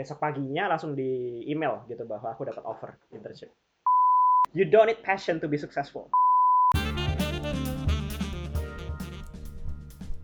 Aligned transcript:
besok 0.00 0.16
paginya 0.16 0.64
langsung 0.72 0.96
di 0.96 1.44
email 1.44 1.84
gitu 1.84 2.08
bahwa 2.08 2.32
aku 2.32 2.48
dapat 2.48 2.64
offer 2.64 2.96
internship. 3.12 3.52
You 4.56 4.64
don't 4.64 4.88
need 4.88 5.04
passion 5.04 5.36
to 5.44 5.46
be 5.46 5.60
successful. 5.60 6.08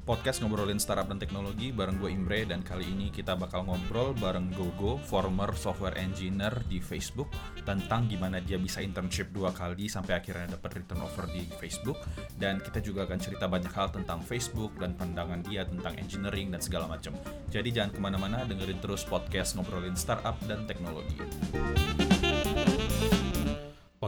Podcast 0.07 0.39
ngobrolin 0.39 0.79
startup 0.79 1.11
dan 1.11 1.19
teknologi 1.19 1.75
bareng 1.75 1.99
gue 1.99 2.15
Imbre 2.15 2.47
dan 2.47 2.63
kali 2.63 2.87
ini 2.87 3.11
kita 3.11 3.35
bakal 3.35 3.67
ngobrol 3.67 4.15
bareng 4.15 4.55
Gogo, 4.55 5.03
former 5.03 5.51
software 5.59 5.99
engineer 5.99 6.63
di 6.71 6.79
Facebook 6.79 7.35
tentang 7.67 8.07
gimana 8.07 8.39
dia 8.39 8.55
bisa 8.55 8.79
internship 8.79 9.35
dua 9.35 9.51
kali 9.51 9.91
sampai 9.91 10.23
akhirnya 10.23 10.55
dapat 10.55 10.79
return 10.79 11.03
offer 11.03 11.27
di 11.35 11.43
Facebook 11.59 11.99
dan 12.39 12.63
kita 12.63 12.79
juga 12.87 13.03
akan 13.03 13.19
cerita 13.19 13.51
banyak 13.51 13.75
hal 13.75 13.91
tentang 13.91 14.23
Facebook 14.23 14.79
dan 14.79 14.95
pandangan 14.95 15.43
dia 15.43 15.67
tentang 15.67 15.99
engineering 15.99 16.55
dan 16.55 16.63
segala 16.63 16.87
macam. 16.87 17.11
Jadi 17.51 17.75
jangan 17.75 17.91
ke 17.91 17.99
mana-mana 17.99 18.47
dengerin 18.47 18.79
terus 18.79 19.03
podcast 19.03 19.59
ngobrolin 19.59 19.99
startup 19.99 20.39
dan 20.47 20.71
teknologi. 20.71 21.19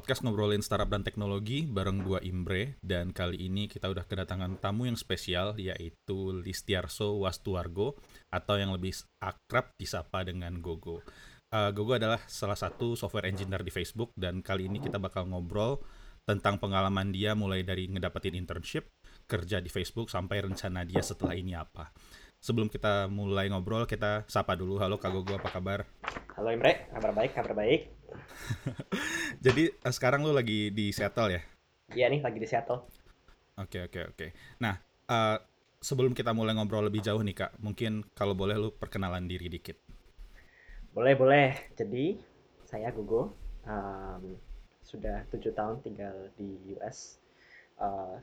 Podcast 0.08 0.24
ngobrolin 0.24 0.64
startup 0.64 0.88
dan 0.88 1.04
teknologi 1.04 1.68
bareng 1.68 2.00
gua 2.00 2.16
Imbre 2.24 2.80
dan 2.80 3.12
kali 3.12 3.44
ini 3.44 3.68
kita 3.68 3.92
udah 3.92 4.08
kedatangan 4.08 4.56
tamu 4.56 4.88
yang 4.88 4.96
spesial 4.96 5.52
yaitu 5.60 6.32
Listiarso 6.32 7.20
Wastuargo 7.20 7.92
atau 8.32 8.56
yang 8.56 8.72
lebih 8.72 8.96
akrab 9.20 9.68
disapa 9.76 10.24
dengan 10.24 10.64
Gogo. 10.64 11.04
Uh, 11.52 11.68
Gogo 11.76 11.92
adalah 11.92 12.24
salah 12.24 12.56
satu 12.56 12.96
software 12.96 13.28
engineer 13.28 13.60
di 13.60 13.68
Facebook 13.68 14.16
dan 14.16 14.40
kali 14.40 14.72
ini 14.72 14.80
kita 14.80 14.96
bakal 14.96 15.28
ngobrol 15.28 15.84
tentang 16.24 16.56
pengalaman 16.56 17.12
dia 17.12 17.36
mulai 17.36 17.60
dari 17.60 17.92
ngedapetin 17.92 18.32
internship, 18.32 18.88
kerja 19.28 19.60
di 19.60 19.68
Facebook 19.68 20.08
sampai 20.08 20.40
rencana 20.40 20.88
dia 20.88 21.04
setelah 21.04 21.36
ini 21.36 21.52
apa. 21.52 21.92
Sebelum 22.40 22.72
kita 22.72 23.12
mulai 23.12 23.52
ngobrol, 23.52 23.84
kita 23.84 24.24
sapa 24.24 24.56
dulu. 24.56 24.80
Halo 24.80 24.96
Kak 24.96 25.12
Gogo, 25.12 25.36
apa 25.36 25.52
kabar? 25.52 25.84
Halo 26.32 26.48
Imre, 26.48 26.88
kabar 26.96 27.12
baik, 27.12 27.36
kabar 27.36 27.52
baik. 27.52 27.97
Jadi 29.44 29.70
uh, 29.70 29.92
sekarang 29.92 30.24
lu 30.24 30.32
lagi 30.32 30.72
di 30.72 30.90
Seattle 30.90 31.38
ya? 31.38 31.42
Iya 31.94 32.06
nih, 32.12 32.20
lagi 32.20 32.38
di 32.40 32.48
Seattle. 32.48 32.84
Oke, 33.58 33.88
oke, 33.88 34.00
oke. 34.14 34.26
Nah, 34.62 34.76
uh, 35.10 35.36
sebelum 35.80 36.14
kita 36.14 36.30
mulai 36.36 36.54
ngobrol 36.54 36.86
lebih 36.86 37.02
jauh 37.02 37.20
nih 37.20 37.34
Kak, 37.34 37.58
mungkin 37.58 38.06
kalau 38.14 38.36
boleh 38.36 38.54
lu 38.54 38.70
perkenalan 38.70 39.26
diri 39.26 39.50
dikit. 39.50 39.76
Boleh, 40.92 41.14
boleh. 41.16 41.74
Jadi, 41.74 42.18
saya 42.64 42.92
Gogo. 42.94 43.34
Um, 43.68 44.40
sudah 44.80 45.28
tujuh 45.28 45.52
tahun 45.52 45.84
tinggal 45.84 46.32
di 46.40 46.56
US. 46.76 47.20
Uh, 47.76 48.16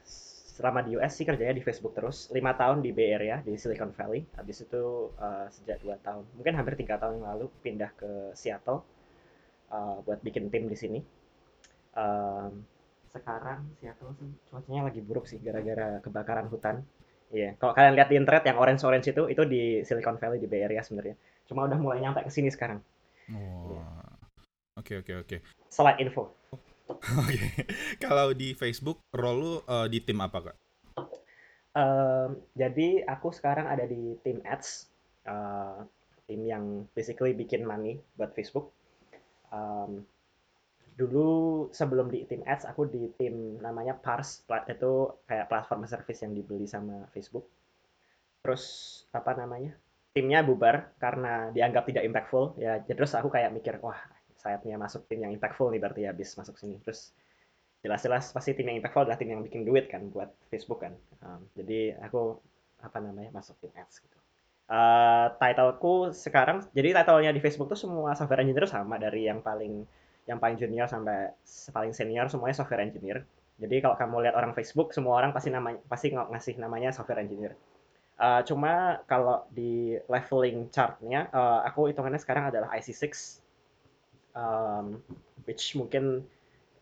selama 0.56 0.80
di 0.80 0.96
US 0.96 1.12
sih 1.20 1.28
kerjanya 1.28 1.52
di 1.52 1.60
Facebook 1.60 1.92
terus 1.92 2.32
lima 2.32 2.56
tahun 2.56 2.80
di 2.80 2.88
Bay 2.88 3.12
Area 3.12 3.44
di 3.44 3.60
Silicon 3.60 3.92
Valley 3.92 4.24
habis 4.40 4.64
itu 4.64 5.12
uh, 5.20 5.44
sejak 5.52 5.84
dua 5.84 6.00
tahun 6.00 6.24
mungkin 6.32 6.56
hampir 6.56 6.80
tiga 6.80 6.96
tahun 6.96 7.20
yang 7.20 7.28
lalu 7.36 7.46
pindah 7.60 7.92
ke 7.92 8.32
Seattle 8.32 8.80
uh, 9.72 10.02
buat 10.02 10.20
bikin 10.22 10.50
tim 10.52 10.68
di 10.70 10.76
sini 10.76 11.00
um, 11.96 12.62
sekarang 13.16 13.64
Seattle 13.80 14.12
sih 14.20 14.30
cuacanya 14.52 14.92
lagi 14.92 15.00
buruk 15.00 15.24
sih 15.24 15.40
gara-gara 15.40 16.02
kebakaran 16.04 16.48
hutan 16.52 16.84
Iya, 17.34 17.42
yeah. 17.42 17.52
kalau 17.58 17.74
kalian 17.74 17.98
lihat 17.98 18.06
di 18.06 18.16
internet 18.22 18.44
yang 18.46 18.54
orange-orange 18.54 19.10
itu, 19.10 19.26
itu 19.26 19.42
di 19.50 19.82
Silicon 19.82 20.14
Valley 20.14 20.38
di 20.38 20.46
Bay 20.46 20.62
Area 20.62 20.78
sebenarnya. 20.78 21.18
Cuma 21.50 21.66
udah 21.66 21.74
mulai 21.74 21.98
nyampe 21.98 22.22
ke 22.22 22.30
sini 22.30 22.54
sekarang. 22.54 22.78
Iya. 23.26 23.86
Oke, 24.78 25.02
oke, 25.02 25.12
oke. 25.26 25.36
Slide 25.66 25.98
info. 25.98 26.30
Oke. 27.18 27.66
Kalau 27.98 28.30
di 28.30 28.54
Facebook, 28.54 29.02
role 29.10 29.38
lu 29.42 29.52
uh, 29.66 29.90
di 29.90 29.98
tim 29.98 30.22
apa, 30.22 30.38
Kak? 30.38 30.56
Um, 31.74 32.38
jadi 32.54 33.02
aku 33.10 33.34
sekarang 33.34 33.66
ada 33.66 33.82
di 33.90 34.14
tim 34.22 34.38
ads, 34.46 34.86
uh, 35.26 35.82
tim 36.30 36.46
yang 36.46 36.86
basically 36.94 37.34
bikin 37.34 37.66
money 37.66 37.98
buat 38.14 38.30
Facebook. 38.38 38.70
Um, 39.52 40.06
dulu 40.96 41.28
sebelum 41.76 42.08
di 42.08 42.24
tim 42.24 42.40
ads, 42.48 42.64
aku 42.64 42.88
di 42.88 43.12
tim 43.20 43.60
namanya 43.60 43.92
Pars, 43.94 44.42
itu 44.48 44.92
kayak 45.28 45.46
platform 45.52 45.84
service 45.84 46.24
yang 46.24 46.32
dibeli 46.32 46.64
sama 46.64 47.04
Facebook. 47.12 47.44
Terus 48.40 48.64
apa 49.12 49.36
namanya? 49.36 49.76
Timnya 50.16 50.40
bubar 50.40 50.96
karena 50.96 51.52
dianggap 51.52 51.84
tidak 51.92 52.08
impactful 52.08 52.56
ya. 52.56 52.80
Terus 52.80 53.12
aku 53.12 53.28
kayak 53.28 53.52
mikir, 53.52 53.76
wah 53.84 54.00
sayapnya 54.40 54.80
masuk 54.80 55.04
tim 55.10 55.20
yang 55.20 55.36
impactful 55.36 55.68
nih 55.68 55.80
berarti 55.82 56.02
habis 56.08 56.32
masuk 56.40 56.56
sini. 56.56 56.80
Terus 56.80 57.12
jelas-jelas 57.84 58.32
pasti 58.32 58.56
tim 58.56 58.64
yang 58.72 58.80
impactful 58.80 59.04
adalah 59.04 59.20
tim 59.20 59.28
yang 59.36 59.44
bikin 59.44 59.68
duit 59.68 59.92
kan 59.92 60.08
buat 60.08 60.32
Facebook 60.48 60.80
kan. 60.80 60.96
Um, 61.20 61.44
jadi 61.52 62.00
aku 62.00 62.40
apa 62.80 62.98
namanya 63.04 63.34
masuk 63.36 63.60
tim 63.60 63.74
ads 63.76 64.00
gitu. 64.00 64.16
Uh, 64.66 65.30
titleku 65.38 66.10
sekarang 66.10 66.58
jadi 66.74 66.90
titlenya 66.90 67.30
di 67.30 67.38
Facebook 67.38 67.70
tuh 67.70 67.78
semua 67.78 68.18
software 68.18 68.42
engineer 68.42 68.66
sama 68.66 68.98
dari 68.98 69.30
yang 69.30 69.38
paling 69.38 69.86
yang 70.26 70.42
paling 70.42 70.58
junior 70.58 70.90
sampai 70.90 71.30
paling 71.70 71.94
senior 71.94 72.26
semuanya 72.26 72.58
software 72.58 72.82
engineer. 72.82 73.22
Jadi 73.62 73.78
kalau 73.78 73.94
kamu 73.94 74.26
lihat 74.26 74.34
orang 74.34 74.52
Facebook 74.58 74.90
semua 74.90 75.22
orang 75.22 75.30
pasti 75.30 75.54
namanya 75.54 75.78
pasti 75.86 76.10
ngasih 76.10 76.58
namanya 76.58 76.90
software 76.90 77.22
engineer. 77.22 77.54
Uh, 78.18 78.42
cuma 78.42 79.04
kalau 79.06 79.46
di 79.54 79.94
leveling 80.10 80.66
chartnya 80.74 81.30
uh, 81.30 81.62
aku 81.62 81.92
hitungannya 81.92 82.18
sekarang 82.18 82.48
adalah 82.48 82.72
IC6 82.74 83.38
um, 84.34 84.98
which 85.46 85.78
mungkin 85.78 86.26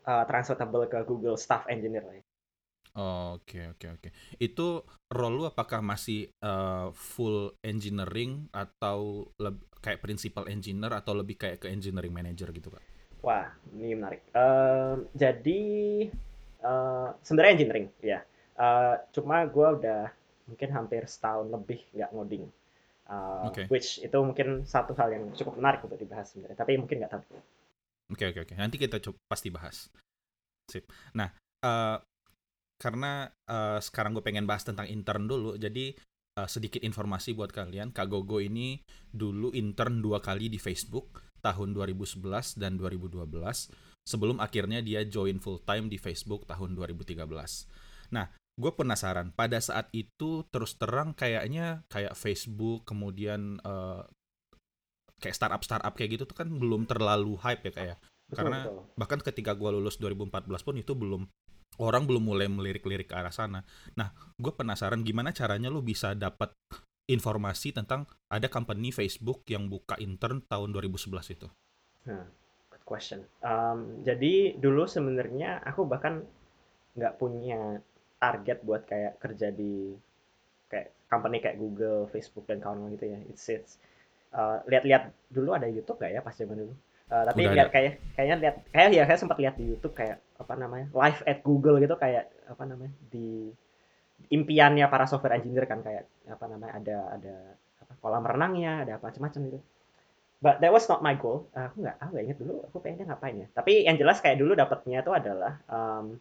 uh, 0.09 0.23
transferable 0.25 0.89
ke 0.89 0.99
Google 1.05 1.37
Staff 1.37 1.69
Engineer 1.69 2.01
lah 2.01 2.15
ya. 2.17 2.24
Oke 2.95 3.75
oke 3.75 3.87
oke. 3.99 4.09
Itu 4.39 4.87
role 5.11 5.35
lu 5.35 5.43
apakah 5.43 5.83
masih 5.83 6.31
uh, 6.39 6.95
full 6.95 7.51
engineering 7.59 8.47
atau 8.55 9.27
kayak 9.83 9.99
principal 9.99 10.47
engineer 10.47 10.95
atau 10.95 11.11
lebih 11.11 11.35
kayak 11.35 11.59
ke 11.59 11.67
engineering 11.67 12.15
manager 12.15 12.55
gitu 12.55 12.71
kak? 12.71 12.79
Wah 13.19 13.51
ini 13.75 13.99
menarik. 13.99 14.23
Uh, 14.31 15.03
jadi 15.11 15.61
uh, 16.63 17.11
sebenarnya 17.19 17.51
engineering 17.59 17.87
ya. 17.99 18.23
Uh, 18.55 18.95
cuma 19.11 19.43
gue 19.43 19.67
udah 19.83 20.07
mungkin 20.47 20.69
hampir 20.71 21.03
setahun 21.03 21.51
lebih 21.51 21.83
nggak 21.91 22.15
ngoding. 22.15 22.47
Uh, 23.11 23.51
okay. 23.51 23.67
Which 23.67 23.99
itu 23.99 24.17
mungkin 24.23 24.63
satu 24.63 24.95
hal 24.95 25.11
yang 25.11 25.35
cukup 25.35 25.59
menarik 25.59 25.83
untuk 25.83 25.99
dibahas 25.99 26.31
sebenarnya. 26.31 26.63
Tapi 26.63 26.79
mungkin 26.79 27.03
nggak 27.03 27.11
tahu. 27.11 27.21
Oke 27.27 27.35
okay, 28.23 28.25
oke 28.31 28.39
okay, 28.39 28.41
oke. 28.41 28.47
Okay. 28.55 28.57
Nanti 28.57 28.77
kita 28.79 29.03
coba 29.03 29.19
pasti 29.27 29.51
bahas. 29.51 29.91
Sip. 30.71 30.87
Nah, 31.11 31.29
uh, 31.61 31.99
karena 32.75 33.31
uh, 33.47 33.79
sekarang 33.79 34.15
gue 34.15 34.23
pengen 34.23 34.43
bahas 34.43 34.67
tentang 34.67 34.87
intern 34.87 35.25
dulu, 35.25 35.55
jadi 35.55 35.95
uh, 36.39 36.47
sedikit 36.49 36.83
informasi 36.83 37.33
buat 37.33 37.51
kalian. 37.55 37.95
Kak 37.95 38.11
Gogo 38.11 38.43
ini 38.43 38.83
dulu 39.09 39.55
intern 39.55 40.03
dua 40.03 40.19
kali 40.19 40.51
di 40.51 40.59
Facebook 40.59 41.23
tahun 41.39 41.77
2011 41.77 42.57
dan 42.57 42.75
2012 42.81 43.29
sebelum 44.05 44.37
akhirnya 44.41 44.81
dia 44.81 45.05
join 45.05 45.37
full 45.37 45.61
time 45.61 45.89
di 45.89 45.97
Facebook 45.97 46.45
tahun 46.49 46.77
2013. 46.77 47.21
Nah, 48.13 48.25
gue 48.55 48.71
penasaran 48.73 49.33
pada 49.33 49.57
saat 49.59 49.89
itu 49.91 50.45
terus 50.49 50.77
terang 50.77 51.11
kayaknya 51.11 51.83
kayak 51.91 52.15
Facebook 52.15 52.85
kemudian 52.87 53.59
uh, 53.65 54.05
kayak 55.19 55.35
startup 55.35 55.61
startup 55.63 55.93
kayak 55.95 56.19
gitu 56.19 56.23
tuh 56.27 56.37
kan 56.37 56.47
belum 56.47 56.87
terlalu 56.87 57.35
hype 57.39 57.71
ya 57.71 57.73
kayak 57.73 57.97
Betul, 58.25 58.37
Karena 58.41 58.59
betul. 58.65 58.81
bahkan 58.97 59.19
ketika 59.21 59.51
gue 59.53 59.69
lulus 59.69 60.01
2014 60.01 60.49
pun 60.65 60.75
itu 60.81 60.93
belum 60.97 61.29
orang 61.81 62.07
belum 62.07 62.23
mulai 62.23 62.47
melirik-lirik 62.47 63.11
ke 63.11 63.15
arah 63.15 63.33
sana. 63.33 63.63
Nah, 63.97 64.11
gue 64.39 64.53
penasaran 64.53 65.01
gimana 65.01 65.35
caranya 65.35 65.67
lu 65.71 65.81
bisa 65.81 66.13
dapat 66.13 66.53
informasi 67.05 67.73
tentang 67.75 68.09
ada 68.31 68.49
company 68.49 68.89
Facebook 68.89 69.45
yang 69.45 69.69
buka 69.69 69.97
intern 70.01 70.41
tahun 70.49 70.73
2011 70.73 71.35
itu. 71.37 71.47
Nah, 72.09 72.25
good 72.73 72.85
question. 72.85 73.25
Um, 73.45 74.01
jadi 74.01 74.57
dulu 74.57 74.89
sebenarnya 74.89 75.61
aku 75.61 75.85
bahkan 75.85 76.25
nggak 76.95 77.15
punya 77.21 77.81
target 78.17 78.63
buat 78.65 78.87
kayak 78.89 79.21
kerja 79.21 79.53
di 79.53 79.93
kayak 80.65 80.89
company 81.05 81.37
kayak 81.43 81.61
Google, 81.61 82.09
Facebook 82.09 82.49
dan 82.49 82.57
kawan-kawan 82.57 82.97
gitu 82.97 83.05
ya. 83.13 83.19
It's 83.29 83.45
it's 83.53 83.77
uh, 84.33 84.65
lihat-lihat 84.65 85.13
dulu 85.29 85.53
ada 85.53 85.69
YouTube 85.69 86.01
gak 86.01 86.11
ya 86.11 86.25
pas 86.25 86.33
zaman 86.33 86.57
dulu? 86.65 86.73
Uh, 87.05 87.23
tapi 87.29 87.45
Udah 87.45 87.53
lihat 87.53 87.69
kayak 87.69 88.01
kayaknya 88.17 88.35
lihat 88.41 88.55
kayak 88.73 88.89
ya 88.89 89.03
saya 89.05 89.19
sempat 89.21 89.37
lihat 89.37 89.55
di 89.61 89.65
YouTube 89.69 89.93
kayak 89.93 90.24
apa 90.35 90.53
namanya 90.59 90.87
live 90.91 91.19
at 91.23 91.39
Google 91.43 91.79
gitu 91.79 91.95
kayak 91.95 92.27
apa 92.47 92.63
namanya 92.67 92.91
di 93.07 93.51
impiannya 94.31 94.85
para 94.87 95.05
software 95.07 95.39
engineer 95.39 95.67
kan 95.67 95.83
kayak 95.83 96.07
apa 96.27 96.45
namanya 96.47 96.73
ada 96.79 96.97
ada 97.19 97.35
apa, 97.83 97.93
kolam 97.99 98.23
renangnya 98.25 98.83
ada 98.87 98.99
apa 98.99 99.11
macam-macam 99.11 99.41
gitu. 99.51 99.59
But 100.43 100.61
that 100.61 100.69
was 100.69 100.85
not 100.91 101.01
my 101.01 101.15
goal. 101.15 101.47
Uh, 101.55 101.71
aku 101.71 101.77
nggak 101.87 101.97
aku 101.99 102.13
inget 102.21 102.37
dulu 102.37 102.53
aku 102.67 102.77
pengennya 102.83 103.05
ngapain 103.11 103.35
ya. 103.39 103.47
Tapi 103.55 103.87
yang 103.87 103.95
jelas 103.95 104.19
kayak 104.19 104.37
dulu 104.39 104.53
dapatnya 104.53 105.01
itu 105.01 105.11
adalah 105.15 105.53
um, 105.71 106.19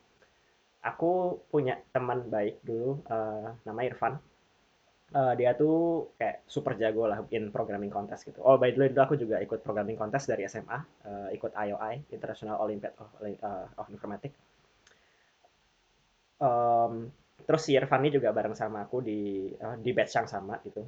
aku 0.84 1.40
punya 1.48 1.80
teman 1.90 2.28
baik 2.28 2.60
dulu 2.62 3.00
uh, 3.08 3.56
namanya 3.64 3.86
Irfan 3.92 4.14
uh, 5.14 5.32
dia 5.38 5.54
tuh 5.54 6.10
kayak 6.18 6.42
super 6.50 6.74
jago 6.74 7.06
lah 7.06 7.22
in 7.30 7.54
programming 7.54 7.90
contest 7.90 8.26
gitu. 8.26 8.42
Oh 8.42 8.58
by 8.58 8.74
the 8.74 8.78
way 8.82 8.88
itu 8.90 9.00
aku 9.00 9.14
juga 9.14 9.38
ikut 9.38 9.62
programming 9.62 9.96
contest 9.96 10.26
dari 10.26 10.44
SMA, 10.50 10.74
uh, 10.74 10.82
eh, 11.30 11.38
ikut 11.38 11.54
IOI 11.54 12.10
International 12.10 12.58
Olympiad 12.60 12.92
of, 12.98 13.08
uh, 13.22 13.66
of 13.78 13.86
Informatics. 13.88 14.36
Um, 16.42 17.14
terus 17.46 17.62
si 17.62 17.78
Irfan 17.78 18.02
ini 18.04 18.10
juga 18.18 18.34
bareng 18.34 18.58
sama 18.58 18.84
aku 18.84 19.00
di 19.00 19.48
uh, 19.54 19.76
di 19.78 19.90
batch 19.94 20.14
yang 20.18 20.28
sama 20.28 20.58
gitu. 20.66 20.82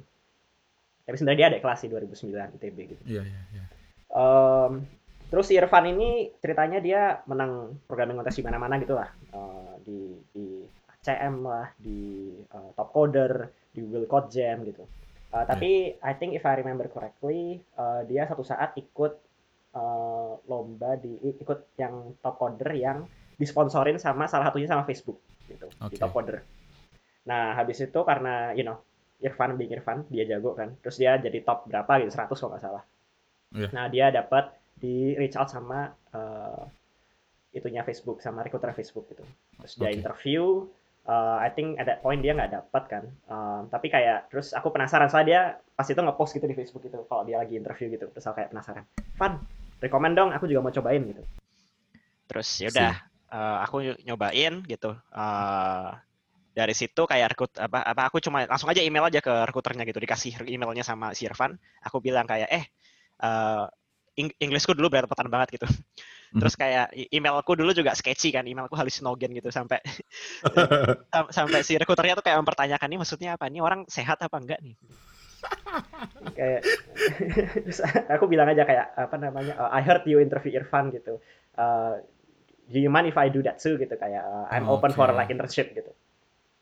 tapi 1.07 1.15
sebenarnya 1.15 1.39
dia 1.39 1.47
ada 1.55 1.59
kelas 1.63 1.79
di 1.87 1.87
2009 1.87 2.59
ITB 2.59 2.77
gitu 2.91 3.03
Iya, 3.07 3.23
iya, 3.23 3.41
iya. 3.55 3.63
Um, 4.11 4.83
terus 5.31 5.47
si 5.47 5.55
Irfan 5.55 5.87
ini 5.87 6.35
ceritanya 6.43 6.83
dia 6.83 7.23
menang 7.31 7.79
programming 7.87 8.19
contest 8.19 8.43
di 8.43 8.43
mana-mana 8.43 8.75
gitu 8.75 8.91
lah 8.91 9.07
Uh, 9.31 9.79
di 9.87 10.19
di 10.35 10.67
ACM 10.91 11.47
lah 11.47 11.71
di 11.79 12.33
uh, 12.51 12.75
Top 12.75 12.91
Coder 12.91 13.47
di 13.77 13.85
Google 13.85 14.09
Code 14.09 14.33
Jam 14.33 14.65
gitu. 14.65 14.81
Uh, 15.29 15.45
tapi 15.45 15.93
I 16.01 16.13
think 16.17 16.33
if 16.33 16.41
I 16.41 16.57
remember 16.57 16.89
correctly 16.89 17.61
uh, 17.77 18.01
dia 18.09 18.25
satu 18.25 18.41
saat 18.41 18.73
ikut 18.73 19.13
uh, 19.77 20.33
lomba 20.49 20.97
di 20.97 21.13
ikut 21.21 21.77
yang 21.77 22.17
Top 22.25 22.41
Coder 22.41 22.73
yang 22.73 23.05
disponsorin 23.37 24.01
sama 24.01 24.25
salah 24.25 24.49
satunya 24.49 24.65
sama 24.65 24.81
Facebook 24.89 25.21
gitu 25.45 25.69
di 25.69 25.95
Oke. 25.95 26.01
Top 26.01 26.09
Coder 26.17 26.41
nah 27.27 27.59
habis 27.59 27.83
itu 27.83 27.99
karena 28.07 28.55
you 28.55 28.63
know 28.63 28.79
Irfan 29.17 29.57
being 29.57 29.73
Irfan 29.73 30.05
dia 30.13 30.29
jago 30.29 30.53
kan. 30.53 30.77
Terus 30.81 30.97
dia 31.01 31.17
jadi 31.17 31.41
top 31.41 31.65
berapa 31.65 32.05
gitu 32.05 32.13
100 32.13 32.29
kalau 32.29 32.51
nggak 32.53 32.63
salah. 32.63 32.83
Iya. 33.47 33.71
nah 33.71 33.87
dia 33.87 34.11
dapat 34.11 34.51
di 34.75 35.15
reach 35.15 35.39
out 35.39 35.47
sama 35.47 35.87
eh, 36.11 36.63
itunya 37.55 37.79
Facebook 37.87 38.19
sama 38.19 38.43
recruiter 38.43 38.75
Facebook 38.75 39.07
gitu. 39.09 39.23
Terus 39.63 39.73
dia 39.79 39.89
interview 39.89 40.67
eh, 41.07 41.37
I 41.45 41.49
think 41.55 41.69
at 41.81 41.85
that 41.89 41.99
point 42.03 42.19
dia 42.23 42.33
nggak 42.37 42.51
dapat 42.57 42.83
kan. 42.93 43.03
Eh, 43.31 43.59
tapi 43.73 43.87
kayak 43.93 44.17
terus 44.31 44.47
aku 44.57 44.67
penasaran. 44.75 45.07
Soalnya 45.09 45.29
dia 45.31 45.41
pas 45.77 45.87
itu 45.87 45.99
ngepost 45.99 46.31
gitu 46.37 46.45
di 46.51 46.55
Facebook 46.57 46.83
gitu 46.87 46.97
kalau 47.09 47.23
dia 47.27 47.37
lagi 47.41 47.53
interview 47.61 47.87
gitu. 47.95 48.05
Terus 48.13 48.25
aku 48.27 48.35
kayak 48.43 48.51
penasaran. 48.53 48.85
Van 49.19 49.33
rekomend 49.83 50.13
dong 50.19 50.29
aku 50.35 50.45
juga 50.49 50.61
mau 50.65 50.73
cobain 50.73 51.03
gitu. 51.11 51.23
Terus 52.27 52.47
ya 52.63 52.67
udah 52.73 52.91
eh, 53.33 53.57
aku 53.65 53.75
nyobain 54.07 54.53
gitu. 54.67 54.89
Eh, 54.95 55.89
dari 56.57 56.73
situ 56.75 57.01
kayak 57.05 57.27
rekrut 57.37 57.53
apa 57.61 57.79
apa 57.85 58.01
aku 58.09 58.17
cuma 58.25 58.43
langsung 58.49 58.67
aja 58.73 58.81
email 58.83 59.05
aja 59.07 59.21
ke 59.23 59.33
rekruternya 59.47 59.83
gitu. 59.89 59.99
Dikasih 60.03 60.33
emailnya 60.49 60.85
sama 60.85 61.13
si 61.17 61.25
Irfan. 61.29 61.55
Aku 61.87 61.97
bilang 62.03 62.25
kayak 62.27 62.49
eh 62.51 62.65
Ing- 64.17 64.33
Inggrisku 64.41 64.73
dulu 64.73 64.89
berantakan 64.89 65.29
banget 65.29 65.61
gitu. 65.61 65.67
Terus 66.35 66.53
kayak 66.59 66.91
i- 66.91 67.09
emailku 67.15 67.55
dulu 67.55 67.71
juga 67.71 67.95
sketchy 67.95 68.35
kan, 68.35 68.43
emailku 68.43 68.75
halusinogen 68.75 69.31
gitu 69.31 69.47
sampai 69.47 69.79
sam- 71.13 71.31
sampai 71.31 71.63
si 71.63 71.79
rekruternya 71.79 72.19
tuh 72.19 72.25
kayak 72.25 72.43
mempertanyakan 72.43 72.87
nih 72.91 72.99
maksudnya 72.99 73.29
apa? 73.39 73.47
Nih 73.47 73.63
orang 73.63 73.87
sehat 73.87 74.19
apa 74.19 74.35
enggak 74.35 74.59
nih? 74.59 74.75
kayak 76.33 76.61
terus 77.63 77.79
aku 78.09 78.25
bilang 78.27 78.49
aja 78.49 78.65
kayak 78.65 78.91
apa 78.97 79.15
namanya 79.21 79.53
uh, 79.55 79.69
I 79.71 79.85
heard 79.85 80.03
you 80.09 80.19
interview 80.19 80.57
Irfan 80.57 80.91
gitu. 80.91 81.21
Uh, 81.55 82.01
do 82.67 82.77
you 82.77 82.91
mind 82.91 83.07
if 83.07 83.15
I 83.15 83.31
do 83.31 83.39
that 83.45 83.61
too? 83.61 83.79
gitu 83.79 83.95
kayak 83.95 84.21
uh, 84.21 84.45
I'm 84.51 84.67
open 84.67 84.91
for 84.91 85.07
Oke. 85.07 85.15
like 85.15 85.31
internship 85.31 85.71
gitu. 85.71 85.93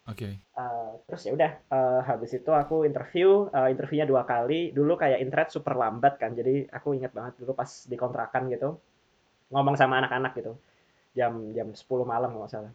Oke. 0.05 0.37
Uh, 0.53 1.01
terus 1.09 1.25
ya 1.25 1.31
udah 1.33 1.51
uh, 1.73 1.99
habis 2.05 2.37
itu 2.37 2.51
aku 2.53 2.85
interview 2.85 3.49
uh, 3.49 3.67
interviewnya 3.71 4.05
dua 4.05 4.23
kali. 4.27 4.69
Dulu 4.69 4.93
kayak 4.99 5.17
internet 5.23 5.49
super 5.49 5.73
lambat 5.73 6.21
kan 6.21 6.37
jadi 6.37 6.69
aku 6.69 6.93
ingat 6.93 7.11
banget 7.15 7.41
dulu 7.41 7.57
pas 7.57 7.67
di 7.67 7.95
kontrakan 7.97 8.51
gitu 8.53 8.77
ngomong 9.53 9.75
sama 9.79 10.01
anak-anak 10.01 10.31
gitu 10.39 10.53
jam 11.17 11.33
jam 11.57 11.67
10 11.71 12.03
malam 12.05 12.29
kalau 12.33 12.41
nggak 12.45 12.53
salah 12.53 12.71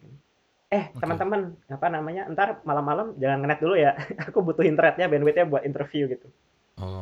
eh 0.71 0.85
Oke. 0.95 1.01
teman-teman 1.03 1.41
apa 1.67 1.87
namanya 1.91 2.21
ntar 2.33 2.49
malam-malam 2.69 3.07
jangan 3.21 3.37
ngenet 3.43 3.59
dulu 3.63 3.75
ya 3.75 3.91
aku 4.27 4.39
butuh 4.47 4.63
internetnya 4.65 5.05
bandwidthnya 5.11 5.45
buat 5.51 5.63
interview 5.67 6.07
gitu 6.13 6.27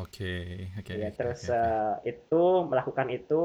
Oke. 0.04 0.34
Oke. 0.80 0.94
ya 1.02 1.10
oke, 1.10 1.18
terus 1.18 1.42
oke, 1.46 1.54
oke. 1.54 1.58
eh, 1.62 1.96
itu 2.12 2.44
melakukan 2.70 3.08
itu 3.14 3.44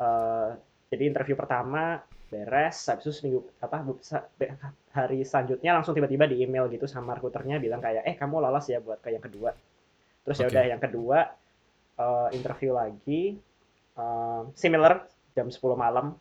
eh, 0.00 0.48
jadi 0.92 1.02
interview 1.10 1.36
pertama 1.36 2.00
beres 2.30 2.76
habis 2.90 3.04
itu 3.08 3.12
seminggu 3.14 3.40
apa 3.62 3.76
hari 4.96 5.22
selanjutnya 5.22 5.70
langsung 5.76 5.94
tiba-tiba 5.96 6.26
di 6.26 6.42
email 6.44 6.66
gitu 6.72 6.86
sama 6.90 7.14
recruiternya 7.16 7.56
bilang 7.62 7.80
kayak 7.82 8.02
eh 8.06 8.16
kamu 8.18 8.42
lolos 8.42 8.66
ya 8.70 8.78
buat 8.82 8.98
ke 9.02 9.14
yang 9.14 9.24
kedua 9.24 9.50
terus 10.24 10.36
ya 10.40 10.46
Oke. 10.46 10.52
udah 10.52 10.64
yang 10.72 10.82
kedua 10.82 11.18
eh, 11.98 12.28
interview 12.36 12.70
lagi 12.76 13.38
eh, 13.96 14.42
similar 14.54 15.06
jam 15.34 15.50
10 15.50 15.60
malam 15.74 16.14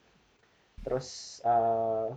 terus 0.84 1.40
eh, 1.46 2.10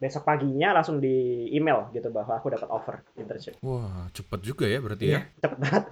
besok 0.00 0.24
paginya 0.24 0.72
langsung 0.72 0.96
di 1.02 1.46
email 1.52 1.92
gitu 1.92 2.08
bahwa 2.08 2.40
aku 2.40 2.48
dapat 2.48 2.68
offer 2.72 2.96
internship 3.20 3.60
Wah, 3.60 4.08
cepet 4.16 4.40
juga 4.40 4.64
ya 4.64 4.80
berarti 4.80 5.06
ya. 5.12 5.20
cepet 5.44 5.58
banget 5.60 5.84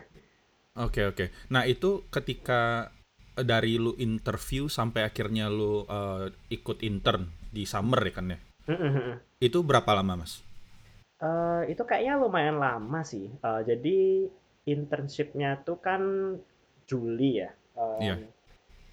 Oke, 0.79 1.11
oke. 1.11 1.35
Nah, 1.50 1.67
itu 1.67 2.06
ketika 2.06 2.87
dari 3.35 3.82
lu 3.82 3.99
interview 3.99 4.70
sampai 4.70 5.11
akhirnya 5.11 5.50
lu 5.50 5.82
eh, 5.82 6.31
ikut 6.55 6.87
intern 6.87 7.26
di 7.50 7.67
summer 7.67 7.99
ya 7.99 8.12
kan 8.14 8.26
ya. 8.31 8.38
Mm-mm. 8.70 9.19
Itu 9.43 9.67
berapa 9.67 9.90
lama, 9.99 10.23
Mas? 10.23 10.38
Eh, 11.19 11.75
itu 11.75 11.82
kayaknya 11.82 12.23
lumayan 12.23 12.62
lama 12.62 13.02
sih. 13.02 13.26
Eh, 13.26 13.61
jadi 13.67 13.99
internshipnya 14.70 15.67
tuh 15.67 15.82
kan 15.82 16.02
Juli 16.87 17.43
ya. 17.43 17.50
Em, 17.75 17.99
Iya. 17.99 18.14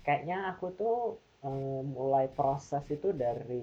Kayaknya 0.01 0.37
aku 0.57 0.65
tuh 0.73 0.97
mulai 1.45 2.25
proses 2.27 2.81
itu 2.89 3.13
dari, 3.13 3.61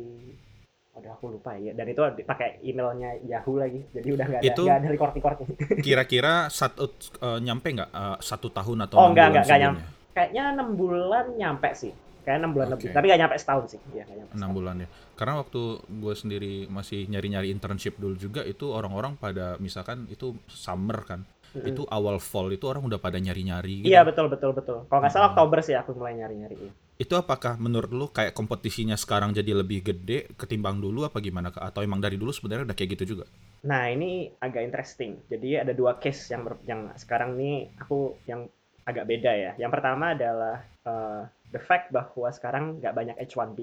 udah 0.94 1.12
aku 1.16 1.34
lupa 1.34 1.56
ya. 1.56 1.74
Dan 1.74 1.88
itu 1.88 1.98
pakai 2.22 2.62
emailnya 2.62 3.18
Yahoo 3.26 3.58
lagi. 3.58 3.82
Jadi 3.90 4.08
udah 4.12 4.26
nggak 4.28 4.40
ada 4.40 4.48
Itu- 4.54 4.66
nggak 4.68 4.78
ada 4.78 4.88
record-record. 4.88 5.36
Kira-kira 5.80 6.46
satu 6.46 6.94
eh, 7.18 7.38
nyampe 7.42 7.68
nggak 7.72 7.90
eh, 7.90 8.16
satu 8.20 8.48
tahun 8.52 8.86
atau 8.86 8.96
Oh, 9.00 9.08
nggak, 9.10 9.26
nggak, 9.34 9.44
nggak 9.44 9.58
sebelumnya? 9.58 9.84
Kayaknya 10.12 10.42
enam 10.52 10.68
bulan 10.76 11.24
nyampe 11.34 11.70
sih. 11.72 11.92
Kayak 12.22 12.38
enam 12.38 12.50
bulan 12.54 12.66
Oke. 12.70 12.74
lebih. 12.78 12.88
Tapi 12.94 13.04
nggak 13.10 13.20
nyampe 13.26 13.36
setahun 13.40 13.64
sih. 13.66 13.80
Nyampe. 13.90 14.36
enam 14.38 14.50
bulan 14.54 14.76
ya. 14.78 14.88
Karena 15.18 15.34
waktu 15.42 15.62
gue 15.82 16.14
sendiri 16.14 16.52
masih 16.70 17.10
nyari-nyari 17.10 17.50
internship 17.50 17.98
dulu 17.98 18.14
juga 18.14 18.46
itu 18.46 18.70
orang-orang 18.70 19.18
pada 19.18 19.58
misalkan 19.58 20.06
itu 20.06 20.38
summer 20.46 21.02
kan. 21.02 21.26
Mm-mm. 21.52 21.68
Itu 21.68 21.82
awal 21.90 22.16
fall 22.16 22.48
itu 22.48 22.64
orang 22.64 22.86
udah 22.86 22.96
pada 22.96 23.18
nyari-nyari 23.20 23.84
gitu. 23.84 23.90
Iya 23.90 24.06
betul 24.06 24.30
betul 24.30 24.54
betul. 24.54 24.86
Kalau 24.86 25.00
nggak 25.02 25.12
salah. 25.12 25.34
Oktober 25.34 25.58
sih 25.60 25.74
aku 25.74 25.92
mulai 25.92 26.14
nyari-nyari. 26.16 26.56
Itu 27.02 27.18
apakah 27.18 27.58
menurut 27.58 27.90
lu 27.90 28.06
kayak 28.14 28.30
kompetisinya 28.30 28.94
sekarang 28.94 29.34
jadi 29.34 29.58
lebih 29.58 29.82
gede 29.82 30.30
ketimbang 30.38 30.78
dulu 30.78 31.02
apa 31.02 31.18
gimana 31.18 31.50
Kak? 31.50 31.74
Atau 31.74 31.82
emang 31.82 31.98
dari 31.98 32.14
dulu 32.14 32.30
sebenarnya 32.30 32.70
udah 32.70 32.76
kayak 32.78 32.90
gitu 32.94 33.18
juga? 33.18 33.26
Nah, 33.66 33.90
ini 33.90 34.30
agak 34.38 34.62
interesting. 34.62 35.18
Jadi 35.26 35.58
ada 35.58 35.74
dua 35.74 35.98
case 35.98 36.30
yang 36.30 36.46
ber- 36.46 36.62
yang 36.62 36.94
sekarang 36.94 37.34
nih 37.34 37.74
aku 37.82 38.14
yang 38.30 38.46
agak 38.86 39.10
beda 39.10 39.32
ya. 39.34 39.52
Yang 39.58 39.70
pertama 39.74 40.14
adalah 40.14 40.56
uh, 40.86 41.26
the 41.50 41.58
fact 41.58 41.90
bahwa 41.90 42.30
sekarang 42.30 42.78
nggak 42.78 42.94
banyak 42.94 43.16
H1B, 43.18 43.58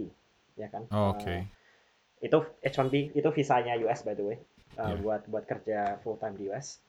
ya 0.59 0.67
kan? 0.67 0.83
Oh, 0.91 1.15
Oke. 1.15 1.31
Uh, 1.31 1.43
itu 2.19 2.37
H1B 2.59 3.15
itu 3.15 3.29
visanya 3.31 3.79
US 3.79 4.03
by 4.03 4.15
the 4.19 4.23
way, 4.27 4.37
uh, 4.75 4.91
Iya. 4.91 4.99
buat 4.99 5.21
buat 5.31 5.43
kerja 5.47 5.79
full 6.03 6.19
time 6.19 6.35
di 6.35 6.51
US. 6.51 6.83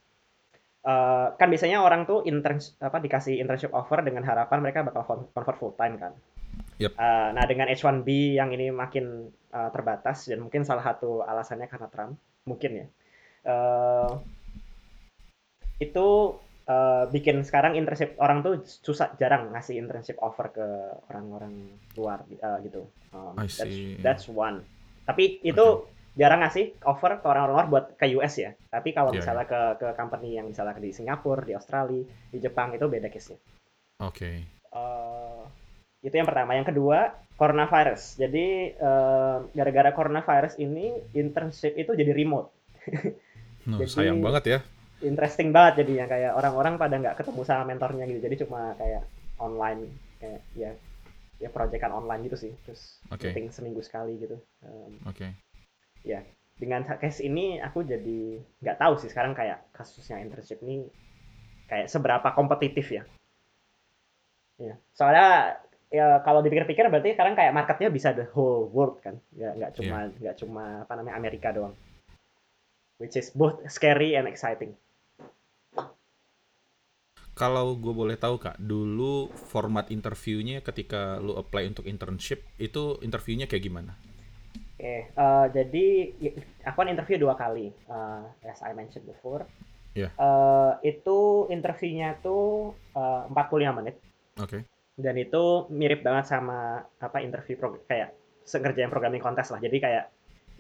Uh, 0.80 1.36
kan 1.36 1.52
biasanya 1.52 1.84
orang 1.84 2.08
tuh 2.08 2.24
intern 2.24 2.56
apa 2.80 2.98
dikasih 3.04 3.36
internship 3.36 3.68
offer 3.76 4.00
dengan 4.00 4.24
harapan 4.24 4.64
mereka 4.64 4.80
bakal 4.80 5.04
con- 5.04 5.28
convert 5.30 5.56
full 5.60 5.74
time 5.76 6.00
kan. 6.00 6.12
Yep. 6.80 6.96
Uh, 6.96 7.28
nah 7.36 7.44
dengan 7.44 7.68
H1B 7.68 8.40
yang 8.40 8.50
ini 8.56 8.72
makin 8.72 9.28
uh, 9.52 9.68
terbatas 9.68 10.24
dan 10.24 10.40
mungkin 10.40 10.64
salah 10.64 10.80
satu 10.80 11.20
alasannya 11.20 11.68
karena 11.68 11.88
Trump 11.92 12.16
mungkin 12.48 12.70
ya. 12.72 12.86
Uh, 13.44 14.16
itu 15.80 16.36
uh, 16.68 17.04
bikin 17.12 17.44
sekarang 17.44 17.76
internship 17.76 18.16
orang 18.16 18.40
tuh 18.40 18.64
susah 18.64 19.12
jarang 19.20 19.52
ngasih 19.52 19.76
internship 19.76 20.16
offer 20.24 20.52
ke 20.56 20.66
orang-orang 21.12 21.76
luar 22.00 22.24
uh, 22.40 22.58
gitu. 22.64 22.88
Um, 23.12 23.36
I 23.36 23.44
that's, 23.44 23.60
see. 23.60 24.00
that's 24.00 24.26
one. 24.32 24.64
Tapi 25.04 25.44
itu 25.44 25.84
jarang 26.16 26.40
ngasih 26.40 26.80
offer 26.88 27.20
ke 27.20 27.26
orang-orang 27.28 27.54
luar 27.56 27.66
buat 27.68 27.84
ke 28.00 28.08
US 28.16 28.40
ya. 28.40 28.56
Tapi 28.72 28.96
kalau 28.96 29.12
Iya, 29.12 29.20
misalnya 29.20 29.46
ke 29.48 29.60
ke 29.84 29.88
company 30.00 30.36
yang 30.40 30.48
misalnya 30.48 30.80
di 30.80 30.96
Singapura, 30.96 31.44
di 31.44 31.52
Australia, 31.52 32.08
di 32.32 32.38
Jepang 32.40 32.72
itu 32.72 32.88
beda 32.88 33.12
case-nya. 33.12 33.38
Oke. 34.00 34.60
Eh, 34.70 35.42
itu 36.00 36.14
yang 36.16 36.28
pertama. 36.28 36.56
Yang 36.56 36.72
kedua, 36.72 37.12
coronavirus. 37.36 38.16
Jadi 38.20 38.76
eh, 38.76 39.36
gara-gara 39.52 39.90
coronavirus 39.92 40.60
ini 40.60 40.92
internship 41.16 41.76
itu 41.76 41.92
jadi 41.96 42.12
remote. 42.12 42.48
Nah, 43.60 43.76
Jadi- 43.76 43.92
sayang 43.92 44.24
banget 44.24 44.44
ya. 44.48 44.58
Interesting 45.04 45.52
banget 45.52 45.84
jadinya 45.84 46.08
kayak 46.08 46.32
orang-orang 46.32 46.80
pada 46.80 46.96
nggak 46.96 47.20
ketemu 47.20 47.44
sama 47.44 47.68
mentornya 47.68 48.08
gitu. 48.08 48.20
Jadi 48.24 48.34
cuma 48.40 48.72
kayak 48.80 49.04
online 49.36 49.92
kayak 50.16 50.40
ya 50.56 50.72
ya 51.44 51.48
proyekan 51.52 51.92
online 51.92 52.24
gitu 52.24 52.40
sih. 52.40 52.52
Terus 52.64 53.04
Oke. 53.12 53.28
meeting 53.28 53.52
seminggu 53.52 53.84
sekali 53.84 54.16
gitu. 54.16 54.40
Em, 54.64 54.96
Oke. 55.04 55.28
dengan 56.56 56.84
case 56.88 57.20
ini 57.24 57.60
aku 57.60 57.84
jadi 57.84 58.40
nggak 58.64 58.80
tahu 58.80 58.96
sih 59.00 59.08
sekarang 59.12 59.32
kayak 59.32 59.60
kasusnya 59.76 60.20
internship 60.20 60.60
ini 60.64 60.88
kayak 61.68 61.88
seberapa 61.88 62.32
kompetitif 62.32 62.88
ya. 62.92 63.04
Ya, 64.60 64.76
soalnya 64.92 65.60
ya 65.90 66.22
kalau 66.22 66.40
dipikir-pikir 66.40 66.86
berarti 66.86 67.18
sekarang 67.18 67.34
kayak 67.34 67.52
marketnya 67.52 67.90
bisa 67.90 68.14
the 68.14 68.26
whole 68.32 68.70
world 68.70 69.02
kan, 69.02 69.18
nggak 69.34 69.52
nggak 69.58 69.70
cuma 69.74 69.96
nggak 70.16 70.36
cuma 70.38 70.64
apa 70.86 70.92
namanya 70.94 71.18
Amerika 71.18 71.50
doang. 71.50 71.74
Which 73.02 73.18
is 73.18 73.34
both 73.34 73.58
scary 73.66 74.14
and 74.14 74.30
exciting. 74.30 74.78
Kalau 77.34 77.72
gue 77.72 77.94
boleh 77.96 78.20
tahu 78.20 78.36
kak, 78.36 78.60
dulu 78.60 79.32
format 79.32 79.88
interviewnya 79.88 80.60
ketika 80.60 81.16
lu 81.16 81.40
apply 81.40 81.72
untuk 81.72 81.88
internship 81.88 82.44
itu 82.60 83.00
interviewnya 83.00 83.48
kayak 83.48 83.64
gimana? 83.64 83.96
Oke, 84.76 85.08
eh, 85.08 85.46
jadi 85.48 85.86
aku 86.68 86.76
kan 86.84 86.92
interview 86.92 87.16
dua 87.16 87.40
kali, 87.40 87.72
eh, 87.72 88.22
as 88.44 88.60
I 88.60 88.76
mentioned 88.76 89.08
before. 89.08 89.48
Iya. 89.96 90.12
Eh, 90.14 90.72
itu 90.92 91.48
interviewnya 91.50 92.20
tuh 92.22 92.76
eh, 92.94 93.22
45 93.32 93.78
menit 93.80 93.96
Oke. 94.38 94.64
Dan 95.00 95.16
itu 95.16 95.66
mirip 95.72 96.04
banget 96.04 96.30
sama 96.30 96.84
apa 97.00 97.18
interview 97.24 97.56
pro- 97.56 97.82
kayak 97.88 98.12
sengerjain 98.44 98.92
programming 98.92 99.22
kontes 99.22 99.48
lah. 99.50 99.60
Jadi 99.60 99.76
kayak 99.80 100.04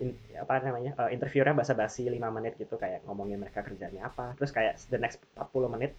in- 0.00 0.16
apa 0.36 0.64
namanya? 0.64 0.96
eh, 0.96 1.10
interviewnya 1.14 1.52
basa-basi 1.52 2.08
5 2.08 2.32
menit 2.32 2.56
gitu 2.56 2.80
kayak 2.80 3.04
ngomongin 3.04 3.38
mereka 3.38 3.60
kerjanya 3.60 4.08
apa. 4.08 4.32
Terus 4.40 4.50
kayak 4.50 4.74
the 4.88 4.98
next 4.98 5.20
40 5.36 5.68
menit 5.70 5.92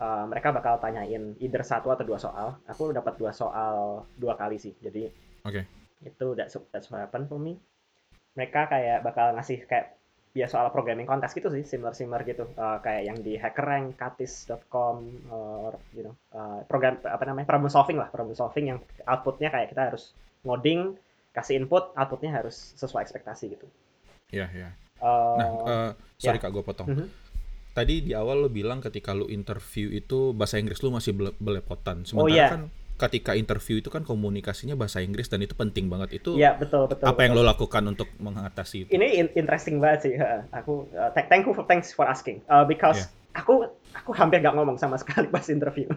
eh, 0.00 0.24
mereka 0.26 0.50
bakal 0.50 0.80
tanyain 0.82 1.36
either 1.38 1.62
satu 1.62 1.92
atau 1.92 2.04
dua 2.04 2.18
soal. 2.18 2.58
Aku 2.66 2.90
dapat 2.90 3.14
dua 3.20 3.30
soal 3.30 4.04
dua 4.16 4.34
kali 4.34 4.56
sih. 4.58 4.72
Jadi 4.80 5.08
Oke. 5.44 5.62
itu 6.02 6.26
that's, 6.34 6.56
that's 6.72 6.88
what 6.90 7.04
happened 7.04 7.28
for 7.28 7.38
me. 7.38 7.60
Mereka 8.32 8.66
kayak 8.72 9.04
bakal 9.04 9.36
ngasih 9.36 9.68
kayak 9.68 10.01
ya 10.32 10.48
soal 10.48 10.72
programming 10.72 11.04
kontes 11.04 11.36
gitu 11.36 11.52
sih, 11.52 11.64
similar-similar 11.64 12.24
gitu. 12.24 12.48
Eh, 12.56 12.78
kayak 12.80 13.02
yang 13.04 13.18
di 13.20 13.36
HackerRank, 13.36 14.00
Katis.com, 14.00 14.96
or 15.28 15.76
you 15.92 16.08
know, 16.08 16.14
eh, 16.32 16.60
program 16.64 16.96
apa 17.04 17.24
namanya 17.28 17.46
problem 17.48 17.68
solving 17.68 18.00
lah, 18.00 18.08
problem 18.08 18.32
solving 18.32 18.72
yang 18.72 18.78
outputnya 19.04 19.52
kayak 19.52 19.72
kita 19.76 19.92
harus 19.92 20.16
ngoding, 20.42 20.96
kasih 21.36 21.60
input, 21.60 21.92
outputnya 21.94 22.32
harus 22.32 22.72
sesuai 22.80 23.04
ekspektasi 23.04 23.44
gitu. 23.52 23.66
Iya, 24.32 24.48
iya. 24.56 24.68
Eh, 25.02 25.36
Nah, 25.36 25.48
eh, 25.68 25.90
sorry 26.16 26.38
ya. 26.40 26.42
Kak, 26.48 26.50
gue 26.52 26.64
potong. 26.64 26.88
Mhm. 26.88 27.06
Tadi 27.72 28.04
di 28.04 28.12
awal 28.12 28.44
lo 28.44 28.48
bilang 28.52 28.84
ketika 28.84 29.16
lo 29.16 29.32
interview 29.32 29.88
itu 29.88 30.36
bahasa 30.36 30.60
Inggris 30.60 30.84
lo 30.84 30.92
masih 30.92 31.16
bele- 31.16 31.36
belepotan. 31.40 32.04
Sementara 32.04 32.36
iya. 32.36 32.48
kan 32.52 32.62
ketika 33.02 33.34
interview 33.34 33.82
itu 33.82 33.90
kan 33.90 34.06
komunikasinya 34.06 34.78
bahasa 34.78 35.02
Inggris 35.02 35.26
dan 35.26 35.42
itu 35.42 35.58
penting 35.58 35.90
banget. 35.90 36.22
Itu 36.22 36.38
ya 36.38 36.54
betul 36.54 36.86
betul. 36.86 37.10
apa 37.10 37.20
yang 37.26 37.34
lo 37.34 37.42
lakukan 37.42 37.82
untuk 37.90 38.06
mengatasi 38.22 38.86
itu? 38.86 38.90
Ini 38.94 39.06
in- 39.18 39.34
interesting 39.34 39.82
banget 39.82 40.00
sih. 40.06 40.14
Aku 40.54 40.86
uh, 40.94 41.10
thank 41.14 41.42
you 41.44 41.52
for 41.52 41.66
thanks 41.66 41.90
for 41.90 42.06
asking. 42.06 42.38
Uh, 42.46 42.62
because 42.62 43.10
aku 43.34 43.66
aku 43.92 44.10
hampir 44.14 44.38
gak 44.40 44.54
ngomong 44.54 44.78
sama 44.78 44.96
sekali 45.02 45.26
pas 45.28 45.44
interview. 45.50 45.88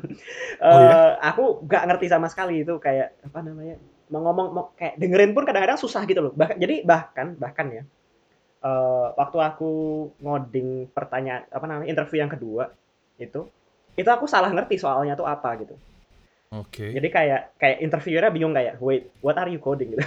Uh, 0.57 0.65
Oh, 0.65 0.79
ya? 0.81 0.93
Aku 1.31 1.43
gak 1.69 1.85
ngerti 1.85 2.09
sama 2.09 2.27
sekali 2.31 2.65
itu 2.65 2.73
kayak 2.81 3.13
apa 3.21 3.39
namanya 3.45 3.77
mau 4.09 4.21
ngomong 4.21 4.47
mau 4.53 4.65
kayak 4.77 5.01
dengerin 5.01 5.33
pun 5.33 5.43
kadang-kadang 5.45 5.77
susah 5.81 6.05
gitu 6.05 6.21
loh. 6.21 6.33
Bah- 6.33 6.57
jadi 6.57 6.85
bahkan 6.85 7.33
bahkan 7.37 7.67
ya 7.69 7.83
uh, 8.65 9.13
waktu 9.13 9.37
aku 9.41 9.71
ngoding 10.21 10.89
pertanyaan 10.89 11.45
apa 11.49 11.65
namanya 11.69 11.87
interview 11.89 12.21
yang 12.21 12.31
kedua 12.31 12.73
itu 13.21 13.45
itu 13.95 14.09
aku 14.11 14.27
salah 14.27 14.51
ngerti 14.51 14.75
soalnya 14.75 15.15
tuh 15.15 15.25
apa 15.29 15.55
gitu. 15.61 15.75
Oke. 16.55 16.95
Jadi 16.95 17.07
kayak 17.11 17.59
kayak 17.59 17.77
interviewernya 17.83 18.31
bingung 18.31 18.55
kayak 18.55 18.79
wait 18.79 19.11
what 19.19 19.35
are 19.35 19.51
you 19.51 19.59
coding? 19.59 19.91
gitu. 19.91 20.03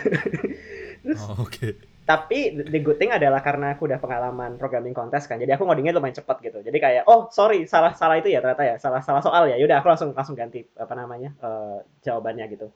Terus 1.04 1.20
Oh, 1.28 1.44
Oke. 1.46 1.76
tapi 2.08 2.56
the 2.56 2.80
good 2.80 2.96
thing 2.96 3.12
adalah 3.12 3.44
karena 3.44 3.76
aku 3.76 3.84
udah 3.84 4.00
pengalaman 4.00 4.56
programming 4.56 4.96
kontes 4.96 5.28
kan 5.28 5.36
jadi 5.36 5.60
aku 5.60 5.68
ngodingnya 5.68 5.92
lumayan 5.92 6.16
cepat 6.16 6.40
gitu. 6.40 6.64
Jadi 6.64 6.78
kayak 6.80 7.04
oh 7.04 7.28
sorry 7.28 7.68
salah 7.68 7.92
salah 7.92 8.16
itu 8.16 8.32
ya 8.32 8.40
ternyata 8.40 8.64
ya 8.64 8.74
salah 8.80 9.04
salah 9.04 9.20
soal 9.20 9.44
ya. 9.46 9.60
Yaudah 9.60 9.84
aku 9.84 9.92
langsung 9.92 10.10
langsung 10.16 10.32
ganti 10.34 10.64
apa 10.74 10.96
namanya 10.96 11.36
eh, 11.38 11.84
jawabannya 12.02 12.48
gitu. 12.48 12.72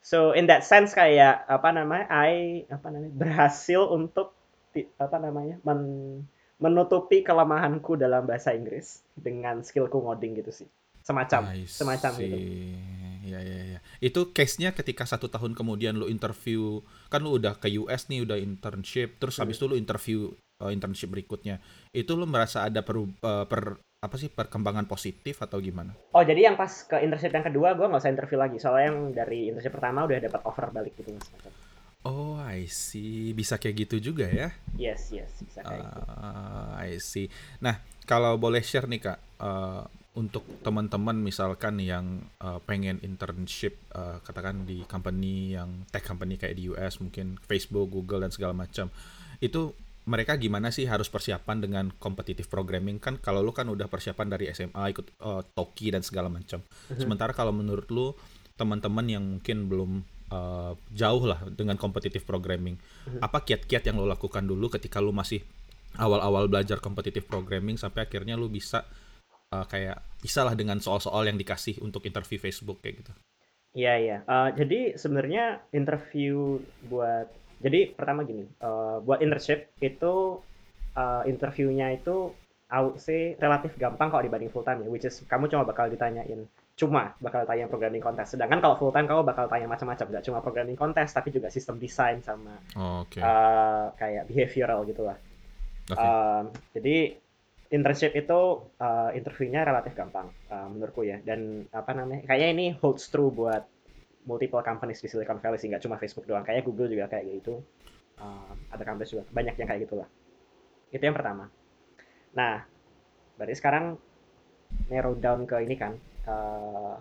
So 0.00 0.32
in 0.32 0.48
that 0.48 0.64
sense 0.64 0.96
kayak 0.96 1.44
apa 1.44 1.76
namanya 1.76 2.08
I 2.08 2.64
apa 2.72 2.88
namanya 2.88 3.12
berhasil 3.12 3.84
untuk 3.84 4.32
apa 4.96 5.16
namanya 5.20 5.60
men- 5.60 6.24
menutupi 6.56 7.20
kelemahanku 7.20 8.00
dalam 8.00 8.24
bahasa 8.24 8.56
Inggris 8.56 9.04
dengan 9.12 9.60
skillku 9.60 10.00
ngoding 10.00 10.40
gitu 10.40 10.52
sih. 10.52 10.68
Semacam 11.04 11.52
I 11.52 11.68
semacam 11.68 12.12
gitu 12.16 12.36
see. 13.30 13.46
Ya, 13.46 13.54
ya, 13.54 13.78
ya. 13.78 13.80
Itu 14.02 14.34
case-nya 14.34 14.74
ketika 14.74 15.06
satu 15.06 15.30
tahun 15.30 15.54
kemudian 15.54 15.94
lo 15.94 16.10
interview, 16.10 16.82
kan 17.06 17.22
lo 17.22 17.38
udah 17.38 17.54
ke 17.56 17.70
US 17.78 18.10
nih, 18.10 18.26
udah 18.26 18.34
internship, 18.34 19.22
terus 19.22 19.38
Hmm. 19.38 19.46
habis 19.46 19.62
itu 19.62 19.70
lo 19.70 19.78
interview 19.78 20.34
uh, 20.58 20.70
internship 20.74 21.14
berikutnya. 21.14 21.62
Itu 21.94 22.18
lo 22.18 22.26
merasa 22.26 22.66
ada 22.66 22.82
per, 22.82 22.98
uh, 22.98 23.46
per 23.46 23.78
apa 24.00 24.16
sih 24.16 24.32
perkembangan 24.32 24.88
positif 24.88 25.44
atau 25.44 25.60
gimana? 25.60 25.92
Oh 26.16 26.24
jadi 26.24 26.48
yang 26.48 26.56
pas 26.56 26.72
ke 26.72 27.04
internship 27.04 27.36
yang 27.36 27.44
kedua 27.44 27.76
gue 27.76 27.84
nggak 27.84 28.00
usah 28.00 28.08
interview 28.08 28.40
lagi 28.40 28.56
soalnya 28.56 28.86
yang 28.88 28.98
dari 29.12 29.52
internship 29.52 29.76
pertama 29.76 30.08
udah 30.08 30.16
dapat 30.24 30.40
offer 30.48 30.72
balik 30.72 30.96
gitu 30.96 31.12
mas. 31.12 31.28
Oh, 32.00 32.40
I 32.40 32.64
see. 32.64 33.36
Bisa 33.36 33.60
kayak 33.60 33.84
gitu 33.84 34.00
juga 34.00 34.24
ya? 34.24 34.56
Yes 34.72 35.12
yes 35.12 35.28
bisa 35.44 35.60
kayak 35.60 35.84
gitu. 35.84 36.00
Ah, 36.16 36.80
I 36.80 36.96
see. 36.96 37.28
Nah, 37.60 37.76
kalau 38.08 38.40
boleh 38.40 38.64
share 38.64 38.88
nih 38.88 39.04
kak, 39.04 39.20
eh, 39.20 39.82
untuk 40.18 40.42
teman-teman 40.66 41.14
misalkan 41.14 41.78
yang 41.78 42.26
eh, 42.42 42.58
pengen 42.66 42.98
internship, 43.06 43.78
eh, 43.94 44.18
katakan 44.26 44.66
di 44.66 44.82
company 44.90 45.54
yang 45.54 45.86
tech 45.90 46.02
company 46.02 46.34
kayak 46.34 46.58
di 46.58 46.66
US, 46.74 46.98
mungkin 46.98 47.38
Facebook, 47.46 47.94
Google 47.94 48.26
dan 48.26 48.34
segala 48.34 48.50
macam, 48.50 48.90
itu 49.38 49.70
mereka 50.10 50.34
gimana 50.34 50.74
sih 50.74 50.90
harus 50.90 51.06
persiapan 51.06 51.62
dengan 51.62 51.84
competitive 51.94 52.50
programming 52.50 52.98
kan? 52.98 53.22
Kalau 53.22 53.44
lu 53.44 53.54
kan 53.54 53.70
udah 53.70 53.86
persiapan 53.86 54.26
dari 54.26 54.50
SMA, 54.50 54.90
ikut 54.90 55.06
eh, 55.14 55.42
Toki 55.54 55.94
dan 55.94 56.02
segala 56.02 56.26
macam. 56.26 56.58
Sementara 56.98 57.30
kalau 57.30 57.54
menurut 57.54 57.86
lu 57.94 58.10
teman-teman 58.58 59.06
yang 59.06 59.22
mungkin 59.22 59.70
belum 59.70 59.90
eh, 60.34 60.72
jauh 60.90 61.22
lah 61.22 61.46
dengan 61.54 61.78
competitive 61.78 62.26
programming, 62.26 62.74
apa 63.22 63.46
kiat-kiat 63.46 63.86
yang 63.86 64.02
lo 64.02 64.10
lakukan 64.10 64.42
dulu 64.42 64.66
ketika 64.74 64.98
lu 64.98 65.14
masih 65.14 65.38
awal-awal 65.98 66.46
belajar 66.46 66.78
competitive 66.78 67.26
programming 67.26 67.74
sampai 67.78 68.06
akhirnya 68.06 68.38
lu 68.38 68.46
bisa 68.46 68.86
uh, 69.50 69.66
kayak 69.66 69.98
bisa 70.22 70.46
lah 70.46 70.54
dengan 70.54 70.78
soal-soal 70.78 71.26
yang 71.26 71.38
dikasih 71.38 71.82
untuk 71.82 72.06
interview 72.06 72.38
Facebook 72.38 72.80
kayak 72.82 73.02
gitu. 73.04 73.12
Iya 73.70 73.94
iya. 74.02 74.18
Eh, 74.26 74.48
jadi 74.58 74.98
sebenarnya 74.98 75.62
interview 75.70 76.58
buat 76.90 77.30
jadi 77.62 77.94
pertama 77.94 78.26
gini 78.26 78.42
eh, 78.42 78.96
buat 78.98 79.22
internship 79.22 79.70
itu 79.78 80.42
eh, 80.98 81.22
interviewnya 81.30 81.94
itu 81.94 82.34
I 82.70 82.82
would 82.86 83.02
say 83.02 83.34
relatif 83.38 83.74
gampang 83.78 84.14
kalau 84.14 84.22
dibanding 84.22 84.50
full 84.50 84.62
time 84.66 84.82
ya, 84.82 84.88
which 84.90 85.06
is 85.06 85.22
kamu 85.26 85.50
cuma 85.50 85.66
bakal 85.66 85.90
ditanyain 85.90 86.46
cuma 86.78 87.12
bakal 87.20 87.42
tanya 87.46 87.66
programming 87.66 88.02
contest. 88.02 88.34
Sedangkan 88.38 88.58
kalau 88.62 88.74
full 88.78 88.94
time 88.94 89.06
kamu 89.06 89.22
bakal 89.26 89.46
tanya 89.50 89.66
macam-macam, 89.66 90.06
nggak 90.06 90.24
cuma 90.26 90.38
programming 90.42 90.78
contest 90.78 91.14
tapi 91.14 91.34
juga 91.34 91.50
sistem 91.50 91.76
desain 91.78 92.22
sama 92.22 92.58
Oh, 92.78 93.06
Oke. 93.06 93.18
eh, 93.22 93.86
kayak 93.98 94.26
behavioral 94.30 94.82
gitulah. 94.86 95.18
Oke. 95.90 95.98
Um, 95.98 96.44
jadi 96.74 97.18
internship 97.70 98.12
itu 98.18 98.66
uh, 98.82 99.10
interviewnya 99.14 99.62
relatif 99.62 99.94
gampang 99.94 100.30
uh, 100.50 100.66
menurutku 100.66 101.06
ya. 101.06 101.22
Dan 101.22 101.70
apa 101.70 101.94
namanya 101.94 102.26
kayaknya 102.26 102.48
ini 102.50 102.66
holds 102.78 103.06
true 103.08 103.30
buat 103.30 103.66
multiple 104.26 104.60
companies 104.60 105.00
di 105.00 105.08
Silicon 105.08 105.40
Valley 105.40 105.58
sih 105.58 105.70
nggak 105.70 105.82
cuma 105.86 105.96
Facebook 105.96 106.26
doang. 106.26 106.42
Kayak 106.42 106.66
Google 106.66 106.90
juga 106.90 107.06
kayak 107.08 107.26
gitu 107.40 107.62
Um, 108.20 108.56
ada 108.68 108.84
companies 108.84 109.16
juga 109.16 109.24
banyak 109.32 109.56
yang 109.56 109.68
kayak 109.68 109.88
gitulah. 109.88 110.08
Itu 110.92 111.00
yang 111.00 111.16
pertama. 111.16 111.48
Nah 112.36 112.68
berarti 113.40 113.56
sekarang 113.56 113.96
narrow 114.92 115.16
down 115.16 115.48
ke 115.48 115.56
ini 115.64 115.74
kan 115.80 115.96
uh, 116.28 117.00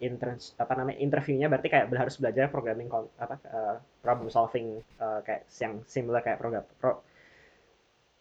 interns 0.00 0.56
apa 0.56 0.72
namanya 0.72 0.96
interviewnya 0.96 1.52
berarti 1.52 1.68
kayak 1.68 1.92
harus 1.92 2.16
belajar 2.16 2.48
programming 2.48 2.88
apa 3.20 3.36
uh, 3.52 3.76
problem 4.00 4.32
solving 4.32 4.80
uh, 4.96 5.20
kayak 5.20 5.44
yang 5.60 5.84
similar 5.84 6.24
kayak 6.24 6.40
program 6.40 6.64
pro, 6.80 7.04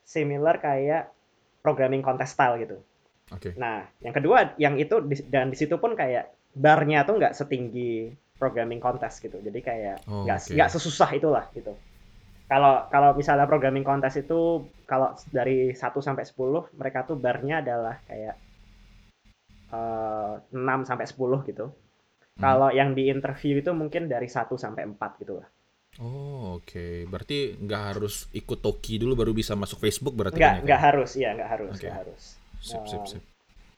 similar 0.03 0.59
kayak 0.59 1.14
programming 1.65 2.05
contest 2.05 2.37
style 2.37 2.61
gitu. 2.61 2.77
Oke. 3.33 3.57
Nah, 3.57 3.89
yang 4.05 4.13
kedua 4.13 4.53
yang 4.61 4.77
itu 4.77 5.01
dan 5.33 5.49
di 5.49 5.57
situ 5.57 5.81
pun 5.81 5.97
kayak 5.97 6.29
barnya 6.53 7.01
tuh 7.09 7.17
nggak 7.17 7.33
setinggi 7.33 8.13
programming 8.37 8.77
contest 8.77 9.25
gitu. 9.25 9.41
Jadi 9.41 9.59
kayak 9.65 10.05
Oh, 10.05 10.29
nggak 10.29 10.39
oke. 10.45 10.53
nggak 10.53 10.69
sesusah 10.69 11.09
itulah 11.17 11.49
gitu. 11.57 11.73
Kalau 12.45 12.85
kalau 12.93 13.17
misalnya 13.17 13.49
programming 13.49 13.81
contest 13.81 14.21
itu 14.21 14.69
kalau 14.85 15.17
dari 15.33 15.73
1 15.73 15.81
sampai 15.97 16.21
10 16.29 16.69
mereka 16.77 17.01
tuh 17.01 17.17
barnya 17.17 17.65
adalah 17.65 17.97
kayak 18.05 18.37
eh, 19.73 20.33
6 20.53 20.85
sampai 20.85 21.05
10 21.09 21.41
gitu. 21.49 21.65
Hmm. 22.37 22.41
Kalau 22.45 22.69
yang 22.69 22.93
di 22.93 23.09
interview 23.09 23.57
itu 23.57 23.73
mungkin 23.73 24.05
dari 24.05 24.29
1 24.29 24.53
sampai 24.61 24.85
4 24.85 25.21
gitu 25.25 25.41
lah. 25.41 25.47
Oh, 25.99 26.59
oke. 26.59 27.07
Berarti 27.07 27.55
nggak 27.55 27.81
harus 27.95 28.27
ikut 28.35 28.59
Toki 28.59 28.99
dulu 28.99 29.13
baru 29.15 29.31
bisa 29.31 29.55
masuk 29.55 29.79
Facebook 29.79 30.15
berarti 30.15 30.39
Nggak 30.39 30.53
ya, 30.53 30.59
nggak 30.65 30.79
Kak? 30.79 30.85
harus, 30.91 31.09
iya 31.15 31.29
nggak 31.37 31.49
harus, 31.53 31.75
nggak 31.79 31.95
harus. 32.03 32.23
Sip, 32.59 32.83
sip, 32.89 33.03
sip. 33.07 33.23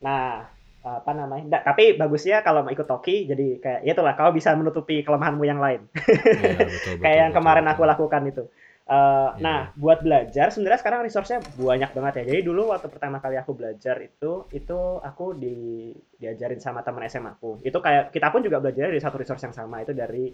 Nah, 0.02 0.46
apa 0.82 1.12
namanya? 1.14 1.44
Nggak, 1.50 1.64
tapi 1.68 1.84
bagusnya 2.00 2.42
kalau 2.46 2.62
mau 2.66 2.74
ikut 2.74 2.88
Toki, 2.88 3.28
jadi 3.30 3.48
kayak 3.64 3.80
ya 3.86 3.92
itulah, 3.94 4.14
kau 4.18 4.32
bisa 4.34 4.54
menutupi 4.58 5.02
kelemahanmu 5.06 5.44
yang 5.46 5.60
lain. 5.62 5.82
Iya, 6.34 6.66
betul, 6.66 6.96
betul, 6.96 6.96
kayak 7.04 7.18
yang 7.22 7.32
betul, 7.32 7.38
kemarin 7.38 7.66
betul. 7.66 7.74
aku 7.76 7.82
lakukan 7.86 8.24
itu. 8.32 8.44
Eh, 8.88 9.30
Iya. 9.38 9.44
Nah, 9.44 9.60
buat 9.76 10.00
belajar 10.00 10.48
sebenarnya 10.50 10.80
sekarang 10.80 11.00
resource-nya 11.04 11.40
banyak 11.60 11.92
banget 11.92 12.14
ya. 12.24 12.24
Jadi 12.34 12.42
dulu 12.48 12.72
waktu 12.72 12.88
pertama 12.88 13.20
kali 13.20 13.36
aku 13.36 13.52
belajar 13.54 14.00
itu, 14.00 14.48
itu 14.56 14.80
aku 15.04 15.36
di 15.36 15.92
diajarin 16.18 16.62
sama 16.64 16.82
teman 16.88 17.04
SMA 17.12 17.36
aku. 17.36 17.60
Itu 17.68 17.78
kayak 17.84 18.16
kita 18.16 18.32
pun 18.32 18.42
juga 18.48 18.64
belajar 18.64 18.88
dari 18.90 19.02
satu 19.04 19.20
resource 19.20 19.44
yang 19.44 19.56
sama 19.56 19.84
itu 19.84 19.92
dari 19.92 20.32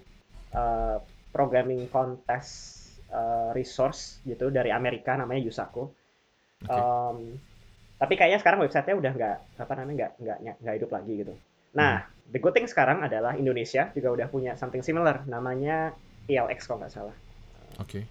eh, 0.53 0.97
programming 1.33 1.89
contest 1.89 2.79
eh, 3.09 3.49
resource 3.57 4.21
gitu 4.23 4.53
dari 4.53 4.69
Amerika 4.69 5.17
namanya 5.17 5.41
Yusaku. 5.41 5.83
Oke. 6.63 6.71
Um, 6.71 7.35
tapi 7.97 8.13
kayaknya 8.19 8.39
sekarang 8.39 8.59
websitenya 8.61 8.95
udah 8.99 9.11
nggak 9.15 9.37
apa 9.63 9.73
namanya 9.79 9.95
nggak 9.95 10.11
nggak 10.21 10.55
nggak 10.61 10.75
hidup 10.77 10.91
lagi 10.91 11.13
gitu. 11.25 11.33
Nah, 11.73 12.05
the 12.29 12.37
good 12.37 12.53
thing 12.53 12.69
sekarang 12.69 13.01
adalah 13.01 13.33
Indonesia 13.33 13.89
juga 13.95 14.13
udah 14.13 14.27
punya 14.29 14.53
something 14.53 14.85
similar 14.85 15.25
namanya 15.25 15.97
ELX 16.29 16.69
kalau 16.69 16.85
nggak 16.85 16.93
salah. 16.93 17.15
Oke. 17.81 18.05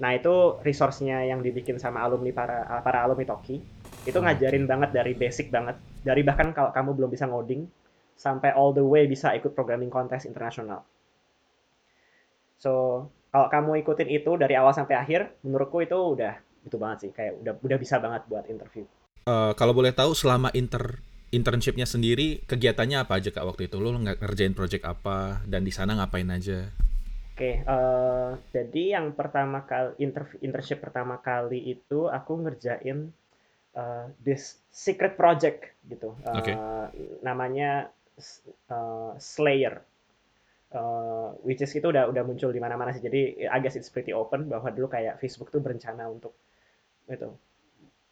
Nah 0.00 0.16
itu 0.16 0.56
resource-nya 0.64 1.28
yang 1.28 1.44
dibikin 1.44 1.76
sama 1.76 2.00
alumni 2.00 2.32
para 2.32 2.64
para 2.80 3.04
alumni 3.04 3.28
Toki. 3.28 3.60
Itu 4.08 4.24
ngajarin 4.24 4.64
banget 4.64 4.90
dari 4.96 5.12
basic 5.12 5.52
banget. 5.52 5.76
Dari 6.00 6.24
bahkan 6.24 6.56
kalau 6.56 6.72
kamu 6.72 6.96
belum 6.96 7.10
bisa 7.12 7.28
ngoding 7.28 7.68
sampai 8.16 8.56
all 8.56 8.72
the 8.72 8.84
way 8.84 9.04
bisa 9.04 9.36
ikut 9.36 9.52
programming 9.52 9.92
contest 9.92 10.24
internasional. 10.24 10.84
So, 12.60 13.08
kalau 13.32 13.48
kamu 13.48 13.80
ikutin 13.80 14.12
itu 14.12 14.36
dari 14.36 14.52
awal 14.54 14.76
sampai 14.76 15.00
akhir, 15.00 15.40
menurutku 15.40 15.80
itu 15.80 15.96
udah 15.96 16.36
itu 16.60 16.76
banget 16.76 17.08
sih, 17.08 17.10
kayak 17.16 17.40
udah 17.40 17.54
udah 17.56 17.78
bisa 17.80 17.96
banget 17.96 18.22
buat 18.28 18.44
interview. 18.52 18.84
Uh, 19.24 19.56
kalau 19.56 19.72
boleh 19.72 19.96
tahu 19.96 20.12
selama 20.12 20.52
inter 20.52 21.00
internshipnya 21.32 21.86
sendiri 21.88 22.42
kegiatannya 22.44 23.06
apa 23.06 23.16
aja 23.16 23.32
kak 23.32 23.46
waktu 23.48 23.72
itu? 23.72 23.80
Lo 23.80 23.96
ngerjain 23.96 24.52
project 24.52 24.84
apa? 24.84 25.40
Dan 25.48 25.64
di 25.64 25.72
sana 25.72 25.96
ngapain 25.96 26.28
aja? 26.28 26.68
Oke, 27.32 27.64
okay, 27.64 27.64
uh, 27.64 27.72
eh, 27.72 28.30
jadi 28.52 29.00
yang 29.00 29.16
pertama 29.16 29.64
kali 29.64 29.96
inter 30.04 30.28
internship 30.44 30.84
pertama 30.84 31.16
kali 31.24 31.72
itu 31.72 32.12
aku 32.12 32.44
ngerjain 32.44 33.08
uh, 33.72 34.12
this 34.20 34.60
secret 34.68 35.16
project 35.16 35.64
gitu, 35.88 36.12
uh, 36.28 36.36
okay. 36.36 36.52
namanya 37.24 37.88
uh, 38.68 39.16
Slayer, 39.16 39.80
uh, 40.74 41.34
which 41.46 41.62
is 41.62 41.72
itu 41.74 41.86
udah 41.86 42.10
udah 42.10 42.22
muncul 42.22 42.50
di 42.50 42.60
mana-mana 42.62 42.94
sih. 42.94 43.02
Jadi 43.02 43.46
I 43.46 43.58
guess 43.62 43.78
it's 43.78 43.90
pretty 43.90 44.14
open 44.14 44.50
bahwa 44.50 44.70
dulu 44.70 44.90
kayak 44.90 45.18
Facebook 45.18 45.50
tuh 45.54 45.62
berencana 45.62 46.06
untuk 46.10 46.34
itu 47.10 47.30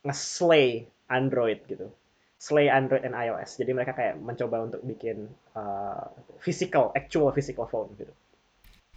nge-slay 0.03 0.87
Android 1.11 1.63
gitu 1.67 1.91
slay 2.39 2.71
Android 2.71 3.03
and 3.03 3.19
iOS. 3.19 3.59
Jadi 3.59 3.75
mereka 3.75 3.93
kayak 3.93 4.23
mencoba 4.23 4.63
untuk 4.63 4.81
bikin 4.87 5.27
uh, 5.59 6.07
physical, 6.39 6.95
actual 6.95 7.35
physical 7.35 7.67
phone 7.67 7.91
gitu. 7.99 8.15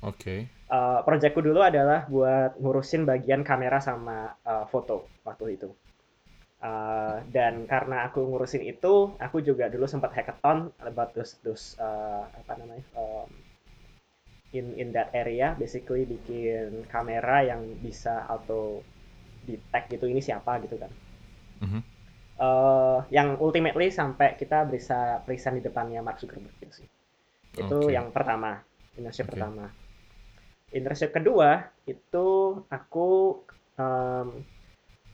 Oke. 0.05 0.17
Okay. 0.17 0.39
Uh, 0.69 1.01
projectku 1.01 1.41
dulu 1.41 1.65
adalah 1.65 2.05
buat 2.07 2.55
ngurusin 2.61 3.03
bagian 3.03 3.41
kamera 3.41 3.81
sama 3.81 4.37
uh, 4.45 4.69
foto 4.69 5.09
waktu 5.25 5.57
itu. 5.57 5.73
Uh, 6.61 7.25
dan 7.33 7.65
karena 7.65 8.05
aku 8.05 8.21
ngurusin 8.21 8.61
itu, 8.61 9.17
aku 9.17 9.41
juga 9.41 9.65
dulu 9.65 9.89
sempat 9.89 10.13
hackathon 10.13 10.69
about 10.85 11.09
those 11.17 11.41
those 11.41 11.73
uh, 11.81 12.29
apa 12.29 12.53
namanya 12.61 12.85
um, 12.93 13.25
in 14.51 14.75
in 14.75 14.91
that 14.91 15.11
area, 15.15 15.55
basically 15.55 16.03
bikin 16.03 16.87
kamera 16.91 17.43
yang 17.47 17.63
bisa 17.79 18.27
auto 18.27 18.83
detect 19.47 19.89
gitu 19.91 20.05
ini 20.05 20.19
siapa 20.19 20.59
gitu 20.61 20.75
kan. 20.77 20.91
Mm 21.61 21.69
-hmm 21.69 21.81
uh, 22.41 22.99
yang 23.13 23.37
ultimately 23.37 23.93
sampai 23.93 24.33
kita 24.35 24.65
bisa 24.65 25.21
perisan 25.21 25.61
di 25.61 25.61
depannya 25.61 26.01
Mark 26.01 26.17
Zuckerberg 26.17 26.57
gitu 26.57 26.83
sih. 26.83 26.87
Itu 27.53 27.87
okay. 27.87 27.95
yang 27.95 28.09
pertama, 28.09 28.65
internship 28.97 29.29
okay. 29.29 29.37
pertama. 29.37 29.65
Internship 30.73 31.11
kedua 31.13 31.69
itu 31.85 32.27
aku 32.71 33.09
um, 33.77 34.27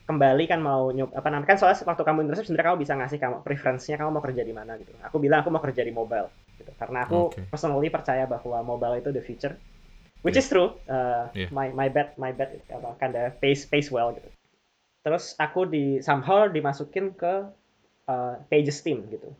kembali 0.08 0.44
kan 0.48 0.64
mau 0.64 0.88
nyob 0.88 1.12
apa 1.12 1.28
namanya 1.28 1.52
kan 1.52 1.58
soalnya 1.60 1.84
waktu 1.84 2.02
kamu 2.06 2.18
internship 2.24 2.48
sebenarnya 2.48 2.68
kamu 2.72 2.80
bisa 2.80 2.94
ngasih 2.96 3.18
kamu 3.20 3.36
preferensinya 3.44 3.96
kamu 4.00 4.10
mau 4.16 4.24
kerja 4.24 4.42
di 4.46 4.54
mana 4.56 4.72
gitu. 4.80 4.94
Aku 5.04 5.20
bilang 5.20 5.44
aku 5.44 5.52
mau 5.52 5.60
kerja 5.60 5.84
di 5.84 5.92
mobile 5.92 6.47
gitu. 6.58 6.72
Karena 6.74 7.06
aku 7.06 7.30
okay. 7.32 7.46
personally 7.46 7.88
percaya 7.88 8.26
bahwa 8.26 8.60
mobile 8.66 8.98
itu 8.98 9.14
the 9.14 9.22
future. 9.22 9.54
Which 10.26 10.34
yeah. 10.34 10.42
is 10.42 10.50
true. 10.50 10.74
Uh, 10.90 11.30
yeah. 11.32 11.48
My 11.54 11.70
my 11.70 11.86
bet 11.86 12.18
my 12.18 12.34
bet 12.34 12.58
kind 12.98 13.14
of 13.14 13.38
pays 13.38 13.62
pays 13.64 13.86
well 13.88 14.10
gitu 14.10 14.28
terus 15.08 15.32
aku 15.40 15.64
di 15.64 16.04
somehow 16.04 16.50
dimasukin 16.50 17.16
ke 17.16 17.48
uh, 18.10 18.34
pages 18.52 18.84
team 18.84 19.08
gitu 19.08 19.32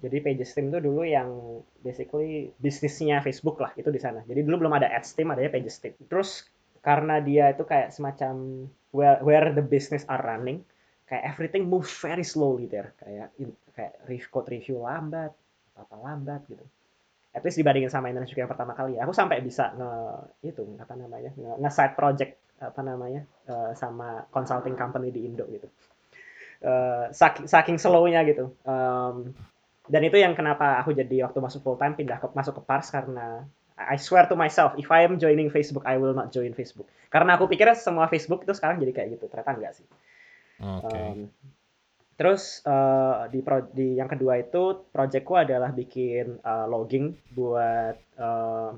jadi 0.00 0.16
pages 0.24 0.56
team 0.56 0.72
itu 0.72 0.80
dulu 0.80 1.04
yang 1.04 1.60
basically 1.84 2.56
bisnisnya 2.56 3.20
Facebook 3.20 3.60
lah 3.60 3.74
itu 3.76 3.92
di 3.92 4.00
sana 4.00 4.24
jadi 4.24 4.40
dulu 4.46 4.64
belum 4.64 4.80
ada 4.80 4.88
ads 4.88 5.12
team 5.12 5.28
adanya 5.28 5.52
pages 5.52 5.76
team 5.82 5.92
terus 6.08 6.48
karena 6.80 7.20
dia 7.20 7.52
itu 7.52 7.68
kayak 7.68 7.92
semacam 7.92 8.64
where, 8.96 9.20
where 9.20 9.52
the 9.52 9.60
business 9.60 10.08
are 10.08 10.24
running 10.24 10.64
kayak 11.04 11.26
everything 11.26 11.68
moves 11.68 11.92
very 12.00 12.24
slowly 12.24 12.64
there 12.64 12.96
kayak 13.04 13.28
kayak 13.76 13.92
code 14.32 14.48
review 14.48 14.80
lambat 14.80 15.36
apa 15.80 15.94
lambat 15.96 16.44
gitu. 16.46 16.64
At 17.30 17.46
least 17.46 17.62
dibandingin 17.62 17.90
sama 17.90 18.10
Indonesia 18.10 18.34
yang 18.34 18.50
pertama 18.50 18.74
kali 18.74 18.98
ya. 18.98 19.06
Aku 19.06 19.14
sampai 19.14 19.40
bisa 19.40 19.70
nge 19.74 19.92
itu 20.50 20.66
apa 20.76 20.94
namanya 20.98 21.30
nge, 21.34 21.52
nge 21.62 21.70
side 21.70 21.94
project 21.94 22.32
apa 22.60 22.80
namanya 22.84 23.24
uh, 23.48 23.72
sama 23.72 24.28
consulting 24.28 24.76
company 24.76 25.08
di 25.08 25.24
Indo 25.24 25.48
gitu. 25.48 25.68
Uh, 26.60 27.08
saking, 27.14 27.48
saking 27.48 27.78
slownya 27.80 28.20
gitu. 28.28 28.52
Um, 28.68 29.32
dan 29.88 30.02
itu 30.04 30.20
yang 30.20 30.36
kenapa 30.36 30.76
aku 30.78 30.92
jadi 30.92 31.24
waktu 31.26 31.38
masuk 31.40 31.64
full 31.64 31.78
time 31.80 31.96
pindah 31.96 32.20
ke 32.20 32.28
masuk 32.36 32.60
ke 32.60 32.62
Pars 32.62 32.92
karena 32.92 33.48
I 33.80 33.96
swear 33.96 34.28
to 34.28 34.36
myself 34.36 34.76
if 34.76 34.92
I 34.92 35.08
am 35.08 35.16
joining 35.16 35.48
Facebook 35.48 35.88
I 35.88 35.96
will 35.96 36.12
not 36.12 36.30
join 36.30 36.52
Facebook. 36.52 36.86
Karena 37.08 37.40
aku 37.40 37.48
pikir 37.48 37.66
semua 37.80 38.06
Facebook 38.12 38.44
itu 38.44 38.52
sekarang 38.52 38.76
jadi 38.78 38.92
kayak 38.92 39.08
gitu. 39.16 39.24
Ternyata 39.32 39.56
enggak 39.56 39.72
sih. 39.80 39.86
Okay. 40.60 41.16
um, 41.16 41.32
terus 42.20 42.60
uh, 42.68 43.24
di 43.32 43.40
pro, 43.40 43.64
di 43.72 43.96
yang 43.96 44.04
kedua 44.04 44.36
itu 44.44 44.84
projectku 44.92 45.40
adalah 45.40 45.72
bikin 45.72 46.36
uh, 46.44 46.68
logging 46.68 47.16
buat 47.32 47.96
uh, 48.20 48.76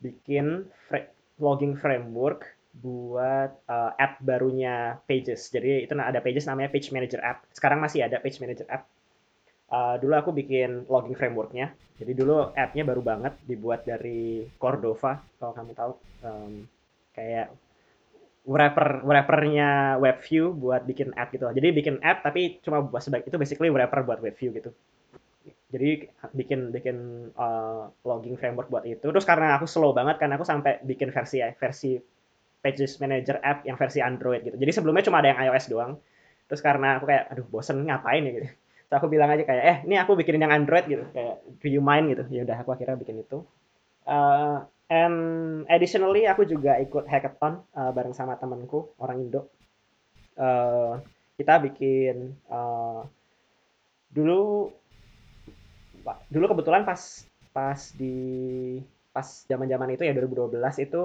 bikin 0.00 0.64
logging 1.36 1.76
framework 1.76 2.48
buat 2.80 3.60
uh, 3.68 3.92
app 3.92 4.24
barunya 4.24 4.96
Pages. 5.04 5.52
Jadi 5.52 5.84
itu 5.84 5.92
ada 5.92 6.24
Pages 6.24 6.48
namanya 6.48 6.72
Page 6.72 6.88
Manager 6.96 7.20
App. 7.20 7.44
Sekarang 7.52 7.84
masih 7.84 8.08
ada 8.08 8.16
Page 8.24 8.40
Manager 8.40 8.64
App. 8.72 8.88
Uh, 9.70 10.00
dulu 10.00 10.16
aku 10.16 10.30
bikin 10.32 10.88
logging 10.88 11.18
frameworknya. 11.18 11.76
Jadi 12.00 12.16
dulu 12.16 12.56
app-nya 12.56 12.88
baru 12.88 13.04
banget 13.04 13.36
dibuat 13.44 13.84
dari 13.84 14.48
Cordova 14.56 15.20
kalau 15.36 15.52
kamu 15.52 15.72
tahu. 15.76 15.92
Um, 16.24 16.64
kayak 17.12 17.52
wrapper 18.48 19.04
wrappernya 19.04 20.00
WebView 20.00 20.56
buat 20.56 20.88
bikin 20.88 21.12
app 21.16 21.28
gitu. 21.32 21.44
Jadi 21.52 21.68
bikin 21.76 22.00
app 22.00 22.24
tapi 22.24 22.60
cuma 22.64 22.80
buat 22.80 23.04
sebagai 23.04 23.28
itu 23.28 23.36
basically 23.36 23.68
wrapper 23.68 24.00
buat 24.04 24.20
WebView 24.24 24.50
gitu. 24.56 24.70
Jadi 25.70 26.10
bikin 26.34 26.74
bikin 26.74 27.30
uh, 27.38 27.86
logging 28.02 28.34
framework 28.40 28.72
buat 28.72 28.82
itu. 28.88 29.04
Terus 29.04 29.26
karena 29.28 29.54
aku 29.60 29.68
slow 29.68 29.94
banget 29.94 30.18
kan 30.18 30.32
aku 30.34 30.42
sampai 30.42 30.82
bikin 30.82 31.14
versi 31.14 31.44
versi 31.60 32.00
Pages 32.60 33.00
Manager 33.00 33.40
app 33.40 33.64
yang 33.64 33.76
versi 33.80 34.04
Android 34.04 34.44
gitu. 34.44 34.56
Jadi 34.56 34.72
sebelumnya 34.74 35.04
cuma 35.06 35.24
ada 35.24 35.32
yang 35.32 35.40
iOS 35.48 35.72
doang. 35.72 35.96
Terus 36.50 36.60
karena 36.60 36.98
aku 36.98 37.08
kayak 37.08 37.30
aduh 37.30 37.46
bosen 37.48 37.86
ngapain 37.86 38.24
ya 38.26 38.32
gitu. 38.36 38.48
Terus 38.90 38.96
aku 38.98 39.06
bilang 39.06 39.30
aja 39.30 39.46
kayak 39.46 39.64
eh 39.64 39.78
ini 39.86 39.94
aku 39.96 40.18
bikinin 40.18 40.42
yang 40.44 40.52
Android 40.52 40.84
gitu 40.90 41.06
kayak 41.14 41.40
do 41.62 41.66
you 41.70 41.80
mind 41.80 42.10
gitu. 42.12 42.24
Ya 42.32 42.42
udah 42.42 42.56
aku 42.60 42.74
akhirnya 42.74 42.98
bikin 42.98 43.22
itu. 43.22 43.46
Uh, 44.04 44.66
and 44.90 45.16
additionally 45.70 46.26
aku 46.26 46.42
juga 46.44 46.76
ikut 46.82 47.06
hackathon 47.06 47.62
uh, 47.78 47.94
bareng 47.94 48.12
sama 48.12 48.34
temanku 48.36 48.92
orang 48.98 49.22
Indo. 49.22 49.48
Uh, 50.34 50.98
kita 51.38 51.62
bikin 51.62 52.34
uh, 52.50 53.06
dulu 54.10 54.68
dulu 56.26 56.44
kebetulan 56.50 56.82
pas 56.82 57.24
pas 57.54 57.78
di 57.94 58.76
pas 59.10 59.26
zaman-zaman 59.46 59.94
itu 59.94 60.02
ya 60.06 60.14
2012 60.14 60.58
itu 60.86 61.02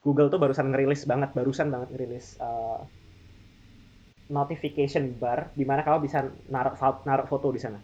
Google 0.00 0.30
tuh 0.30 0.38
barusan 0.38 0.70
ngerilis 0.70 1.02
banget, 1.02 1.34
barusan 1.34 1.68
banget 1.68 1.88
ngerilis 1.92 2.38
uh, 2.38 2.78
notification 4.30 5.14
bar 5.18 5.50
di 5.54 5.66
mana 5.66 5.82
kamu 5.82 6.06
bisa 6.06 6.26
naruh 6.50 6.74
naruh 7.02 7.26
foto 7.26 7.50
di 7.50 7.60
sana. 7.62 7.78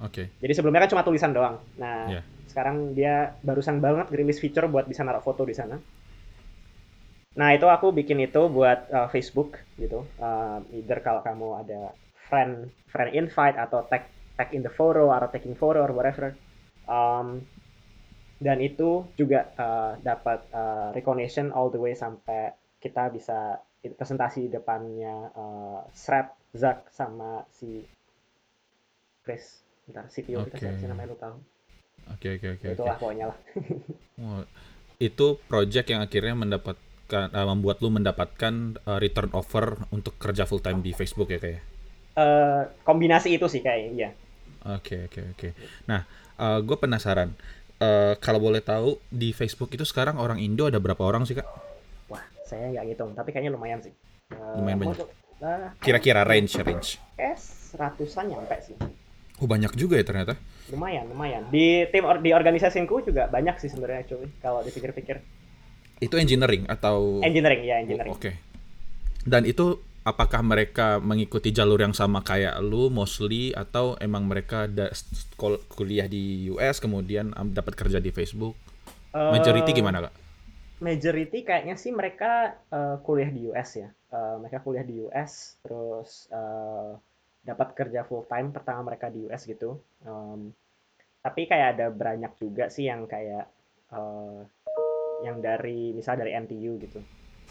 Oke. 0.00 0.12
Okay. 0.12 0.26
Jadi 0.40 0.52
sebelumnya 0.56 0.88
kan 0.88 0.90
cuma 0.96 1.04
tulisan 1.04 1.36
doang. 1.36 1.60
Nah, 1.76 2.08
yeah. 2.08 2.24
sekarang 2.48 2.96
dia 2.96 3.36
barusan 3.44 3.84
banget 3.84 4.08
ngerilis 4.08 4.40
feature 4.40 4.64
buat 4.64 4.88
bisa 4.88 5.04
naruh 5.04 5.20
foto 5.20 5.44
di 5.44 5.52
sana. 5.52 5.76
Nah, 7.36 7.48
itu 7.52 7.68
aku 7.68 7.92
bikin 7.92 8.18
itu 8.24 8.48
buat 8.48 8.88
uh, 8.90 9.08
Facebook 9.12 9.60
gitu. 9.76 10.08
Uh, 10.16 10.64
either 10.72 11.04
kalau 11.04 11.20
kamu 11.20 11.62
ada 11.62 11.92
friend 12.32 12.72
friend 12.88 13.12
invite 13.12 13.60
atau 13.60 13.84
tag 13.86 14.08
tag 14.40 14.56
in 14.56 14.64
the 14.64 14.72
photo 14.72 15.12
atau 15.12 15.28
taking 15.28 15.52
photo 15.52 15.84
or 15.84 15.92
whatever. 15.92 16.32
Um, 16.88 17.44
dan 18.40 18.56
itu 18.64 19.04
juga 19.20 19.52
uh, 19.60 20.00
dapat 20.00 20.48
uh, 20.50 20.96
recognition 20.96 21.52
all 21.52 21.68
the 21.68 21.76
way 21.76 21.92
sampai 21.92 22.56
kita 22.80 23.12
bisa 23.12 23.60
presentasi 23.84 24.48
depannya 24.48 25.28
uh, 25.36 25.84
Srap, 25.92 26.40
Zak 26.56 26.88
sama 26.88 27.44
si 27.52 27.84
Chris 29.20 29.69
ntar 29.90 30.06
CTO 30.08 30.46
okay. 30.46 30.56
kita 30.56 30.56
siapa 30.74 30.86
namanya 30.88 31.08
lu 31.12 31.16
tahu 31.18 31.36
oke 31.36 32.18
okay, 32.18 32.30
oke 32.36 32.40
okay, 32.40 32.50
oke 32.50 32.62
okay, 32.62 32.70
itulah 32.74 32.96
okay. 32.96 33.02
pokoknya 33.02 33.24
lah 33.28 33.38
oh, 34.24 34.42
itu 35.00 35.26
project 35.50 35.86
yang 35.90 36.00
akhirnya 36.00 36.34
mendapatkan 36.36 37.24
uh, 37.34 37.46
membuat 37.50 37.76
lu 37.82 37.90
mendapatkan 37.90 38.54
uh, 38.86 38.98
return 39.02 39.30
offer 39.34 39.76
untuk 39.90 40.16
kerja 40.16 40.46
full 40.46 40.62
time 40.62 40.80
di 40.80 40.94
Facebook 40.94 41.28
ya 41.34 41.38
kayak 41.42 41.60
uh, 42.16 42.70
kombinasi 42.86 43.34
itu 43.34 43.46
sih 43.50 43.60
kayak 43.60 43.92
iya 43.92 44.10
oke 44.64 44.82
okay, 44.82 44.98
oke 45.06 45.12
okay, 45.12 45.24
oke 45.26 45.38
okay. 45.38 45.52
nah 45.90 46.06
uh, 46.38 46.58
gue 46.62 46.76
penasaran 46.78 47.34
uh, 47.80 48.14
kalau 48.20 48.38
boleh 48.38 48.62
tahu 48.62 49.00
di 49.08 49.32
Facebook 49.32 49.72
itu 49.72 49.82
sekarang 49.82 50.20
orang 50.20 50.38
Indo 50.38 50.68
ada 50.68 50.78
berapa 50.78 51.00
orang 51.00 51.24
sih 51.24 51.34
kak? 51.34 51.48
Wah, 52.12 52.22
saya 52.44 52.70
nggak 52.70 52.84
ngitung, 52.92 53.10
tapi 53.16 53.32
kayaknya 53.32 53.56
lumayan 53.56 53.80
sih. 53.80 53.92
Uh, 54.30 54.60
lumayan 54.60 54.78
banyak. 54.84 55.08
Kira-kira 55.80 56.22
range 56.22 56.60
range? 56.60 57.00
Es 57.16 57.72
ratusan 57.72 58.28
nyampe 58.28 58.56
sih. 58.60 58.76
Oh 59.40 59.48
banyak 59.48 59.72
juga 59.72 59.96
ya 59.96 60.04
ternyata. 60.04 60.36
Lumayan, 60.68 61.08
lumayan. 61.08 61.48
Di 61.48 61.88
tim 61.88 62.04
or, 62.04 62.20
di 62.20 62.36
organisasiku 62.36 63.00
juga 63.00 63.24
banyak 63.26 63.56
sih 63.56 63.72
sebenarnya 63.72 64.04
cuy. 64.12 64.28
Kalau 64.44 64.60
dipikir-pikir. 64.60 65.16
Itu 66.04 66.20
engineering 66.20 66.68
atau? 66.68 67.24
Engineering 67.24 67.64
ya 67.64 67.80
engineering. 67.80 68.12
Oh, 68.12 68.20
Oke. 68.20 68.32
Okay. 68.32 68.34
Dan 69.24 69.48
itu 69.48 69.80
apakah 70.04 70.44
mereka 70.44 71.00
mengikuti 71.00 71.52
jalur 71.56 71.80
yang 71.80 71.96
sama 71.96 72.20
kayak 72.20 72.56
lu 72.60 72.92
mostly 72.92 73.52
atau 73.56 73.96
emang 74.00 74.28
mereka 74.28 74.68
da- 74.68 74.92
kuliah 75.72 76.08
di 76.08 76.48
US 76.52 76.76
kemudian 76.80 77.32
dapat 77.52 77.76
kerja 77.76 77.96
di 77.96 78.12
Facebook? 78.12 78.56
Majority 79.16 79.72
Eh, 79.72 79.76
gimana 79.80 80.08
kak? 80.08 80.14
Majority 80.80 81.44
kayaknya 81.44 81.76
sih 81.80 81.92
mereka 81.96 82.60
eh, 82.68 82.96
kuliah 83.04 83.32
di 83.32 83.48
US 83.48 83.70
ya. 83.76 83.88
Eh, 83.88 84.34
mereka 84.36 84.60
kuliah 84.60 84.84
di 84.84 85.00
US, 85.04 85.56
terus 85.64 86.28
eh, 86.28 86.92
dapat 87.44 87.68
kerja 87.78 88.00
full 88.08 88.24
time 88.28 88.48
pertama 88.56 88.80
mereka 88.92 89.06
di 89.14 89.26
US 89.26 89.42
gitu. 89.48 89.80
Em, 90.04 90.52
tapi 91.24 91.44
kayak 91.50 91.68
ada 91.76 91.86
banyak 91.92 92.32
juga 92.40 92.64
sih 92.72 92.88
yang 92.90 93.04
kayak 93.08 93.44
eh, 93.92 94.40
yang 95.26 95.36
dari 95.44 95.92
misal 95.92 96.16
dari 96.20 96.32
NTU 96.36 96.80
gitu. 96.80 97.00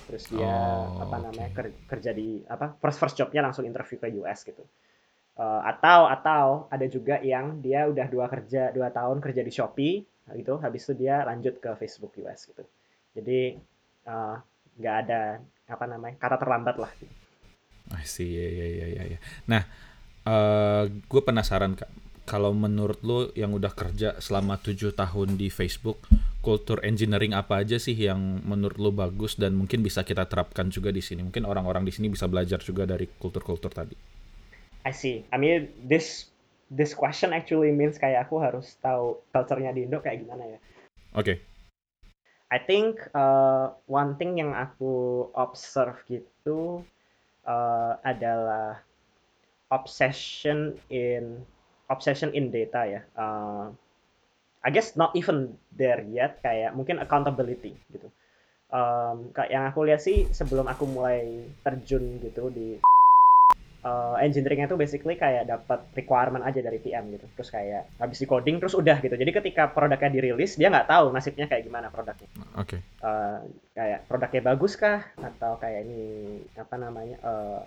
Terus 0.10 0.24
dia 0.34 0.50
Oh, 0.50 1.06
apa 1.06 1.18
namanya 1.22 1.50
ker- 1.54 1.80
kerja 1.86 2.12
di 2.16 2.42
apa 2.50 2.74
first 2.82 2.98
first 3.02 3.16
jobnya 3.20 3.42
langsung 3.46 3.66
interview 3.70 3.98
ke 4.02 4.08
US 4.22 4.42
gitu. 4.48 4.64
Eh, 5.40 5.62
atau 5.72 6.02
atau 6.10 6.46
ada 6.74 6.86
juga 6.90 7.16
yang 7.24 7.62
dia 7.66 7.88
udah 7.88 8.08
dua 8.12 8.26
kerja 8.34 8.74
dua 8.76 8.90
tahun 8.92 9.18
kerja 9.26 9.42
di 9.48 9.54
Shopee 9.54 9.96
gitu, 10.38 10.54
habis 10.62 10.82
itu 10.86 10.94
dia 11.06 11.26
lanjut 11.26 11.58
ke 11.64 11.72
Facebook 11.80 12.14
US 12.26 12.42
gitu. 12.50 12.64
Jadi 13.18 13.40
eh, 14.10 14.36
nggak 14.80 14.96
ada 15.06 15.22
apa 15.70 15.86
namanya 15.86 16.16
kata 16.20 16.38
terlambat 16.42 16.76
lah. 16.84 16.92
Gitu. 17.00 17.14
I 17.94 18.06
see, 18.06 18.38
ya, 18.38 18.48
ya, 18.50 18.68
ya, 18.70 18.88
ya, 18.88 19.04
ya. 19.18 19.20
Nah, 19.50 19.62
eh 20.28 20.84
gue 20.90 21.22
penasaran 21.26 21.74
kak, 21.74 21.90
kalau 22.30 22.54
menurut 22.54 23.02
lo 23.02 23.34
yang 23.34 23.50
udah 23.58 23.74
kerja 23.74 24.22
selama 24.22 24.62
tujuh 24.62 24.94
tahun 24.94 25.42
di 25.42 25.50
Facebook, 25.50 25.98
kultur 26.46 26.78
engineering 26.86 27.34
apa 27.34 27.66
aja 27.66 27.82
sih 27.82 27.98
yang 27.98 28.46
menurut 28.46 28.78
lo 28.78 28.92
bagus 28.94 29.36
dan 29.42 29.58
mungkin 29.58 29.82
bisa 29.82 30.06
kita 30.06 30.30
terapkan 30.30 30.70
juga 30.70 30.94
di 30.94 31.02
sini? 31.02 31.26
Mungkin 31.26 31.50
orang-orang 31.50 31.82
di 31.82 31.92
sini 31.92 32.14
bisa 32.14 32.30
belajar 32.30 32.62
juga 32.62 32.86
dari 32.86 33.10
kultur-kultur 33.10 33.74
tadi. 33.74 33.98
I 34.86 34.94
see. 34.94 35.26
I 35.34 35.42
mean 35.42 35.74
this 35.82 36.30
this 36.70 36.94
question 36.94 37.34
actually 37.34 37.74
means 37.74 37.98
kayak 37.98 38.30
aku 38.30 38.38
harus 38.38 38.78
tahu 38.78 39.18
culture-nya 39.34 39.74
di 39.74 39.90
Indo 39.90 39.98
kayak 39.98 40.22
gimana 40.22 40.46
ya. 40.46 40.60
Oke, 41.18 41.42
I 42.50 42.58
think 42.58 42.98
uh, 43.14 43.78
one 43.86 44.18
thing 44.18 44.42
yang 44.42 44.58
aku 44.58 45.26
observe 45.38 46.02
gitu 46.10 46.82
uh, 47.50 47.98
adalah 48.06 48.86
obsession 49.74 50.78
in 50.94 51.42
obsession 51.90 52.30
in 52.38 52.54
data 52.54 52.86
ya. 52.86 53.02
Uh, 53.18 53.74
I 54.62 54.70
guess 54.70 54.94
not 54.94 55.16
even 55.18 55.58
there 55.74 56.06
yet 56.06 56.44
kayak 56.46 56.78
mungkin 56.78 57.02
accountability 57.02 57.74
gitu. 57.90 58.14
Um, 58.70 59.34
kayak 59.34 59.50
yang 59.50 59.66
aku 59.66 59.82
lihat 59.90 60.06
sih 60.06 60.30
sebelum 60.30 60.70
aku 60.70 60.86
mulai 60.86 61.50
terjun 61.66 62.22
gitu 62.22 62.54
di 62.54 62.78
uh, 63.82 64.16
engineering 64.20 64.66
itu 64.66 64.76
basically 64.76 65.16
kayak 65.16 65.48
dapat 65.48 65.80
requirement 65.96 66.44
aja 66.44 66.60
dari 66.60 66.78
PM 66.78 67.12
gitu. 67.12 67.26
Terus 67.36 67.50
kayak 67.50 67.88
habis 67.98 68.20
di 68.20 68.28
coding 68.28 68.60
terus 68.60 68.76
udah 68.76 68.98
gitu. 69.00 69.16
Jadi 69.16 69.32
ketika 69.32 69.72
produknya 69.72 70.10
dirilis 70.10 70.56
dia 70.56 70.68
nggak 70.68 70.88
tahu 70.88 71.12
nasibnya 71.12 71.48
kayak 71.48 71.64
gimana 71.64 71.88
produknya. 71.88 72.28
Oke, 72.58 72.80
eh, 72.80 73.38
kayak 73.74 74.00
produknya 74.08 74.42
bagus 74.44 74.74
kah 74.76 75.04
atau 75.18 75.56
kayak 75.58 75.88
ini 75.88 76.02
apa 76.56 76.76
namanya 76.76 77.18
eh, 77.20 77.62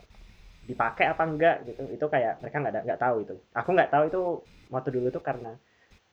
dipakai 0.62 1.11
apa 1.11 1.22
enggak 1.25 1.57
gitu. 1.66 1.83
Itu 1.90 2.07
kayak 2.07 2.40
mereka 2.40 2.57
nggak 2.61 2.72
ada- 2.77 2.85
nggak 2.87 3.01
tahu 3.01 3.16
itu. 3.25 3.35
Aku 3.53 3.68
nggak 3.72 3.90
tahu 3.90 4.05
itu 4.09 4.20
waktu 4.70 4.88
dulu 4.92 5.09
tuh 5.11 5.25
karena 5.25 5.53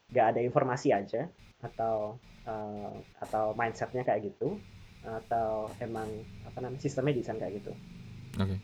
nggak 0.09 0.27
ada 0.35 0.39
informasi 0.41 0.89
aja. 0.91 1.27
Atau 1.59 2.15
eh, 2.47 2.91
atau 3.19 3.53
mindsetnya 3.53 4.01
kayak 4.01 4.31
gitu. 4.33 4.57
Atau 4.99 5.71
emang 5.79 6.07
apa 6.43 6.59
namanya 6.59 6.81
sistemnya 6.81 7.15
desain 7.15 7.39
kayak 7.39 7.63
gitu. 7.63 7.71
Oke, 8.39 8.55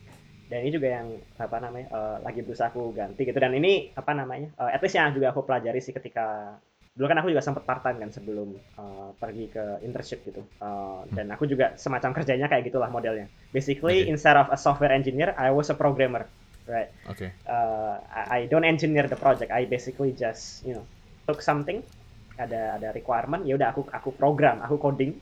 dan 0.45 0.59
ini 0.61 0.71
juga 0.73 0.87
yang 0.93 1.07
apa 1.41 1.57
namanya 1.57 1.87
eh, 1.89 2.17
lagi 2.21 2.39
berusaha 2.45 2.69
aku 2.69 2.93
ganti 2.93 3.21
gitu. 3.25 3.37
Dan 3.37 3.53
ini 3.57 3.89
apa 3.93 4.11
namanya 4.13 4.49
eh, 4.55 4.71
at 4.75 4.81
least 4.81 4.97
yang 4.97 5.13
juga 5.13 5.33
aku 5.33 5.41
pelajari 5.45 5.81
sih 5.81 5.93
ketika 5.93 6.57
dulu 6.95 7.11
kan 7.11 7.19
aku 7.19 7.27
juga 7.35 7.43
sempat 7.43 7.67
part 7.67 7.83
time 7.83 7.99
kan 8.01 8.09
sebelum 8.13 8.55
eh, 8.55 9.09
pergi 9.17 9.45
ke 9.49 9.65
internship 9.81 10.21
gitu. 10.25 10.41
Eh, 10.41 11.01
dan 11.13 11.33
aku 11.33 11.49
juga 11.49 11.73
semacam 11.75 12.13
kerjanya 12.13 12.45
kayak 12.51 12.69
gitulah 12.69 12.89
modelnya. 12.89 13.25
Basically 13.49 14.05
Oke. 14.05 14.11
instead 14.13 14.37
of 14.37 14.47
a 14.53 14.57
software 14.57 14.93
engineer 14.93 15.33
I 15.35 15.49
was 15.49 15.73
a 15.73 15.77
programmer 15.77 16.29
right? 16.65 16.89
Oke, 17.05 17.29
uh, 17.45 18.01
I, 18.09 18.21
I 18.25 18.39
don't 18.49 18.65
engineer 18.65 19.05
the 19.05 19.17
project. 19.17 19.53
I 19.53 19.69
basically 19.69 20.13
just 20.17 20.65
you 20.65 20.73
know 20.73 20.85
took 21.29 21.41
something 21.41 21.81
ada 22.35 22.75
ada 22.75 22.91
requirement 22.91 23.47
ya 23.47 23.55
udah 23.55 23.71
aku 23.71 23.87
aku 23.87 24.11
program 24.11 24.59
aku 24.59 24.75
coding 24.75 25.15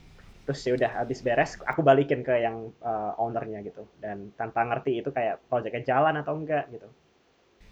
terus 0.44 0.60
ya 0.64 0.76
udah 0.76 0.90
habis 1.00 1.24
beres 1.24 1.56
aku 1.64 1.80
balikin 1.80 2.20
ke 2.20 2.36
yang 2.44 2.68
uh, 2.84 3.16
ownernya 3.16 3.64
gitu 3.64 3.88
dan 3.98 4.28
tanpa 4.36 4.60
ngerti 4.68 5.00
itu 5.00 5.08
kayak 5.08 5.40
projectnya 5.48 5.96
jalan 5.96 6.20
atau 6.20 6.36
enggak 6.36 6.68
gitu. 6.68 6.88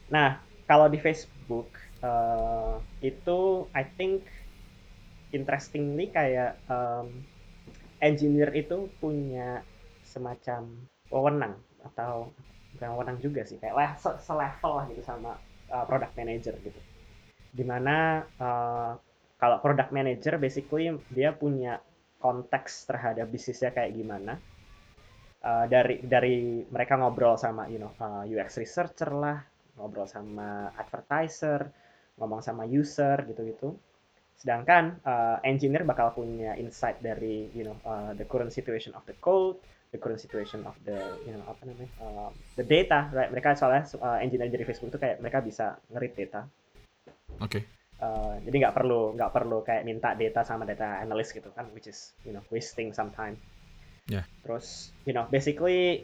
Nah 0.08 0.40
kalau 0.64 0.88
di 0.88 0.96
Facebook 0.96 1.68
uh, 2.00 2.80
itu 3.04 3.68
I 3.76 3.84
think 3.84 4.24
interestingly 5.36 6.08
kayak 6.08 6.56
um, 6.68 7.12
engineer 8.00 8.48
itu 8.56 8.88
punya 9.00 9.60
semacam 10.02 10.88
wewenang 11.12 11.54
atau 11.84 12.32
bukan 12.76 12.88
wewenang 12.96 13.18
juga 13.20 13.44
sih 13.44 13.60
kayak 13.60 14.00
se- 14.00 14.20
selevel 14.24 14.72
lah 14.80 14.84
gitu 14.88 15.04
sama 15.04 15.36
uh, 15.68 15.84
product 15.84 16.16
manager 16.16 16.56
gitu 16.64 16.80
di 17.52 17.64
mana 17.68 18.24
uh, 18.40 18.96
kalau 19.36 19.60
product 19.60 19.92
manager 19.92 20.40
basically 20.40 20.88
dia 21.12 21.36
punya 21.36 21.84
konteks 22.22 22.86
terhadap 22.86 23.26
bisnisnya 23.26 23.74
kayak 23.74 23.98
gimana. 23.98 24.38
Uh, 25.42 25.66
dari 25.66 25.98
dari 26.06 26.62
mereka 26.70 26.94
ngobrol 26.94 27.34
sama 27.34 27.66
you 27.66 27.82
know 27.82 27.90
uh, 27.98 28.22
UX 28.22 28.62
researcher 28.62 29.10
lah 29.10 29.42
ngobrol 29.74 30.06
sama 30.06 30.70
advertiser 30.78 31.66
ngomong 32.22 32.38
sama 32.38 32.62
user 32.62 33.26
gitu-gitu. 33.26 33.74
Sedangkan 34.38 35.02
uh, 35.02 35.42
engineer 35.42 35.82
bakal 35.82 36.14
punya 36.14 36.54
insight 36.54 37.02
dari 37.02 37.50
you 37.50 37.66
know 37.66 37.74
uh, 37.82 38.14
the 38.14 38.22
current 38.22 38.54
situation 38.54 38.94
of 38.94 39.02
the 39.10 39.18
code 39.18 39.58
the 39.92 39.98
current 40.00 40.18
situation 40.18 40.64
of 40.64 40.74
the 40.88 40.98
you 41.28 41.34
know 41.36 41.44
apa 41.46 41.62
namanya 41.68 41.90
uh, 42.00 42.30
the 42.56 42.64
data 42.64 43.12
right? 43.12 43.28
Mereka 43.28 43.58
soalnya 43.58 43.84
uh, 44.00 44.18
engineer 44.22 44.48
dari 44.48 44.64
Facebook 44.64 44.94
itu 44.94 44.98
kayak 45.02 45.20
mereka 45.20 45.44
bisa 45.44 45.76
ngerit 45.92 46.14
data. 46.16 46.46
Oke, 47.40 47.66
Uh, 48.02 48.34
jadi 48.42 48.66
nggak 48.66 48.74
perlu 48.74 49.14
nggak 49.14 49.30
perlu 49.30 49.62
kayak 49.62 49.86
minta 49.86 50.10
data 50.18 50.42
sama 50.42 50.66
data 50.66 50.98
analyst 50.98 51.38
gitu 51.38 51.54
kan 51.54 51.70
which 51.70 51.86
is 51.86 52.10
you 52.26 52.34
know 52.34 52.42
wasting 52.50 52.90
some 52.90 53.14
time 53.14 53.38
Ya. 54.10 54.26
terus 54.42 54.90
you 55.06 55.14
know 55.14 55.30
basically 55.30 56.02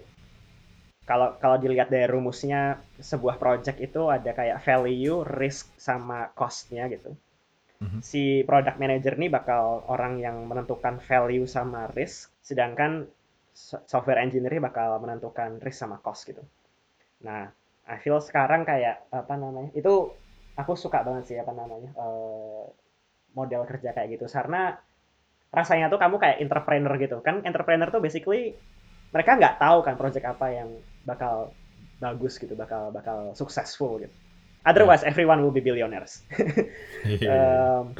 kalau 1.02 1.34
kalau 1.42 1.58
dilihat 1.58 1.90
dari 1.90 2.06
rumusnya 2.06 2.78
sebuah 3.02 3.42
project 3.42 3.82
itu 3.82 4.06
ada 4.14 4.30
kayak 4.30 4.62
value 4.62 5.26
risk 5.26 5.74
sama 5.74 6.30
costnya 6.38 6.86
gitu 6.86 7.18
Mhm. 7.82 7.98
si 7.98 8.46
product 8.46 8.78
manager 8.78 9.18
ini 9.18 9.26
bakal 9.26 9.82
orang 9.90 10.22
yang 10.22 10.46
menentukan 10.46 11.02
value 11.02 11.50
sama 11.50 11.90
risk 11.98 12.30
sedangkan 12.46 13.10
so- 13.50 13.82
software 13.90 14.22
engineer 14.22 14.62
bakal 14.62 15.02
menentukan 15.02 15.58
risk 15.58 15.82
sama 15.82 15.98
cost 15.98 16.30
gitu 16.30 16.46
nah 17.26 17.50
I 17.90 17.98
feel 17.98 18.22
sekarang 18.22 18.62
kayak 18.62 19.02
apa 19.10 19.34
namanya 19.34 19.74
itu 19.74 20.14
aku 20.58 20.74
suka 20.74 21.06
banget 21.06 21.24
sih 21.30 21.36
apa 21.38 21.54
namanya 21.54 21.94
eh, 21.94 22.64
model 23.32 23.62
kerja 23.64 23.94
kayak 23.94 24.18
gitu. 24.18 24.26
Karena 24.26 24.74
rasanya 25.54 25.86
tuh 25.88 26.02
kamu 26.02 26.18
kayak 26.18 26.42
entrepreneur 26.42 26.94
gitu. 26.98 27.16
Kan 27.22 27.46
entrepreneur 27.46 27.88
tuh 27.88 28.02
basically 28.02 28.58
mereka 29.14 29.38
nggak 29.38 29.56
tahu 29.62 29.78
kan 29.86 29.94
project 29.94 30.26
apa 30.26 30.46
yang 30.52 30.68
bakal 31.06 31.54
bagus 32.02 32.36
gitu 32.36 32.52
bakal 32.58 32.90
bakal 32.90 33.32
successful 33.38 34.02
gitu. 34.02 34.12
Otherwise 34.66 35.06
everyone 35.06 35.40
will 35.40 35.54
be 35.54 35.62
billionaires. 35.62 36.20
Um, 37.08 37.94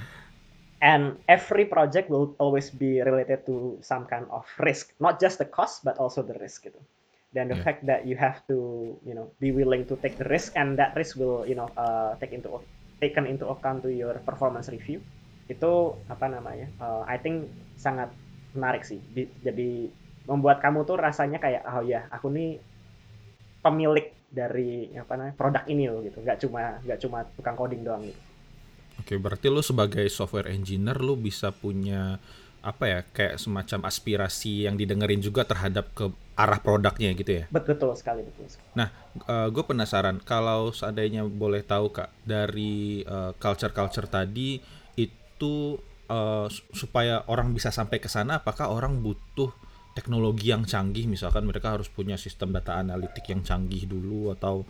and 0.82 1.16
every 1.30 1.64
project 1.64 2.10
will 2.10 2.34
always 2.42 2.68
be 2.68 2.98
related 2.98 3.46
to 3.46 3.78
some 3.80 4.10
kind 4.10 4.26
of 4.34 4.44
risk. 4.58 4.90
Not 4.98 5.22
just 5.22 5.38
the 5.38 5.46
cost 5.46 5.86
but 5.86 6.02
also 6.02 6.20
the 6.26 6.34
risk 6.36 6.66
gitu 6.66 6.82
dan 7.36 7.52
the 7.52 7.58
Yeah. 7.58 7.64
fact 7.64 7.84
that 7.84 8.08
you 8.08 8.16
have 8.16 8.40
to 8.48 8.56
you 9.04 9.12
know 9.12 9.28
be 9.36 9.52
willing 9.52 9.84
to 9.84 10.00
take 10.00 10.16
the 10.16 10.28
risk 10.28 10.56
and 10.56 10.80
that 10.80 10.96
risk 10.96 11.20
will 11.20 11.44
you 11.44 11.52
know 11.52 11.68
uh, 11.76 12.16
take 12.20 12.32
into 12.32 12.48
taken 12.98 13.28
into 13.28 13.46
account 13.46 13.84
to 13.84 13.90
your 13.92 14.16
performance 14.24 14.72
review. 14.72 15.00
Itu 15.48 15.96
apa 16.08 16.26
namanya 16.28 16.68
uh, 16.80 17.04
I 17.04 17.20
think 17.20 17.52
sangat 17.76 18.12
menarik 18.56 18.84
sih. 18.84 19.00
Jadi 19.44 19.92
membuat 20.28 20.60
kamu 20.60 20.84
tuh 20.88 20.96
rasanya 21.00 21.40
kayak 21.40 21.64
oh 21.68 21.84
ya 21.84 22.08
aku 22.12 22.28
nih 22.32 22.60
pemilik 23.64 24.12
dari 24.28 24.92
apa 24.92 25.12
namanya 25.16 25.36
produk 25.36 25.64
ini 25.68 25.84
loh 25.88 26.00
gitu. 26.04 26.20
Nggak 26.20 26.38
cuma 26.44 26.80
nggak 26.84 27.00
cuma 27.04 27.18
tukang 27.36 27.56
coding 27.56 27.82
doang 27.84 28.04
gitu. 28.08 28.20
Oke, 28.98 29.14
berarti 29.14 29.46
lu 29.46 29.62
sebagai 29.62 30.04
software 30.10 30.50
engineer 30.50 30.98
lu 30.98 31.14
bisa 31.14 31.54
punya 31.54 32.18
apa 32.58 32.84
ya 32.90 33.00
kayak 33.14 33.38
semacam 33.38 33.86
aspirasi 33.86 34.66
yang 34.66 34.74
didengerin 34.74 35.22
juga 35.22 35.46
terhadap 35.46 35.94
ke 35.94 36.10
arah 36.38 36.58
produknya 36.62 37.14
gitu 37.14 37.42
ya. 37.42 37.44
betul 37.50 37.94
sekali 37.94 38.22
betul 38.22 38.46
sekali 38.46 38.86
gue 39.50 39.64
penasaran 39.66 40.22
kalau 40.22 40.70
seandainya 40.70 41.26
boleh 41.26 41.66
tahu 41.66 41.90
kak 41.90 42.10
dari 42.22 43.02
eh, 43.02 43.32
culture-culture 43.38 44.06
tadi 44.06 44.58
itu 44.94 45.54
eh, 46.06 46.46
su- 46.50 46.66
supaya 46.74 47.26
orang 47.26 47.50
bisa 47.54 47.74
sampai 47.74 47.98
ke 47.98 48.06
sana 48.06 48.38
apakah 48.38 48.70
orang 48.70 49.02
butuh 49.02 49.50
teknologi 49.98 50.54
yang 50.54 50.62
canggih 50.62 51.10
misalkan 51.10 51.42
mereka 51.42 51.74
harus 51.74 51.90
punya 51.90 52.14
sistem 52.14 52.54
data 52.54 52.78
analitik 52.78 53.26
yang 53.26 53.42
canggih 53.42 53.90
dulu 53.90 54.30
atau 54.30 54.62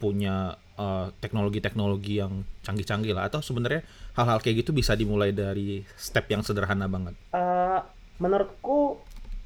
punya 0.00 0.56
eh, 0.80 1.06
teknologi-teknologi 1.20 2.18
yang 2.24 2.42
canggih-canggih 2.64 3.12
lah 3.12 3.28
atau 3.28 3.44
sebenarnya 3.44 3.84
hal-hal 4.16 4.40
kayak 4.40 4.64
gitu 4.64 4.72
bisa 4.72 4.96
dimulai 4.96 5.30
dari 5.36 5.84
step 5.94 6.26
yang 6.32 6.40
sederhana 6.40 6.88
banget 6.88 7.14
Uh, 7.30 7.84
menurutku 8.18 8.98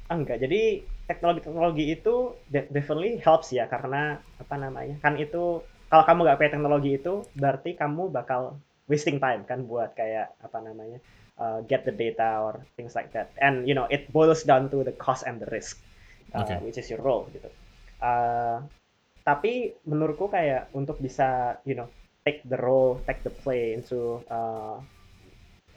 enggak. 0.09 0.41
Jadi 0.41 0.81
teknologi-teknologi 1.05 1.93
itu 1.93 2.33
de- 2.49 2.65
definitely 2.73 3.21
helps 3.21 3.53
ya 3.53 3.69
karena 3.69 4.17
apa 4.41 4.55
namanya? 4.57 4.97
Kan 5.05 5.21
itu 5.21 5.61
kalau 5.91 6.03
kamu 6.07 6.19
nggak 6.25 6.37
pakai 6.41 6.53
teknologi 6.57 6.91
itu 6.97 7.21
berarti 7.37 7.77
kamu 7.77 8.09
bakal 8.09 8.57
wasting 8.89 9.21
time 9.21 9.45
kan 9.45 9.69
buat 9.69 9.93
kayak 9.93 10.33
apa 10.41 10.57
namanya? 10.65 10.97
uh, 11.39 11.61
get 11.67 11.85
the 11.85 11.91
data 11.91 12.39
or 12.41 12.65
things 12.75 12.95
like 12.95 13.11
that. 13.13 13.31
And 13.39 13.67
you 13.67 13.75
know, 13.75 13.87
it 13.89 14.11
boils 14.11 14.43
down 14.43 14.69
to 14.71 14.83
the 14.83 14.91
cost 14.95 15.23
and 15.27 15.39
the 15.39 15.47
risk, 15.51 15.79
uh, 16.33 16.41
Okay. 16.43 16.57
which 16.63 16.77
is 16.77 16.89
your 16.89 17.01
role 17.03 17.27
gitu. 17.31 17.49
Uh, 17.99 18.63
tapi 19.25 19.73
menurutku 19.89 20.29
kayak 20.29 20.69
untuk 20.77 21.01
bisa 21.01 21.57
you 21.65 21.73
know 21.73 21.89
take 22.21 22.45
the 22.45 22.57
role, 22.57 23.01
take 23.09 23.25
the 23.25 23.33
play 23.33 23.73
into 23.73 24.21
uh, 24.29 24.77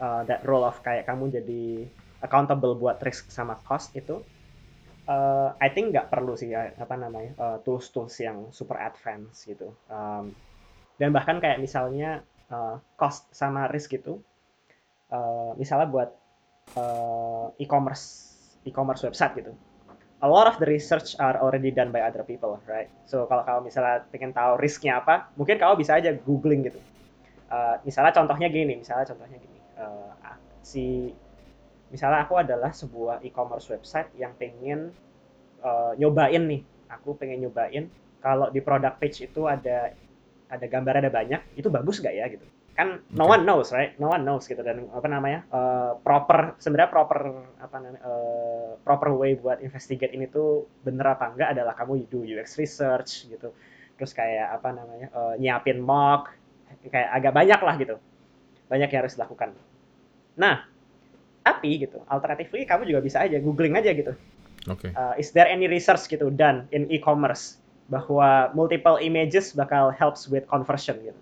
uh, 0.01 0.23
that 0.29 0.45
role 0.45 0.65
of 0.65 0.77
kayak 0.85 1.09
kamu 1.09 1.33
jadi 1.33 1.89
accountable 2.21 2.77
buat 2.77 3.01
risk 3.01 3.33
sama 3.33 3.57
cost 3.65 3.97
itu 3.97 4.21
uh, 5.09 5.57
I 5.59 5.69
think 5.73 5.97
nggak 5.97 6.13
perlu 6.13 6.37
sih 6.37 6.53
ya, 6.53 6.71
apa 6.77 6.95
namanya 6.95 7.33
uh, 7.41 7.57
tools-tools 7.65 8.15
yang 8.21 8.53
super 8.53 8.77
advance 8.77 9.49
gitu. 9.49 9.73
Um, 9.89 10.37
dan 11.01 11.11
bahkan 11.17 11.41
kayak 11.41 11.59
misalnya 11.59 12.23
uh, 12.53 12.77
cost 13.01 13.27
sama 13.33 13.67
risk 13.73 13.97
itu 13.97 14.21
uh, 15.09 15.57
misalnya 15.57 15.89
buat 15.89 16.11
uh, 16.77 17.49
e-commerce 17.57 18.37
e-commerce 18.67 19.07
website 19.07 19.41
gitu 19.41 19.53
a 20.19 20.29
lot 20.29 20.51
of 20.51 20.59
the 20.59 20.67
research 20.67 21.15
are 21.23 21.39
already 21.39 21.71
done 21.71 21.95
by 21.95 22.03
other 22.03 22.27
people 22.27 22.59
right? 22.67 22.91
So 23.07 23.27
kalau 23.31 23.47
kamu 23.47 23.71
misalnya 23.71 24.03
pengen 24.11 24.35
tahu 24.35 24.59
risknya 24.59 24.99
apa 24.99 25.31
mungkin 25.39 25.59
kamu 25.59 25.79
bisa 25.79 25.99
aja 25.99 26.15
googling 26.27 26.67
gitu. 26.67 26.81
Uh, 27.49 27.81
misalnya 27.87 28.13
contohnya 28.13 28.49
gini 28.51 28.77
misalnya 28.77 29.09
contohnya 29.09 29.39
gini. 29.39 29.59
Uh, 29.79 30.13
si 30.61 31.15
misalnya 31.89 32.27
aku 32.27 32.37
adalah 32.37 32.75
sebuah 32.75 33.25
e-commerce 33.25 33.71
website 33.73 34.11
yang 34.19 34.35
pengen 34.37 34.91
uh, 35.63 35.95
nyobain 35.95 36.45
nih. 36.45 36.63
Aku 36.89 37.15
pengen 37.15 37.45
nyobain 37.45 37.87
kalau 38.19 38.51
di 38.51 38.59
product 38.59 38.99
page 38.99 39.23
itu 39.23 39.47
ada 39.47 39.95
ada 40.49 40.67
gambar 40.67 41.05
ada 41.05 41.11
banyak 41.13 41.41
itu 41.61 41.69
bagus 41.69 42.01
gak 42.01 42.17
ya 42.17 42.25
gitu 42.33 42.45
kan 42.79 43.03
no 43.11 43.27
one 43.27 43.43
knows 43.43 43.75
right? 43.75 43.99
No 43.99 44.15
one 44.15 44.23
knows 44.23 44.47
gitu. 44.47 44.63
Dan 44.63 44.87
apa 44.95 45.11
namanya 45.11 45.43
uh, 45.51 45.99
proper 45.99 46.55
sebenarnya 46.63 46.95
proper 46.95 47.19
apa 47.59 47.75
namanya 47.83 48.03
uh, 48.07 48.79
proper 48.87 49.19
way 49.19 49.35
buat 49.35 49.59
investigate 49.59 50.15
ini 50.15 50.31
tuh 50.31 50.71
bener 50.87 51.03
apa 51.19 51.35
enggak 51.35 51.59
adalah 51.59 51.75
kamu 51.75 52.07
do 52.07 52.23
UX 52.23 52.55
research 52.55 53.27
gitu. 53.27 53.51
Terus 53.99 54.15
kayak 54.15 54.63
apa 54.63 54.71
namanya 54.71 55.11
uh, 55.11 55.35
nyiapin 55.35 55.83
mock 55.83 56.31
kayak 56.87 57.11
agak 57.11 57.35
banyak 57.35 57.61
lah 57.67 57.75
gitu. 57.83 57.97
Banyak 58.71 58.95
yang 58.95 59.01
harus 59.03 59.19
dilakukan. 59.19 59.59
Nah 60.39 60.63
tapi 61.43 61.83
gitu 61.83 61.99
alternatively 62.07 62.63
kamu 62.63 62.87
juga 62.95 63.03
bisa 63.03 63.27
aja 63.27 63.43
googling 63.43 63.75
aja 63.75 63.91
gitu. 63.91 64.15
Oke. 64.71 64.95
Uh, 64.95 65.19
is 65.19 65.35
there 65.35 65.51
any 65.51 65.67
research 65.67 66.07
gitu 66.07 66.31
done 66.31 66.71
in 66.71 66.87
e-commerce 66.95 67.59
bahwa 67.91 68.55
multiple 68.55 69.03
images 69.03 69.51
bakal 69.51 69.91
helps 69.91 70.31
with 70.31 70.47
conversion 70.47 70.95
gitu 71.03 71.19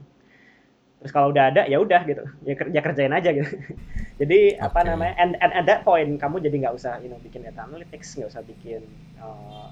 terus 1.07 1.15
kalau 1.15 1.31
udah 1.31 1.55
ada 1.55 1.63
ya 1.71 1.79
udah 1.79 2.03
gitu. 2.03 2.27
Ya, 2.43 2.59
ya 2.59 2.81
kerjain 2.83 3.15
aja 3.15 3.31
gitu. 3.31 3.47
Jadi 4.21 4.59
apa 4.59 4.83
Oke. 4.83 4.91
namanya 4.91 5.15
and, 5.23 5.39
and 5.39 5.55
at 5.55 5.63
that 5.71 5.87
point 5.87 6.19
kamu 6.19 6.43
jadi 6.43 6.67
nggak 6.67 6.75
usah 6.75 6.99
you 7.05 7.13
know 7.13 7.21
bikin 7.23 7.47
data 7.47 7.63
analytics 7.63 8.17
nggak 8.17 8.33
usah 8.33 8.43
bikin 8.43 8.83
uh, 9.21 9.71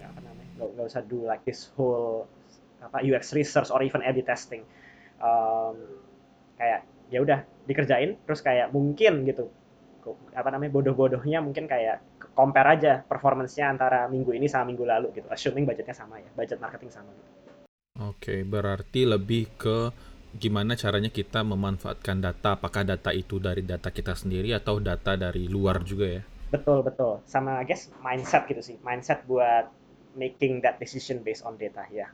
apa 0.00 0.18
namanya 0.24 0.48
nggak 0.58 0.88
usah 0.90 1.04
do 1.06 1.22
like 1.22 1.44
this 1.46 1.70
whole 1.76 2.24
apa 2.82 3.04
UX 3.04 3.30
research 3.36 3.70
or 3.70 3.78
even 3.86 4.02
A/B 4.02 4.26
testing. 4.26 4.66
Um, 5.22 6.02
kayak 6.58 6.82
ya 7.14 7.22
udah 7.22 7.46
dikerjain 7.70 8.18
terus 8.26 8.42
kayak 8.42 8.74
mungkin 8.74 9.22
gitu 9.22 9.54
apa 10.34 10.50
namanya 10.50 10.74
bodoh-bodohnya 10.74 11.38
mungkin 11.38 11.70
kayak 11.70 12.02
compare 12.34 12.74
aja 12.74 13.06
performance-nya 13.06 13.70
antara 13.70 14.10
minggu 14.10 14.34
ini 14.34 14.50
sama 14.50 14.72
minggu 14.72 14.82
lalu 14.82 15.14
gitu. 15.14 15.30
Assuming 15.30 15.62
budgetnya 15.62 15.94
sama 15.94 16.18
ya 16.18 16.26
budget 16.34 16.58
marketing 16.58 16.90
sama 16.90 17.12
gitu. 17.14 17.30
Oke, 18.00 18.40
berarti 18.48 19.04
lebih 19.04 19.52
ke 19.60 19.92
gimana 20.36 20.76
caranya 20.76 21.12
kita 21.12 21.44
memanfaatkan 21.44 22.20
data, 22.20 22.56
apakah 22.56 22.84
data 22.84 23.12
itu 23.12 23.36
dari 23.40 23.64
data 23.64 23.92
kita 23.92 24.16
sendiri 24.16 24.52
atau 24.56 24.80
data 24.80 25.16
dari 25.16 25.48
luar 25.48 25.84
juga 25.84 26.20
ya? 26.20 26.22
betul 26.52 26.84
betul. 26.84 27.24
Sama 27.24 27.64
I 27.64 27.64
guess 27.64 27.88
mindset 28.04 28.44
gitu 28.44 28.60
sih. 28.60 28.76
Mindset 28.84 29.24
buat 29.24 29.72
making 30.12 30.60
that 30.60 30.76
decision 30.76 31.24
based 31.24 31.40
on 31.48 31.56
data 31.56 31.88
ya. 31.88 32.12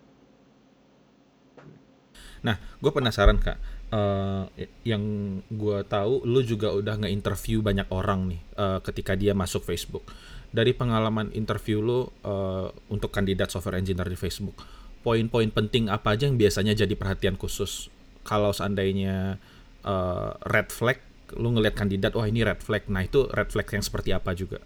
Nah, 2.46 2.54
gue 2.78 2.92
penasaran 2.94 3.42
kak, 3.42 3.58
Eh, 3.88 4.68
yang 4.84 5.00
gue 5.48 5.78
tahu, 5.88 6.20
lu 6.28 6.44
juga 6.44 6.68
udah 6.76 7.00
nge-interview 7.00 7.64
banyak 7.64 7.88
orang 7.88 8.28
nih 8.28 8.40
eh, 8.60 8.78
ketika 8.84 9.16
dia 9.16 9.32
masuk 9.32 9.64
Facebook. 9.64 10.04
Dari 10.52 10.76
pengalaman 10.76 11.32
interview 11.32 11.80
lu 11.80 12.04
eh, 12.20 12.68
untuk 12.92 13.08
kandidat 13.08 13.48
software 13.48 13.80
engineer 13.80 14.12
di 14.12 14.18
Facebook, 14.20 14.60
poin-poin 15.00 15.48
penting 15.48 15.88
apa 15.88 16.12
aja 16.12 16.28
yang 16.28 16.36
biasanya 16.36 16.76
jadi 16.76 16.92
perhatian 17.00 17.40
khusus 17.40 17.88
kalau 18.24 18.50
seandainya 18.54 19.38
eh, 19.84 20.30
red 20.48 20.68
flag, 20.72 20.98
lu 21.36 21.52
ngelihat 21.52 21.76
kandidat, 21.76 22.16
wah 22.16 22.26
ini 22.26 22.42
red 22.46 22.60
flag. 22.64 22.88
Nah 22.88 23.04
itu 23.04 23.28
red 23.30 23.50
flag 23.52 23.68
yang 23.68 23.84
seperti 23.84 24.10
apa 24.16 24.32
juga? 24.32 24.58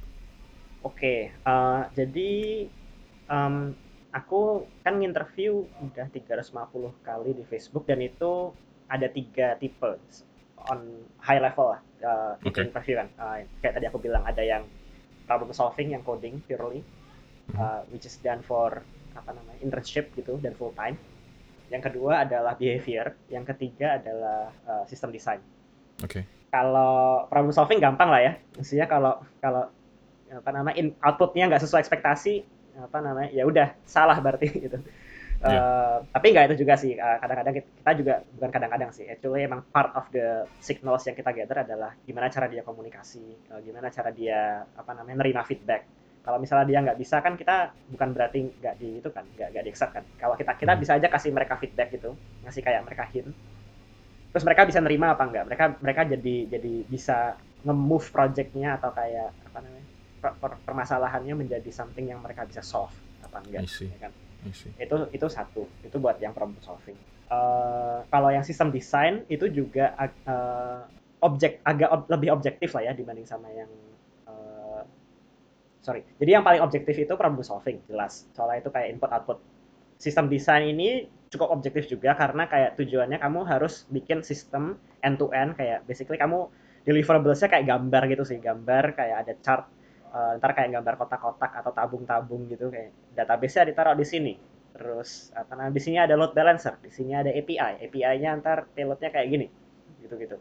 Oke, 0.83 1.31
eh, 1.31 1.83
jadi 1.95 2.33
em, 3.31 3.55
aku 4.12 4.67
kan 4.85 4.99
nginterview 5.01 5.65
udah 5.81 6.07
350 6.12 7.07
kali 7.07 7.31
di 7.33 7.45
Facebook 7.49 7.88
dan 7.88 8.03
itu 8.05 8.53
ada 8.93 9.09
tiga 9.09 9.57
tipe 9.57 9.97
on 10.69 11.09
high 11.19 11.41
level 11.41 11.75
lah 11.75 11.81
eh, 12.03 12.33
tipe 12.45 12.61
Oke. 12.61 12.69
interview 12.69 12.95
kan. 13.01 13.09
Eh, 13.09 13.38
kayak 13.65 13.75
tadi 13.81 13.87
aku 13.88 13.99
bilang 14.03 14.23
ada 14.27 14.43
yang 14.45 14.67
problem 15.25 15.55
solving 15.55 15.95
yang 15.97 16.03
coding 16.05 16.43
purely, 16.45 16.85
eh, 17.55 17.81
which 17.95 18.05
is 18.05 18.19
done 18.21 18.45
for 18.45 18.85
apa 19.12 19.31
namanya 19.33 19.59
internship 19.65 20.12
gitu 20.19 20.37
dan 20.43 20.53
full 20.59 20.75
time. 20.77 20.99
Yang 21.73 21.89
kedua 21.89 22.29
adalah 22.29 22.53
behavior, 22.53 23.17
yang 23.33 23.49
ketiga 23.49 23.97
adalah 23.97 24.53
eh, 24.53 24.85
system 24.85 25.09
design 25.09 25.41
Oke, 26.03 26.27
kalau 26.51 27.25
problem 27.31 27.55
solving 27.55 27.79
gampang 27.79 28.11
lah 28.11 28.21
ya. 28.21 28.33
Maksudnya 28.59 28.87
kalau 28.91 29.23
kalau 29.39 29.71
apa 30.33 30.51
namanya 30.51 30.77
in, 30.81 30.97
outputnya 31.05 31.47
nggak 31.49 31.63
sesuai 31.63 31.85
ekspektasi 31.85 32.43
apa 32.73 32.99
namanya 33.05 33.29
ya 33.31 33.45
udah 33.45 33.77
salah 33.87 34.19
berarti 34.19 34.49
gitu. 34.67 34.79
Iya. 35.43 35.59
Eh, 35.59 35.97
tapi 36.11 36.27
nggak 36.35 36.45
itu 36.53 36.67
juga 36.67 36.75
sih. 36.79 36.99
Eh, 36.99 37.17
kadang-kadang 37.23 37.55
kita 37.55 37.69
kita 37.83 37.93
juga 37.99 38.15
bukan 38.39 38.51
kadang-kadang 38.51 38.91
sih 38.91 39.05
actually 39.07 39.43
emang 39.47 39.63
part 39.71 39.95
of 39.95 40.07
the 40.11 40.47
signals 40.59 41.07
yang 41.07 41.15
kita 41.15 41.31
gather 41.31 41.63
adalah 41.63 41.95
gimana 42.03 42.31
cara 42.31 42.47
dia 42.51 42.63
komunikasi 42.67 43.27
eh, 43.51 43.61
gimana 43.63 43.91
cara 43.91 44.11
dia 44.11 44.67
apa 44.75 44.91
namanya 44.95 45.23
nerima 45.23 45.43
feedback 45.47 45.87
kalau 46.23 46.39
misalnya 46.43 46.67
dia 46.71 46.79
nggak 46.85 46.99
bisa 47.03 47.17
kan 47.25 47.35
kita 47.41 47.75
bukan 47.93 48.09
berarti 48.15 48.39
nggak 48.63 48.75
di 48.81 48.89
itu 49.03 49.09
kan 49.11 49.25
nggak 49.37 49.49
nggak 49.53 49.65
di 49.67 49.71
accept 49.75 49.93
kan. 49.97 50.05
Kalau 50.23 50.35
kita 50.41 50.53
kita 50.61 50.73
Hmm. 50.75 50.81
bisa 50.83 50.93
aja 50.99 51.09
kasih 51.11 51.31
mereka 51.35 51.55
feedback 51.61 51.89
gitu 51.97 52.11
ngasih 52.47 52.63
kayak 52.67 52.83
mereka 52.87 53.05
hint. 53.13 53.31
Terus 54.33 54.45
mereka 54.49 54.63
bisa 54.65 54.81
nerima 54.81 55.13
apa 55.13 55.25
enggak 55.29 55.45
mereka 55.49 55.65
mereka 55.85 56.03
jadi 56.09 56.37
jadi 56.49 56.73
bisa 56.89 57.37
nge-move 57.63 58.07
projectnya 58.11 58.81
atau 58.81 58.91
kayak 58.91 59.29
apa 59.53 59.59
namanya 59.63 59.87
per- 60.23 60.37
per- 60.41 60.61
permasalahannya 60.67 61.35
menjadi 61.37 61.71
something 61.71 62.07
yang 62.11 62.21
mereka 62.25 62.43
bisa 62.49 62.63
solve 62.65 62.95
apa 63.23 63.39
enggak 63.45 63.63
ya 63.93 63.99
kan? 64.01 64.13
Itu 64.81 64.97
itu 65.13 65.27
satu. 65.29 65.63
Itu 65.85 65.97
buat 66.01 66.17
yang 66.19 66.33
problem 66.33 66.59
solving. 66.65 66.97
Eh, 67.33 67.99
kalau 68.13 68.29
yang 68.33 68.45
sistem 68.45 68.69
desain 68.73 69.25
itu 69.29 69.47
juga 69.53 69.95
eh, 70.01 70.81
objek 71.23 71.63
agak 71.63 71.89
ob- 71.93 72.09
lebih 72.11 72.29
objektif 72.35 72.73
lah 72.75 72.83
ya 72.89 72.93
dibanding 72.97 73.29
sama 73.29 73.47
yang 73.53 73.71
sorry. 75.83 76.07
Jadi 76.16 76.31
yang 76.31 76.47
paling 76.47 76.62
objektif 76.62 76.95
itu 76.97 77.12
problem 77.18 77.42
solving 77.42 77.83
jelas. 77.90 78.25
Soalnya 78.33 78.64
itu 78.64 78.71
kayak 78.71 78.88
input 78.95 79.11
output 79.11 79.38
sistem 79.99 80.27
desain 80.27 80.66
ini 80.66 81.07
cukup 81.31 81.55
objektif 81.55 81.87
juga 81.87 82.14
karena 82.18 82.47
kayak 82.51 82.75
tujuannya 82.79 83.18
kamu 83.23 83.47
harus 83.47 83.87
bikin 83.90 84.23
sistem 84.27 84.77
end 85.03 85.18
to 85.18 85.31
end 85.35 85.55
kayak 85.55 85.87
basically 85.87 86.18
kamu 86.18 86.51
deliverablesnya 86.87 87.51
kayak 87.51 87.66
gambar 87.66 88.03
gitu 88.11 88.25
sih. 88.25 88.38
Gambar 88.38 88.97
kayak 88.97 89.16
ada 89.27 89.35
chart 89.42 89.66
eh, 90.14 90.38
ntar 90.38 90.51
kayak 90.55 90.71
gambar 90.81 90.95
kotak-kotak 91.03 91.53
atau 91.59 91.71
tabung-tabung 91.75 92.49
gitu 92.49 92.71
kayak 92.71 92.95
database-nya 93.18 93.75
ditaruh 93.75 93.99
di 93.99 94.07
sini. 94.07 94.35
Terus 94.73 95.35
apa 95.37 95.53
namanya 95.53 95.77
di 95.77 95.83
sini 95.85 95.97
ada 96.01 96.14
load 96.16 96.33
balancer 96.33 96.81
di 96.81 96.88
sini 96.88 97.12
ada 97.12 97.29
API 97.29 97.85
API-nya 97.85 98.40
ntar 98.40 98.73
payload-nya 98.73 99.12
kayak 99.12 99.29
gini 99.29 99.47
gitu 100.03 100.16
gitu 100.18 100.37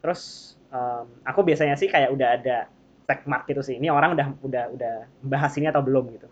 terus 0.00 0.54
em, 0.70 1.06
aku 1.26 1.40
biasanya 1.42 1.74
sih 1.74 1.90
kayak 1.90 2.14
udah 2.14 2.28
ada 2.38 2.58
check 3.04 3.24
mark 3.28 3.44
gitu 3.48 3.60
sih. 3.60 3.76
Ini 3.76 3.92
orang 3.92 4.16
udah 4.16 4.26
udah 4.40 4.64
udah 4.74 4.94
bahas 5.24 5.52
ini 5.60 5.68
atau 5.68 5.84
belum 5.84 6.08
gitu. 6.16 6.28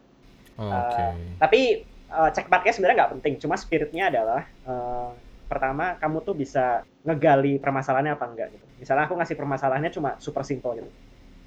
Oke. 0.52 1.04
tapi 1.40 1.80
uh, 2.12 2.28
check 2.28 2.46
marknya 2.52 2.72
sebenarnya 2.76 2.96
nggak 3.04 3.12
penting. 3.18 3.34
Cuma 3.40 3.56
spiritnya 3.56 4.12
adalah 4.12 4.44
eh, 4.44 5.10
pertama 5.48 6.00
kamu 6.00 6.24
tuh 6.24 6.32
bisa 6.36 6.80
ngegali 7.04 7.60
permasalahannya 7.60 8.16
apa 8.16 8.24
enggak 8.28 8.48
gitu. 8.56 8.64
Misalnya 8.80 9.04
aku 9.04 9.14
ngasih 9.20 9.36
permasalahannya 9.36 9.90
cuma 9.92 10.10
super 10.16 10.44
simple 10.48 10.80
gitu. 10.80 10.90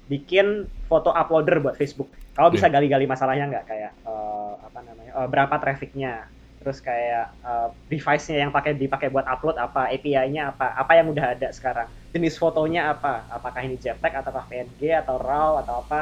Bikin 0.06 0.70
foto 0.86 1.10
uploader 1.10 1.58
buat 1.58 1.74
Facebook. 1.74 2.06
Kalau 2.38 2.54
bisa 2.54 2.70
Oke. 2.70 2.74
gali-gali 2.78 3.10
masalahnya 3.10 3.50
nggak? 3.50 3.64
Kayak 3.66 3.92
eh, 4.06 4.52
apa 4.62 4.78
namanya 4.86 5.12
eh, 5.18 5.28
berapa 5.30 5.54
trafficnya, 5.58 6.30
terus 6.62 6.78
kayak 6.78 7.34
eh, 7.42 7.68
device-nya 7.90 8.46
yang 8.46 8.52
pakai 8.54 8.78
dipakai 8.78 9.10
buat 9.10 9.26
upload 9.26 9.58
apa, 9.58 9.90
API-nya 9.90 10.54
apa, 10.54 10.78
apa 10.78 10.92
yang 10.94 11.10
udah 11.10 11.34
ada 11.34 11.48
sekarang, 11.50 11.90
jenis 12.16 12.40
fotonya 12.40 12.88
apa, 12.90 13.28
apakah 13.28 13.60
ini 13.60 13.76
JPEG 13.76 14.12
atau 14.24 14.32
PNG 14.32 14.80
atau 15.04 15.20
RAW 15.20 15.60
atau 15.60 15.84
apa, 15.84 16.00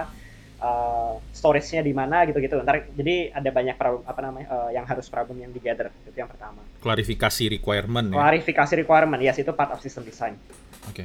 eh, 0.62 1.14
storage-nya 1.34 1.82
di 1.82 1.90
mana 1.90 2.22
gitu-gitu. 2.24 2.62
Ntar 2.62 2.86
jadi 2.94 3.34
ada 3.34 3.50
banyak 3.50 3.74
problem 3.74 4.02
apa 4.06 4.20
namanya 4.22 4.46
eh, 4.48 4.70
yang 4.78 4.86
harus 4.86 5.10
problem 5.10 5.42
yang 5.42 5.50
di 5.50 5.58
gather 5.58 5.90
itu 6.06 6.14
yang 6.14 6.30
pertama. 6.30 6.62
Klarifikasi 6.78 7.44
requirement 7.50 8.06
ya. 8.08 8.16
Klarifikasi 8.22 8.72
requirement, 8.78 9.20
yes 9.20 9.36
itu 9.42 9.50
part 9.50 9.74
of 9.74 9.82
system 9.82 10.06
design. 10.06 10.38
Oke. 10.86 11.04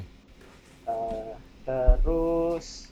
Eh, 0.86 1.34
terus 1.66 2.88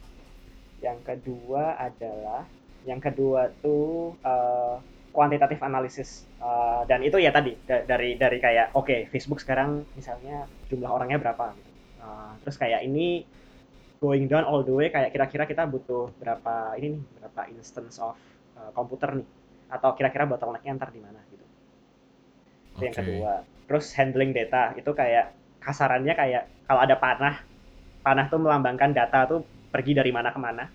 yang 0.82 0.98
kedua 1.06 1.78
adalah 1.78 2.46
yang 2.90 2.98
kedua 2.98 3.54
tuh 3.62 4.18
eh, 4.26 4.76
quantitative 5.14 5.62
analysis 5.62 6.28
Eh, 6.38 6.82
dan 6.86 7.02
itu 7.02 7.18
ya 7.18 7.34
tadi 7.34 7.58
da- 7.66 7.82
dari 7.82 8.14
dari 8.14 8.38
kayak 8.38 8.78
oke 8.78 9.10
Facebook 9.10 9.42
sekarang 9.42 9.82
misalnya 9.98 10.46
jumlah 10.70 10.86
orangnya 10.86 11.18
berapa 11.18 11.50
gitu. 11.58 11.67
Eh, 12.08 12.32
terus 12.46 12.56
kayak 12.56 12.82
ini 12.88 13.28
going 13.98 14.30
down 14.30 14.46
all 14.46 14.62
the 14.62 14.72
way 14.72 14.88
kayak 14.94 15.12
kira-kira 15.12 15.44
kita 15.50 15.66
butuh 15.66 16.14
berapa 16.22 16.78
ini 16.78 16.96
nih 16.96 17.04
berapa 17.20 17.42
instance 17.52 18.00
of 18.00 18.16
eh, 18.56 18.72
komputer 18.72 19.20
nih? 19.20 19.28
Atau 19.68 19.92
kira-kira 20.00 20.24
bottlenecknya 20.24 20.80
ntar 20.80 20.90
di 20.96 21.02
mana 21.04 21.20
gitu. 21.28 21.46
Itu 22.78 22.82
yang 22.88 22.96
Oke. 22.96 23.04
kedua. 23.04 23.34
Terus 23.68 23.86
handling 24.00 24.32
data 24.32 24.72
itu 24.80 24.92
kayak 24.96 25.36
kasarannya 25.60 26.14
kayak 26.16 26.44
kalau 26.64 26.80
ada 26.80 26.96
panah 26.96 27.44
panah 28.00 28.32
tuh 28.32 28.40
melambangkan 28.40 28.96
data 28.96 29.28
tuh 29.28 29.44
pergi 29.68 29.92
dari 29.92 30.12
mana 30.16 30.32
ke 30.32 30.40
mana. 30.40 30.66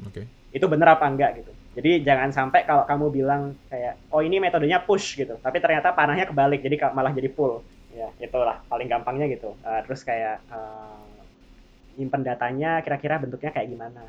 Oke. 0.00 0.24
itu 0.50 0.66
bener 0.66 0.98
apa 0.98 1.06
enggak 1.06 1.30
gitu. 1.38 1.52
Jadi 1.78 2.02
jangan 2.02 2.34
sampai 2.34 2.66
kalau 2.66 2.82
kamu 2.82 3.06
bilang 3.14 3.54
kayak 3.70 4.00
oh 4.10 4.18
ini 4.18 4.42
metodenya 4.42 4.82
push 4.82 5.14
gitu. 5.14 5.38
Tapi 5.38 5.62
ternyata 5.62 5.94
panahnya 5.94 6.26
kebalik 6.26 6.58
jadi 6.64 6.90
malah 6.90 7.14
jadi 7.14 7.30
pull 7.30 7.62
ya 7.98 8.08
itulah 8.26 8.56
paling 8.70 8.88
gampangnya 8.92 9.26
gitu. 9.34 9.50
Eh, 9.66 9.80
terus 9.86 10.00
kayak 10.08 10.36
eh, 10.50 11.02
nyimpen 11.98 12.22
datanya 12.28 12.80
kira-kira 12.84 13.20
bentuknya 13.22 13.50
kayak 13.54 13.68
gimana? 13.72 14.02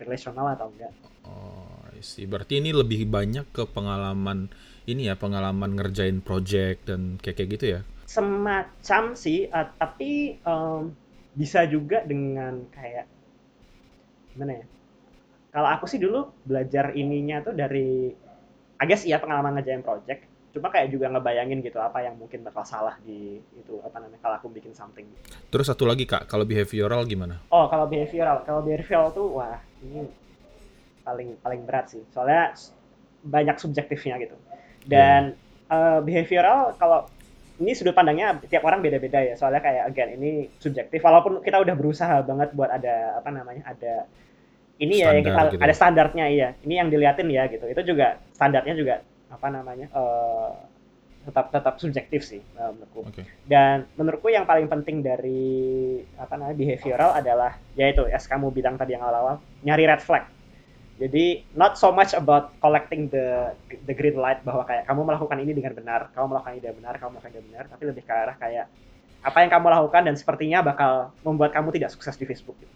Relasional 0.00 0.46
atau 0.54 0.68
enggak? 0.72 0.92
Oh, 1.24 1.82
see. 2.02 2.26
Berarti 2.26 2.58
ini 2.60 2.70
lebih 2.74 3.06
banyak 3.08 3.46
ke 3.56 3.62
pengalaman 3.76 4.50
ini 4.90 5.08
ya, 5.10 5.14
pengalaman 5.18 5.78
ngerjain 5.78 6.18
project 6.28 6.90
dan 6.90 7.00
kayak 7.22 7.36
kayak 7.38 7.50
gitu 7.58 7.66
ya. 7.78 7.80
semacam 8.06 9.02
sih 9.16 9.38
eh, 9.48 9.68
tapi 9.80 10.10
em, 10.44 10.82
bisa 11.32 11.64
juga 11.74 12.04
dengan 12.04 12.54
kayak 12.76 13.06
gimana 14.32 14.52
ya? 14.60 14.66
Kalau 15.52 15.68
aku 15.68 15.84
sih 15.88 16.00
dulu 16.00 16.32
belajar 16.48 16.96
ininya 16.96 17.36
tuh 17.46 17.54
dari 17.56 17.88
I 18.80 18.84
guess 18.88 19.04
iya 19.08 19.20
pengalaman 19.22 19.52
ngerjain 19.56 19.84
project 19.84 20.20
cuma 20.52 20.68
kayak 20.68 20.92
juga 20.92 21.08
ngebayangin 21.08 21.64
gitu 21.64 21.80
apa 21.80 22.04
yang 22.04 22.20
mungkin 22.20 22.44
bakal 22.44 22.60
salah 22.62 23.00
di 23.00 23.40
itu 23.56 23.80
apa 23.80 23.96
namanya 24.04 24.20
kalau 24.20 24.36
aku 24.36 24.52
bikin 24.52 24.76
something. 24.76 25.08
Terus 25.48 25.66
satu 25.72 25.88
lagi 25.88 26.04
Kak, 26.04 26.28
kalau 26.28 26.44
behavioral 26.44 27.08
gimana? 27.08 27.40
oh 27.48 27.66
kalau 27.72 27.88
behavioral. 27.88 28.44
Kalau 28.44 28.60
behavioral 28.60 29.08
tuh 29.16 29.40
wah 29.40 29.56
ini 29.80 30.04
paling 31.02 31.40
paling 31.40 31.64
berat 31.64 31.96
sih. 31.96 32.04
Soalnya 32.12 32.52
banyak 33.24 33.56
subjektifnya 33.56 34.20
gitu. 34.20 34.36
Dan 34.84 35.32
eh, 35.72 35.98
behavioral 36.04 36.76
kalau 36.76 37.08
ini 37.62 37.72
sudut 37.72 37.96
pandangnya 37.96 38.36
tiap 38.44 38.68
orang 38.68 38.84
beda-beda 38.84 39.24
ya. 39.24 39.34
Soalnya 39.40 39.64
kayak 39.64 39.88
again 39.88 40.20
ini 40.20 40.52
subjektif. 40.60 41.00
Walaupun 41.00 41.40
kita 41.40 41.64
udah 41.64 41.74
berusaha 41.78 42.20
banget 42.28 42.52
buat 42.52 42.68
ada 42.68 43.16
apa 43.16 43.30
namanya 43.32 43.64
ada 43.72 44.04
ini 44.82 45.00
ya 45.00 45.14
yang 45.14 45.24
kita 45.24 45.56
gitu 45.56 45.62
ada 45.64 45.72
ya. 45.72 45.76
standarnya 45.76 46.24
iya. 46.28 46.48
Ini 46.60 46.74
yang 46.84 46.88
diliatin 46.92 47.28
ya 47.32 47.48
gitu. 47.48 47.64
Itu 47.72 47.80
juga 47.88 48.20
standarnya 48.36 48.76
juga 48.76 48.94
apa 49.32 49.46
namanya 49.48 49.88
eh, 49.88 50.52
tetap 51.22 51.54
tetap 51.54 51.74
subjektif 51.80 52.20
sih 52.20 52.42
eh, 52.44 52.70
menurutku 52.70 53.00
Oke. 53.08 53.22
dan 53.48 53.88
menurutku 53.96 54.28
yang 54.28 54.44
paling 54.44 54.68
penting 54.68 55.00
dari 55.00 55.98
apa 56.20 56.36
namanya 56.36 56.56
behavioral 56.60 57.10
adalah 57.16 57.56
yaitu 57.74 58.04
as 58.12 58.28
kamu 58.28 58.52
bilang 58.52 58.76
tadi 58.76 58.92
yang 58.92 59.02
awal-awal 59.02 59.40
nyari 59.64 59.88
red 59.88 60.04
flag 60.04 60.28
jadi 61.00 61.42
not 61.56 61.80
so 61.80 61.88
much 61.90 62.12
about 62.12 62.52
collecting 62.60 63.08
the 63.08 63.56
the 63.88 63.94
green 63.96 64.20
light 64.20 64.44
bahwa 64.44 64.68
kayak 64.68 64.84
kamu 64.84 65.00
melakukan 65.08 65.38
ini 65.40 65.52
dengan 65.56 65.72
benar 65.72 66.00
kamu 66.12 66.36
melakukan 66.36 66.52
ini 66.52 66.62
dengan 66.62 66.76
benar 66.84 66.94
kamu 67.00 67.08
melakukan 67.16 67.30
ini 67.32 67.38
dengan 67.40 67.48
benar 67.48 67.64
tapi 67.72 67.82
lebih 67.88 68.02
ke 68.04 68.12
arah 68.12 68.36
kayak 68.36 68.66
apa 69.22 69.38
yang 69.46 69.50
kamu 69.54 69.66
lakukan 69.70 70.02
dan 70.02 70.14
sepertinya 70.18 70.58
bakal 70.66 71.14
membuat 71.22 71.54
kamu 71.54 71.70
tidak 71.78 71.94
sukses 71.94 72.18
di 72.18 72.26
Facebook 72.26 72.58
gitu. 72.58 72.74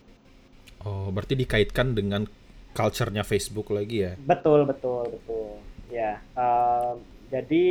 Oh, 0.87 1.11
berarti 1.11 1.35
dikaitkan 1.35 1.99
dengan 1.99 2.23
culture-nya 2.71 3.27
Facebook 3.27 3.75
lagi 3.75 4.07
ya. 4.07 4.13
Betul, 4.15 4.63
betul, 4.63 5.11
betul. 5.11 5.59
Ya, 5.87 6.19
em, 6.35 6.95
jadi 7.31 7.65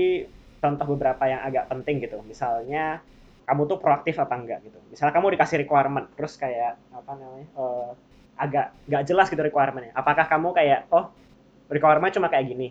contoh 0.63 0.86
beberapa 0.95 1.23
yang 1.28 1.41
agak 1.43 1.67
penting 1.71 1.99
gitu. 2.04 2.17
Misalnya 2.23 3.04
kamu 3.45 3.62
tuh 3.69 3.78
proaktif 3.84 4.15
apa 4.17 4.34
enggak 4.39 4.60
gitu. 4.65 4.80
Misalnya 4.89 5.13
kamu 5.13 5.36
dikasih 5.38 5.58
requirement, 5.62 6.08
terus 6.17 6.34
kayak 6.39 6.80
apa 6.95 7.12
namanya, 7.19 7.47
eh, 7.60 7.89
agak 8.39 8.65
nggak 8.88 9.04
jelas 9.08 9.28
gitu 9.32 9.41
requirementnya. 9.43 9.93
Apakah 9.95 10.25
kamu 10.32 10.56
kayak 10.56 10.80
oh 10.91 11.12
requirement 11.71 12.12
cuma 12.15 12.28
kayak 12.32 12.45
gini, 12.51 12.67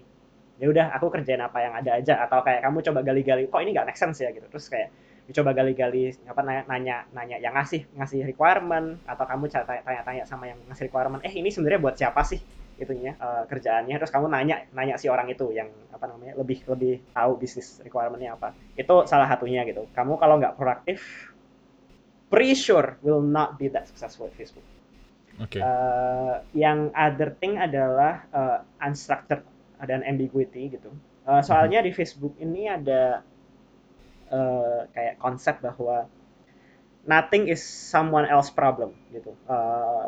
ya 0.59 0.67
udah 0.71 0.87
aku 0.95 1.11
kerjain 1.11 1.43
apa 1.43 1.59
yang 1.63 1.75
ada 1.75 1.91
aja 1.99 2.15
atau 2.27 2.39
kayak 2.47 2.63
kamu 2.63 2.79
coba 2.91 3.01
gali-gali 3.03 3.43
kok 3.51 3.61
ini 3.63 3.71
nggak 3.75 3.87
make 3.91 3.99
sense 3.99 4.23
ya 4.23 4.31
gitu 4.31 4.47
terus 4.47 4.71
kayak 4.71 4.95
dicoba 5.27 5.51
gali-gali 5.57 6.15
apa 6.29 6.41
nanya 6.45 7.09
nanya 7.17 7.37
yang 7.41 7.57
ngasih 7.57 7.89
ngasih 7.97 8.29
requirement 8.29 9.01
atau 9.09 9.25
kamu 9.25 9.51
tanya-tanya 9.51 10.23
sama 10.29 10.53
yang 10.53 10.61
ngasih 10.71 10.87
requirement 10.87 11.25
eh 11.27 11.33
ini 11.33 11.49
sebenarnya 11.51 11.81
buat 11.83 11.97
siapa 11.99 12.23
sih 12.23 12.39
itunya 12.75 13.15
eh, 13.15 13.45
kerjaannya 13.47 13.97
terus 13.97 14.11
kamu 14.11 14.27
nanya 14.31 14.67
nanya 14.75 14.99
si 14.99 15.07
orang 15.07 15.31
itu 15.31 15.55
yang 15.55 15.71
apa 15.95 16.11
namanya 16.11 16.35
lebih 16.35 16.67
lebih 16.67 17.01
tahu 17.15 17.39
bisnis 17.39 17.79
requirementnya 17.83 18.35
apa 18.35 18.53
itu 18.75 18.95
salah 19.07 19.31
satunya 19.31 19.63
gitu 19.63 19.87
kamu 19.95 20.19
kalau 20.19 20.43
nggak 20.43 20.59
proaktif 20.59 21.31
pretty 22.29 22.59
sure 22.59 22.99
will 23.07 23.23
not 23.23 23.55
be 23.57 23.71
that 23.71 23.87
successful 23.87 24.27
at 24.27 24.35
Facebook 24.35 24.67
Oke. 25.43 25.59
Eh, 25.59 26.37
yang 26.55 26.95
other 26.95 27.35
thing 27.43 27.59
adalah 27.59 28.23
eh, 28.31 28.87
unstructured 28.87 29.43
dan 29.83 30.07
ambiguity 30.07 30.71
gitu. 30.71 30.95
Eh, 31.27 31.43
soalnya 31.43 31.83
di 31.83 31.91
Facebook 31.91 32.39
ini 32.39 32.71
ada 32.71 33.25
eh, 34.31 34.81
kayak 34.95 35.19
konsep 35.19 35.59
bahwa 35.59 36.07
nothing 37.05 37.51
is 37.51 37.63
someone 37.65 38.29
else 38.31 38.55
problem 38.55 38.95
gitu. 39.11 39.35
Eh, 39.51 40.07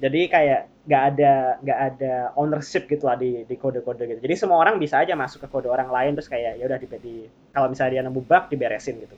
jadi 0.00 0.20
kayak 0.32 0.62
nggak 0.84 1.02
ada 1.16 1.32
nggak 1.64 1.80
ada 1.80 2.14
ownership 2.36 2.84
gitu 2.92 3.08
lah 3.08 3.16
di 3.16 3.48
di 3.48 3.56
kode-kode 3.56 4.04
gitu. 4.04 4.20
Jadi 4.20 4.34
semua 4.36 4.60
orang 4.60 4.76
bisa 4.76 5.00
aja 5.00 5.16
masuk 5.16 5.44
ke 5.44 5.48
kode 5.48 5.68
orang 5.72 5.88
lain 5.88 6.12
terus 6.12 6.28
kayak 6.28 6.60
ya 6.60 6.64
udah 6.68 6.76
di, 6.76 6.86
di- 7.00 7.30
kalau 7.56 7.72
misalnya 7.72 8.00
dia 8.00 8.02
nemu 8.04 8.20
bug 8.20 8.44
diberesin 8.52 9.00
gitu 9.00 9.16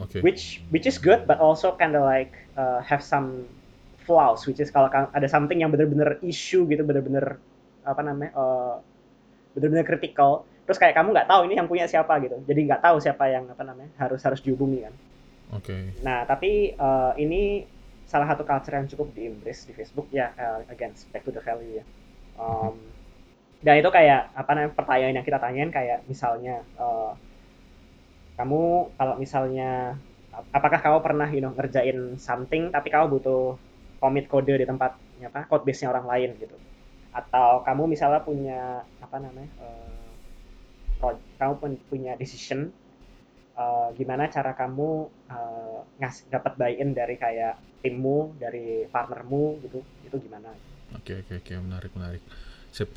Oke. 0.00 0.18
which 0.26 0.58
which 0.74 0.86
is 0.90 0.98
good 0.98 1.22
but 1.28 1.38
also 1.38 1.74
kind 1.78 1.94
of 1.94 2.02
like 2.02 2.34
uh, 2.58 2.82
have 2.82 2.98
some 3.04 3.46
flaws 4.02 4.42
which 4.48 4.58
is 4.58 4.70
kalau 4.74 4.90
ka- 4.90 5.10
ada 5.14 5.28
something 5.30 5.62
yang 5.62 5.70
bener-bener 5.70 6.18
issue 6.24 6.66
gitu 6.66 6.82
bener-bener 6.82 7.38
apa 7.86 8.00
namanya 8.02 8.32
uh, 8.34 8.74
bener-bener 9.54 9.86
critical 9.86 10.48
terus 10.64 10.80
kayak 10.80 10.96
kamu 10.96 11.12
nggak 11.12 11.28
tahu 11.28 11.46
ini 11.46 11.54
yang 11.60 11.68
punya 11.68 11.86
siapa 11.86 12.16
gitu 12.24 12.40
jadi 12.48 12.60
nggak 12.72 12.82
tahu 12.82 12.96
siapa 12.98 13.24
yang 13.30 13.44
apa 13.52 13.62
namanya 13.62 13.92
harus 14.00 14.20
harus 14.24 14.40
dihubungi 14.40 14.82
kan 14.82 14.94
Oke. 15.54 15.94
nah 16.02 16.24
tapi 16.24 16.74
uh, 16.74 17.12
ini 17.20 17.62
salah 18.14 18.30
satu 18.30 18.46
culture 18.46 18.78
yang 18.78 18.86
cukup 18.86 19.10
di 19.10 19.26
embrace 19.26 19.66
di 19.66 19.74
Facebook 19.74 20.06
ya 20.14 20.30
uh, 20.38 20.62
again 20.70 20.94
back 21.10 21.26
to 21.26 21.34
the 21.34 21.42
value 21.42 21.82
ya. 21.82 21.84
Um, 22.38 22.78
dan 23.66 23.82
itu 23.82 23.90
kayak 23.90 24.30
apa 24.38 24.50
namanya 24.54 24.78
pertanyaan 24.78 25.18
yang 25.18 25.26
kita 25.26 25.42
tanyain 25.42 25.74
kayak 25.74 26.06
misalnya 26.06 26.62
uh, 26.78 27.18
kamu 28.38 28.94
kalau 28.94 29.14
misalnya 29.18 29.98
apakah 30.54 30.78
kamu 30.78 30.98
pernah 31.02 31.26
you 31.34 31.42
know, 31.42 31.50
ngerjain 31.58 32.14
something 32.22 32.70
tapi 32.70 32.94
kamu 32.94 33.18
butuh 33.18 33.58
commit 33.98 34.30
kode 34.30 34.54
di 34.54 34.66
tempat 34.66 34.94
apa 35.26 35.50
code 35.50 35.66
base 35.66 35.82
nya 35.82 35.90
orang 35.90 36.06
lain 36.06 36.30
gitu. 36.38 36.54
Atau 37.10 37.66
kamu 37.66 37.90
misalnya 37.90 38.22
punya 38.22 38.86
apa 39.02 39.16
namanya 39.18 39.50
uh, 39.58 41.18
kamu 41.42 41.54
pun 41.58 41.70
punya 41.90 42.14
decision 42.14 42.70
uh, 43.56 43.88
gimana 43.94 44.30
cara 44.30 44.52
kamu 44.54 44.90
uh, 45.30 45.80
ngas 46.00 46.26
dapat 46.30 46.54
buy-in 46.58 46.94
dari 46.94 47.14
kayak 47.18 47.58
timmu 47.84 48.34
dari 48.40 48.88
partnermu 48.88 49.60
gitu 49.62 49.78
itu 50.06 50.16
gimana 50.24 50.50
Oke, 50.94 51.26
oke, 51.26 51.42
oke, 51.42 51.52
menarik, 51.58 51.92
menarik. 51.98 52.22
Sip. 52.70 52.90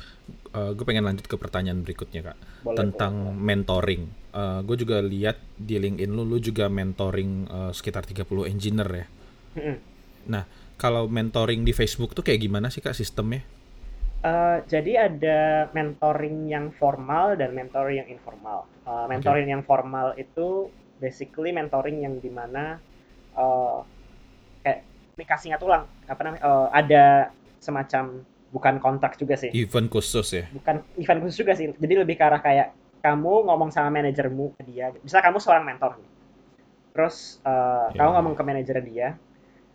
gue 0.54 0.84
pengen 0.86 1.06
lanjut 1.06 1.26
ke 1.26 1.34
pertanyaan 1.34 1.82
berikutnya, 1.82 2.30
Kak. 2.30 2.38
boleh 2.62 2.78
Tentang 2.78 3.14
boleh. 3.34 3.42
mentoring. 3.42 4.02
gue 4.62 4.76
juga 4.78 5.02
lihat 5.02 5.38
di 5.58 5.82
LinkedIn 5.82 6.14
lu, 6.14 6.22
lu 6.22 6.38
juga 6.38 6.70
mentoring 6.70 7.50
eh, 7.50 7.72
sekitar 7.74 8.06
30 8.06 8.26
engineer 8.50 8.90
ya. 8.90 9.06
Mm-mm. 9.58 9.76
Kalau 10.78 11.10
mentoring 11.10 11.66
di 11.66 11.74
Facebook 11.74 12.14
tuh 12.14 12.22
kayak 12.22 12.38
gimana 12.38 12.70
sih, 12.70 12.78
Kak, 12.78 12.94
sistemnya? 12.94 13.42
Eh, 14.18 14.58
jadi 14.66 15.06
ada 15.06 15.70
mentoring 15.70 16.50
yang 16.50 16.74
formal 16.74 17.38
dan 17.38 17.54
mentoring 17.54 18.02
yang 18.02 18.10
informal. 18.10 18.66
Eh, 18.82 19.06
mentoring 19.06 19.46
yang 19.46 19.62
formal 19.62 20.18
itu 20.18 20.66
basically 20.98 21.54
mentoring 21.54 22.02
yang 22.02 22.18
di 22.18 22.26
mana 22.26 22.82
eh, 23.38 23.78
kayak 24.66 24.78
nih 25.14 25.22
dikasih 25.22 25.54
tulang. 25.62 25.86
Apa 26.10 26.20
namanya? 26.26 26.42
Uh, 26.42 26.66
ada 26.70 27.30
semacam 27.58 28.22
bukan 28.54 28.74
kontrak 28.82 29.14
juga 29.18 29.34
sih. 29.38 29.50
Event 29.54 29.90
khusus 29.90 30.26
ya? 30.34 30.44
Bukan 30.50 30.82
event 30.98 31.20
khusus 31.22 31.38
juga 31.42 31.54
sih. 31.58 31.70
Jadi 31.74 31.94
lebih 31.98 32.18
ke 32.18 32.22
arah 32.26 32.42
kayak 32.42 32.74
kamu 33.02 33.46
ngomong 33.50 33.70
sama 33.70 33.90
manajermu 33.94 34.58
dia. 34.66 34.94
Misalnya 35.02 35.30
kamu 35.30 35.38
seorang 35.42 35.66
mentor 35.66 35.98
terus 36.98 37.38
uh, 37.46 37.94
yeah. 37.94 38.02
kamu 38.02 38.10
ngomong 38.18 38.34
ke 38.34 38.42
manajer 38.42 38.78
dia 38.82 39.08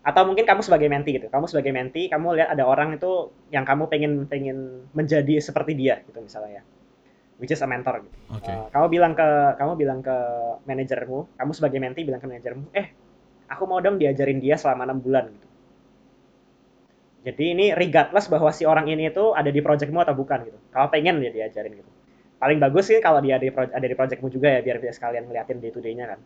atau 0.04 0.28
mungkin 0.28 0.44
kamu 0.44 0.62
sebagai 0.62 0.92
menti 0.92 1.16
gitu. 1.16 1.32
Kamu 1.32 1.48
sebagai 1.48 1.72
menti 1.72 2.12
kamu 2.12 2.36
lihat 2.36 2.50
ada 2.52 2.68
orang 2.68 3.00
itu 3.00 3.32
yang 3.56 3.64
kamu 3.64 3.88
pengen 3.88 4.28
pengen 4.28 4.88
menjadi 4.92 5.40
seperti 5.40 5.80
dia 5.80 6.04
gitu 6.04 6.20
misalnya. 6.20 6.60
Ya 6.60 6.64
which 7.44 7.52
is 7.52 7.60
a 7.60 7.68
mentor 7.68 8.00
gitu. 8.06 8.18
Okay. 8.40 8.54
uh, 8.54 8.70
kamu 8.70 8.86
bilang 8.88 9.14
ke 9.18 9.28
kamu 9.58 9.72
bilang 9.76 10.00
ke 10.00 10.16
manajermu 10.64 11.36
kamu 11.36 11.52
sebagai 11.52 11.80
menti 11.82 12.02
bilang 12.06 12.22
ke 12.22 12.28
manajermu 12.30 12.72
eh 12.72 12.94
aku 13.50 13.64
mau 13.66 13.82
dong 13.82 13.98
diajarin 13.98 14.40
dia 14.40 14.56
selama 14.56 14.88
enam 14.88 15.04
bulan. 15.04 15.28
Gitu. 15.28 15.48
Jadi 17.24 17.44
ini 17.56 17.66
regardless 17.72 18.28
bahwa 18.28 18.52
si 18.52 18.68
orang 18.68 18.88
ini 18.92 19.12
itu 19.12 19.32
ada 19.32 19.48
di 19.48 19.64
projectmu 19.64 20.04
atau 20.04 20.16
bukan 20.16 20.44
gitu. 20.48 20.60
Kamu 20.76 20.88
pengen 20.92 21.20
dia 21.24 21.32
diajarin 21.32 21.80
gitu. 21.80 21.92
Paling 22.40 22.60
bagus 22.60 22.92
sih 22.92 23.00
kalau 23.00 23.24
dia 23.24 23.40
ada 23.40 23.46
di, 23.48 23.52
ada 23.52 23.88
di 23.88 23.96
projectmu 23.96 24.28
juga 24.28 24.52
ya 24.52 24.60
biar 24.60 24.84
dia 24.84 24.92
sekalian 24.92 25.32
ngeliatin 25.32 25.64
day 25.64 25.72
to 25.72 25.80
day-nya 25.80 26.16
kan 26.16 26.20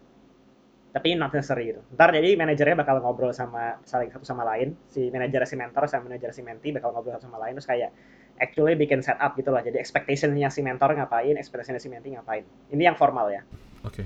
tapi 0.98 1.14
not 1.14 1.30
necessary 1.30 1.70
gitu. 1.70 1.82
Ntar 1.94 2.10
jadi 2.10 2.34
manajernya 2.34 2.74
bakal 2.74 2.98
ngobrol 3.06 3.30
sama 3.30 3.78
saling 3.86 4.10
satu 4.10 4.26
sama 4.26 4.42
lain, 4.42 4.74
si 4.90 5.14
manajer 5.14 5.46
si 5.46 5.54
mentor 5.54 5.86
sama 5.86 6.10
manajer 6.10 6.34
si 6.34 6.42
menti 6.42 6.74
bakal 6.74 6.90
ngobrol 6.90 7.14
satu 7.14 7.30
sama 7.30 7.38
lain 7.38 7.54
terus 7.54 7.70
kayak 7.70 7.94
actually 8.42 8.74
bikin 8.74 9.06
setup 9.06 9.38
gitu 9.38 9.54
lah. 9.54 9.62
Jadi 9.62 9.78
expectationnya 9.78 10.50
si 10.50 10.66
mentor 10.66 10.98
ngapain, 10.98 11.38
expectationnya 11.38 11.78
si 11.78 11.94
menti 11.94 12.18
ngapain. 12.18 12.42
Ini 12.74 12.90
yang 12.90 12.98
formal 12.98 13.30
ya. 13.30 13.46
Oke. 13.86 14.02
Okay. 14.02 14.06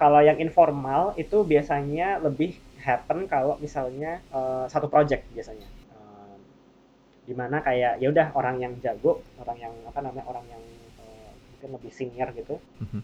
Kalau 0.00 0.24
yang 0.24 0.40
informal 0.40 1.12
itu 1.20 1.44
biasanya 1.44 2.16
lebih 2.24 2.56
happen 2.80 3.28
kalau 3.28 3.60
misalnya 3.60 4.24
uh, 4.32 4.64
satu 4.72 4.88
project 4.88 5.28
biasanya. 5.36 5.68
Uh, 5.92 6.40
di 7.28 7.36
mana 7.36 7.60
kayak 7.60 8.00
ya 8.00 8.08
udah 8.08 8.32
orang 8.32 8.56
yang 8.56 8.72
jago, 8.80 9.20
orang 9.36 9.60
yang 9.60 9.74
apa 9.84 10.00
namanya 10.00 10.24
orang 10.32 10.48
yang 10.48 10.64
uh, 10.96 11.30
mungkin 11.52 11.68
lebih 11.76 11.92
senior 11.92 12.32
gitu. 12.32 12.56
Mm 12.80 12.88
-hmm. 12.88 13.02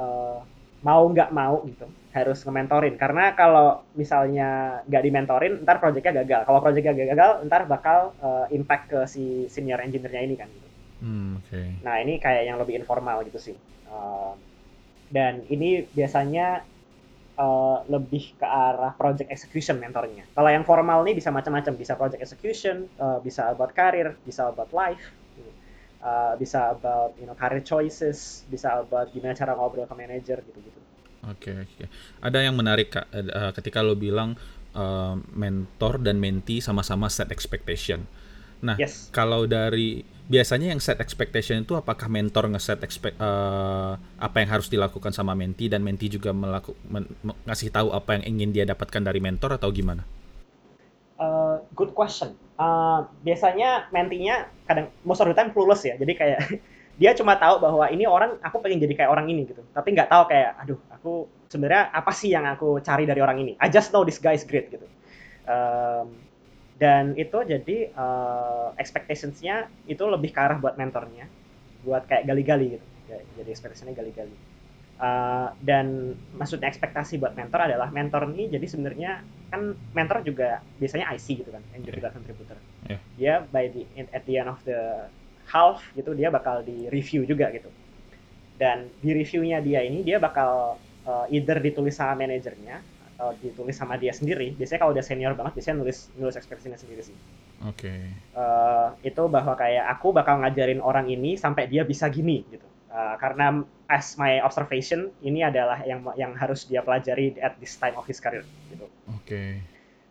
uh, 0.00 0.40
mau 0.86 1.02
nggak 1.10 1.34
mau 1.34 1.66
gitu 1.66 1.90
harus 2.14 2.38
nge-mentorin. 2.46 2.94
Karena 2.94 3.34
kalau 3.34 3.82
misalnya 3.98 4.80
nggak 4.86 5.02
dimentorin 5.02 5.52
ntar 5.66 5.82
proyeknya 5.82 6.22
gagal. 6.22 6.40
Kalau 6.46 6.58
proyeknya 6.62 6.94
gagal 6.94 7.30
ntar 7.50 7.66
bakal 7.66 8.14
uh, 8.22 8.46
impact 8.54 8.94
ke 8.94 9.00
si 9.10 9.50
senior 9.50 9.82
engineer-nya 9.82 10.22
ini 10.22 10.34
kan 10.38 10.48
gitu. 10.48 10.68
Hmm, 10.96 11.44
okay. 11.44 11.76
nah 11.84 12.00
ini 12.00 12.16
kayak 12.16 12.48
yang 12.48 12.56
lebih 12.56 12.78
informal 12.78 13.20
gitu 13.26 13.36
sih. 13.36 13.56
Uh, 13.90 14.32
dan 15.12 15.44
ini 15.52 15.84
biasanya 15.92 16.64
uh, 17.36 17.84
lebih 17.90 18.32
ke 18.40 18.46
arah 18.46 18.96
project 18.96 19.28
execution 19.28 19.76
mentornya. 19.76 20.24
Kalau 20.32 20.48
yang 20.48 20.64
formal 20.64 21.04
nih 21.04 21.18
bisa 21.18 21.28
macam-macam. 21.28 21.76
Bisa 21.76 21.98
project 22.00 22.24
execution 22.24 22.88
uh, 22.96 23.20
bisa 23.20 23.52
about 23.52 23.76
karir 23.76 24.16
bisa 24.24 24.48
about 24.48 24.72
life 24.72 25.12
uh, 26.02 26.34
bisa 26.36 26.72
about 26.72 27.16
you 27.16 27.24
know 27.24 27.36
career 27.36 27.62
choices, 27.62 28.44
bisa 28.48 28.82
about 28.82 29.12
gimana 29.12 29.36
cara 29.36 29.56
ngobrol 29.56 29.88
ke 29.88 29.94
manager 29.96 30.38
gitu-gitu. 30.42 30.80
Oke, 31.26 31.50
okay, 31.50 31.56
oke. 31.62 31.74
Okay. 31.74 31.86
Ada 32.22 32.38
yang 32.46 32.54
menarik 32.54 32.94
kak, 32.94 33.06
uh, 33.10 33.50
ketika 33.56 33.82
lo 33.82 33.98
bilang 33.98 34.38
uh, 34.76 35.18
mentor 35.34 35.98
dan 35.98 36.22
menti 36.22 36.62
sama-sama 36.62 37.10
set 37.10 37.32
expectation. 37.34 38.06
Nah, 38.62 38.78
yes. 38.80 39.12
kalau 39.12 39.44
dari 39.44 40.00
biasanya 40.26 40.74
yang 40.74 40.82
set 40.82 40.98
expectation 40.98 41.62
itu 41.62 41.78
apakah 41.78 42.10
mentor 42.10 42.50
nge-set 42.50 42.82
expect 42.82 43.14
uh, 43.22 43.94
apa 44.18 44.36
yang 44.42 44.50
harus 44.58 44.66
dilakukan 44.66 45.14
sama 45.14 45.38
menti 45.38 45.70
dan 45.70 45.84
menti 45.86 46.10
juga 46.10 46.34
melaku, 46.34 46.74
men, 46.88 47.06
ngasih 47.46 47.70
tahu 47.70 47.94
apa 47.94 48.18
yang 48.18 48.24
ingin 48.36 48.50
dia 48.50 48.64
dapatkan 48.66 49.02
dari 49.06 49.20
mentor 49.22 49.54
atau 49.60 49.70
gimana? 49.70 50.02
Uh, 51.16 51.64
good 51.72 51.96
question. 51.96 52.36
Uh, 52.60 53.08
biasanya 53.24 53.88
mentinya 53.88 54.48
kadang 54.68 54.92
most 55.00 55.24
of 55.24 55.28
the 55.28 55.36
time 55.36 55.48
clueless 55.48 55.80
ya. 55.80 55.96
Jadi 55.96 56.12
kayak 56.12 56.40
dia 57.00 57.16
cuma 57.16 57.40
tahu 57.40 57.56
bahwa 57.60 57.88
ini 57.88 58.04
orang 58.04 58.36
aku 58.44 58.60
pengen 58.60 58.84
jadi 58.84 59.04
kayak 59.04 59.10
orang 59.12 59.26
ini 59.32 59.48
gitu. 59.48 59.64
Tapi 59.72 59.96
nggak 59.96 60.12
tahu 60.12 60.28
kayak 60.28 60.60
aduh 60.60 60.80
aku 60.92 61.24
sebenarnya 61.48 61.88
apa 61.88 62.12
sih 62.12 62.36
yang 62.36 62.44
aku 62.44 62.84
cari 62.84 63.08
dari 63.08 63.24
orang 63.24 63.40
ini? 63.40 63.52
I 63.56 63.72
just 63.72 63.96
know 63.96 64.04
this 64.04 64.20
guy 64.20 64.36
is 64.36 64.44
great 64.44 64.68
gitu. 64.68 64.84
Um, 65.48 66.20
dan 66.76 67.16
itu 67.16 67.40
jadi 67.48 67.96
uh, 67.96 68.76
expectationsnya 68.76 69.72
itu 69.88 70.04
lebih 70.04 70.36
ke 70.36 70.40
arah 70.40 70.60
buat 70.60 70.76
mentornya. 70.76 71.32
Buat 71.80 72.12
kayak 72.12 72.28
gali-gali 72.28 72.76
gitu. 72.76 72.86
Jadi 73.40 73.48
expectationnya 73.48 73.96
gali-gali. 73.96 74.36
Uh, 75.00 75.48
dan 75.64 76.16
maksudnya 76.36 76.68
ekspektasi 76.68 77.20
buat 77.20 77.32
mentor 77.36 77.68
adalah 77.68 77.92
mentor 77.92 78.32
ini 78.32 78.48
jadi 78.48 78.64
sebenarnya 78.64 79.20
kan 79.46 79.78
mentor 79.94 80.26
juga 80.26 80.60
biasanya 80.82 81.10
IC 81.14 81.46
gitu 81.46 81.50
kan 81.54 81.62
yang 81.74 81.82
juga 81.86 82.10
contributor. 82.10 82.58
Yeah. 82.86 83.00
Dia 83.16 83.34
by 83.46 83.70
the 83.70 83.82
at 84.10 84.22
the 84.26 84.34
end 84.38 84.50
of 84.50 84.58
the 84.66 85.06
half 85.46 85.82
gitu 85.94 86.12
dia 86.12 86.28
bakal 86.28 86.66
di 86.66 86.90
review 86.90 87.22
juga 87.24 87.50
gitu. 87.54 87.70
Dan 88.56 88.88
di 89.04 89.12
reviewnya 89.12 89.60
dia 89.62 89.84
ini 89.84 90.02
dia 90.02 90.18
bakal 90.18 90.80
uh, 91.06 91.26
either 91.30 91.60
ditulis 91.60 91.94
sama 91.94 92.26
manajernya 92.26 92.82
atau 93.14 93.32
ditulis 93.38 93.76
sama 93.76 93.96
dia 93.96 94.12
sendiri. 94.12 94.56
Biasanya 94.58 94.80
kalau 94.82 94.92
udah 94.92 95.04
senior 95.04 95.32
banget 95.38 95.62
biasanya 95.62 95.76
nulis 95.80 96.10
nulis 96.18 96.34
ekspresinya 96.34 96.76
sendiri 96.76 97.06
sih. 97.06 97.16
Oke. 97.64 97.88
Okay. 97.88 98.00
Uh, 98.36 98.92
itu 99.06 99.22
bahwa 99.30 99.54
kayak 99.56 99.86
aku 99.96 100.12
bakal 100.12 100.42
ngajarin 100.42 100.82
orang 100.82 101.06
ini 101.08 101.38
sampai 101.38 101.70
dia 101.70 101.86
bisa 101.86 102.10
gini 102.10 102.42
gitu 102.50 102.66
Uh, 102.96 103.12
karena 103.20 103.60
as 103.86 104.18
my 104.18 104.42
observation 104.42 105.14
ini 105.22 105.46
adalah 105.46 105.82
yang 105.86 106.02
yang 106.18 106.34
harus 106.34 106.66
dia 106.66 106.82
pelajari 106.82 107.38
at 107.38 107.54
this 107.62 107.78
time 107.78 107.94
of 107.94 108.06
his 108.06 108.18
career 108.18 108.42
gitu. 108.70 108.86
Oke. 109.10 109.22
Okay. 109.22 109.50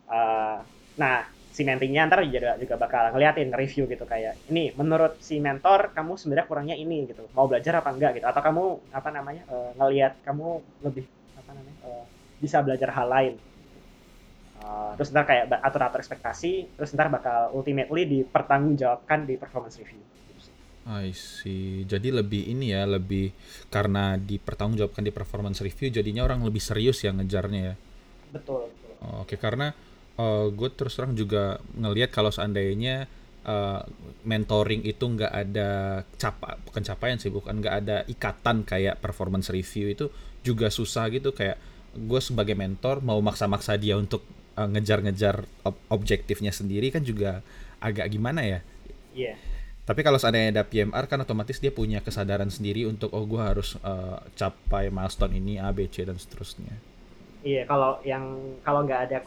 Uh, 0.08 0.64
nah 0.96 1.28
si 1.56 1.64
mentingnya 1.64 2.04
ntar 2.04 2.20
juga 2.28 2.60
juga 2.60 2.76
bakal 2.76 3.16
ngeliatin 3.16 3.48
review 3.56 3.88
gitu 3.88 4.04
kayak 4.04 4.36
ini 4.52 4.76
menurut 4.76 5.16
si 5.24 5.40
mentor 5.40 5.96
kamu 5.96 6.20
sebenarnya 6.20 6.44
kurangnya 6.44 6.76
ini 6.76 7.08
gitu 7.08 7.24
mau 7.32 7.48
belajar 7.48 7.80
apa 7.80 7.96
enggak 7.96 8.20
gitu 8.20 8.28
atau 8.28 8.44
kamu 8.44 8.64
apa 8.92 9.08
namanya 9.08 9.42
uh, 9.48 9.72
ngelihat 9.80 10.20
kamu 10.20 10.60
lebih 10.84 11.08
apa 11.32 11.50
namanya 11.56 11.76
uh, 11.88 12.04
bisa 12.44 12.60
belajar 12.60 12.92
hal 12.92 13.08
lain 13.08 13.34
uh, 14.60 14.92
terus 15.00 15.08
ntar 15.16 15.24
kayak 15.24 15.48
atur-atur 15.64 16.04
ekspektasi 16.04 16.76
terus 16.76 16.92
ntar 16.92 17.08
bakal 17.08 17.48
ultimately 17.56 18.04
dipertanggungjawabkan 18.04 19.24
di 19.24 19.40
performance 19.40 19.80
review 19.80 20.04
I 20.86 21.10
see. 21.10 21.82
Jadi 21.82 22.14
lebih 22.14 22.46
ini 22.46 22.70
ya, 22.70 22.86
lebih 22.86 23.34
karena 23.74 24.14
dipertanggungjawabkan 24.14 25.02
di 25.02 25.10
performance 25.10 25.58
review, 25.58 25.90
jadinya 25.90 26.22
orang 26.22 26.46
lebih 26.46 26.62
serius 26.62 27.02
ya 27.02 27.10
ngejarnya 27.10 27.60
ya. 27.60 27.74
Betul. 28.30 28.70
betul. 28.70 28.94
Oh, 29.02 29.26
Oke, 29.26 29.34
karena 29.34 29.74
uh, 30.14 30.46
gue 30.54 30.68
terus 30.70 30.94
terang 30.94 31.18
juga 31.18 31.58
ngelihat 31.74 32.14
kalau 32.14 32.30
seandainya 32.30 33.10
uh, 33.42 33.82
mentoring 34.22 34.86
itu 34.86 35.02
nggak 35.02 35.32
ada 35.34 35.70
capa, 36.22 36.54
bukan 36.62 36.82
capaian 36.86 37.18
sih, 37.18 37.34
bukan 37.34 37.58
nggak 37.58 37.74
ada 37.82 37.96
ikatan 38.06 38.62
kayak 38.62 39.02
performance 39.02 39.50
review 39.50 39.90
itu 39.90 40.06
juga 40.46 40.70
susah 40.70 41.10
gitu 41.10 41.34
kayak 41.34 41.58
gue 41.98 42.20
sebagai 42.22 42.54
mentor 42.54 43.02
mau 43.02 43.18
maksa-maksa 43.18 43.74
dia 43.74 43.98
untuk 43.98 44.22
uh, 44.54 44.70
ngejar-ngejar 44.70 45.42
ob 45.66 45.74
objektifnya 45.90 46.54
sendiri 46.54 46.94
kan 46.94 47.02
juga 47.02 47.42
agak 47.82 48.06
gimana 48.06 48.46
ya? 48.46 48.60
Iya. 49.18 49.34
Yeah 49.34 49.55
tapi 49.86 50.02
kalau 50.02 50.18
seandainya 50.18 50.50
ada 50.50 50.64
PMR 50.66 51.06
kan 51.06 51.22
otomatis 51.22 51.62
dia 51.62 51.70
punya 51.70 52.02
kesadaran 52.02 52.50
sendiri 52.50 52.90
untuk 52.90 53.14
oh 53.14 53.22
gue 53.22 53.38
harus 53.38 53.78
uh, 53.86 54.18
capai 54.34 54.90
milestone 54.90 55.38
ini 55.38 55.62
A, 55.62 55.70
B, 55.70 55.86
C 55.86 56.02
dan 56.02 56.18
seterusnya. 56.18 56.74
Iya, 57.46 57.62
kalau 57.70 58.02
yang 58.02 58.58
kalau 58.66 58.82
nggak 58.82 59.00
ada 59.06 59.22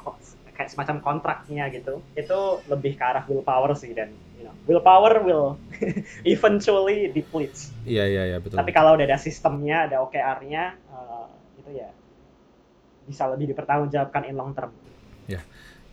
kayak 0.51 0.67
semacam 0.67 0.99
kontraknya 0.99 1.71
gitu, 1.71 2.03
itu 2.11 2.39
lebih 2.67 2.99
ke 2.99 3.03
arah 3.07 3.23
willpower 3.23 3.71
sih 3.79 3.95
dan 3.95 4.11
you 4.35 4.43
know, 4.43 4.51
willpower 4.67 5.23
will 5.23 5.55
eventually 6.27 7.07
deplete. 7.07 7.71
Iya 7.87 8.03
iya 8.11 8.23
iya 8.35 8.37
betul. 8.43 8.59
Tapi 8.59 8.75
kalau 8.75 8.99
udah 8.99 9.07
ada 9.07 9.15
sistemnya, 9.15 9.87
ada 9.87 10.03
OKR-nya, 10.03 10.75
uh, 10.91 11.31
itu 11.55 11.71
ya 11.71 11.87
bisa 13.07 13.31
lebih 13.31 13.55
dipertanggungjawabkan 13.55 14.27
in 14.27 14.35
long 14.35 14.51
term. 14.51 14.75
Ya, 15.31 15.39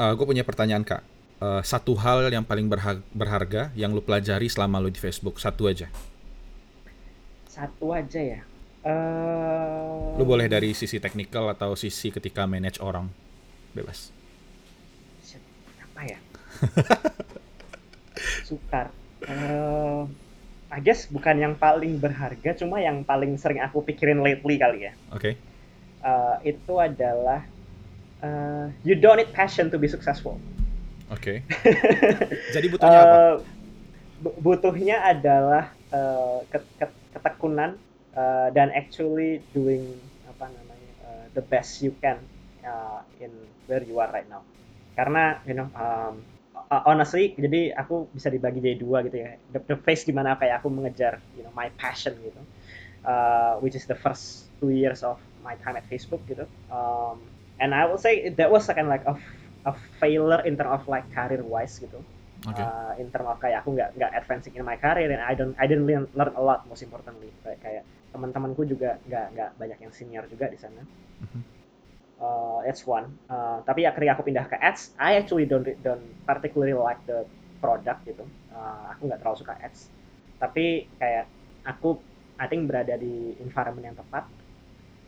uh, 0.02 0.10
gue 0.18 0.26
punya 0.26 0.42
pertanyaan 0.42 0.82
kak 0.82 1.06
uh, 1.40 1.62
satu 1.62 1.96
hal 1.98 2.28
yang 2.28 2.44
paling 2.44 2.68
berharga 3.12 3.72
yang 3.76 3.92
lu 3.92 4.00
pelajari 4.04 4.48
selama 4.48 4.80
lu 4.80 4.92
di 4.92 5.00
Facebook? 5.00 5.40
Satu 5.40 5.68
aja. 5.68 5.88
Satu 7.48 7.92
aja 7.92 8.20
ya? 8.20 8.40
Uh... 8.86 10.14
lu 10.14 10.22
boleh 10.22 10.46
dari 10.46 10.70
sisi 10.70 11.02
teknikal 11.02 11.50
atau 11.50 11.74
sisi 11.74 12.14
ketika 12.14 12.46
manage 12.46 12.78
orang. 12.78 13.10
Bebas. 13.74 14.14
Apa 15.82 16.00
ya? 16.06 16.18
Sukar. 18.48 18.94
Uh, 19.26 20.06
I 20.70 20.78
guess 20.84 21.08
bukan 21.08 21.40
yang 21.40 21.54
paling 21.56 21.98
berharga 21.98 22.54
cuma 22.54 22.78
yang 22.78 23.02
paling 23.02 23.34
sering 23.40 23.64
aku 23.64 23.82
pikirin 23.82 24.22
lately 24.22 24.60
kali 24.60 24.86
ya. 24.86 24.92
Oke. 25.10 25.34
Okay. 25.34 25.34
uh, 26.06 26.36
itu 26.46 26.74
adalah 26.78 27.42
uh, 28.22 28.70
you 28.86 28.94
don't 28.94 29.18
need 29.18 29.30
passion 29.34 29.66
to 29.72 29.76
be 29.76 29.90
successful 29.90 30.38
Oke. 31.12 31.46
Okay. 31.46 31.72
Jadi 32.56 32.66
butuhnya 32.72 33.00
apa? 33.02 33.16
Uh, 33.16 33.34
butuhnya 34.42 34.96
adalah 35.06 35.70
uh, 35.94 36.40
ketekunan 37.14 37.78
uh, 38.16 38.48
dan 38.50 38.72
actually 38.74 39.44
doing 39.54 39.96
apa 40.26 40.50
namanya 40.50 40.92
uh, 41.04 41.26
the 41.36 41.44
best 41.44 41.84
you 41.84 41.94
can 42.02 42.18
uh, 42.66 43.04
in 43.22 43.30
where 43.70 43.84
you 43.84 44.00
are 44.02 44.10
right 44.10 44.26
now. 44.26 44.42
karena 44.96 45.38
you 45.44 45.52
know 45.52 45.68
um, 45.76 46.24
honestly 46.88 47.36
jadi 47.36 47.76
aku 47.76 48.08
bisa 48.16 48.32
dibagi 48.32 48.64
jadi 48.64 48.80
dua 48.80 49.04
gitu 49.04 49.22
ya 49.22 49.36
the, 49.52 49.60
the 49.68 49.76
phase 49.84 50.08
di 50.08 50.16
mana 50.16 50.34
kayak 50.40 50.64
aku 50.64 50.72
mengejar 50.72 51.20
you 51.36 51.44
know 51.44 51.52
my 51.52 51.68
passion 51.76 52.16
gitu 52.24 52.40
uh, 53.04 53.60
which 53.60 53.76
is 53.76 53.84
the 53.84 53.94
first 53.94 54.48
two 54.58 54.72
years 54.72 55.04
of 55.04 55.20
my 55.44 55.52
time 55.60 55.76
at 55.76 55.84
Facebook 55.86 56.24
gitu 56.24 56.48
um, 56.72 57.20
and 57.60 57.76
I 57.76 57.84
will 57.84 58.00
say 58.00 58.32
that 58.40 58.48
was 58.48 58.66
kind 58.66 58.88
of 58.88 58.90
like 58.90 59.04
a, 59.04 59.14
a 59.66 59.72
failure 59.98 60.42
in 60.46 60.54
terms 60.54 60.72
of 60.78 60.82
like 60.86 61.06
career 61.10 61.42
wise 61.42 61.76
gitu. 61.82 61.98
Okay. 62.46 62.62
uh, 62.62 62.94
in 63.02 63.10
terms 63.10 63.26
of 63.26 63.42
kayak 63.42 63.66
aku 63.66 63.74
nggak 63.74 63.98
nggak 63.98 64.12
advancing 64.14 64.54
in 64.54 64.62
my 64.62 64.78
career 64.78 65.10
and 65.10 65.18
I 65.18 65.34
don't 65.34 65.58
I 65.58 65.66
didn't 65.66 65.90
learn, 65.90 66.06
learn 66.14 66.34
a 66.38 66.42
lot 66.42 66.62
most 66.70 66.86
importantly. 66.86 67.34
Kayak, 67.42 67.58
kayak 67.64 67.82
teman-temanku 68.14 68.62
juga 68.64 69.02
nggak 69.10 69.26
nggak 69.34 69.50
banyak 69.58 69.78
yang 69.82 69.92
senior 69.92 70.24
juga 70.30 70.46
di 70.46 70.58
sana. 70.60 70.80
Mm-hmm. 71.20 71.42
uh, 72.20 72.58
that's 72.64 72.84
one. 72.86 73.18
Uh, 73.28 73.60
tapi 73.64 73.84
ya 73.84 73.92
ketika 73.92 74.16
aku 74.16 74.24
pindah 74.28 74.46
ke 74.48 74.56
ads. 74.60 74.94
I 74.96 75.18
actually 75.20 75.48
don't 75.48 75.66
don't 75.82 76.04
particularly 76.24 76.76
like 76.76 77.00
the 77.08 77.24
product 77.60 78.04
gitu. 78.06 78.24
Uh, 78.52 78.94
aku 78.94 79.10
nggak 79.10 79.20
terlalu 79.20 79.38
suka 79.42 79.54
ads. 79.60 79.90
Tapi 80.40 80.86
kayak 81.00 81.26
aku 81.64 81.98
I 82.36 82.46
think 82.46 82.68
berada 82.68 82.94
di 83.00 83.36
environment 83.40 83.84
yang 83.94 83.98
tepat. 83.98 84.24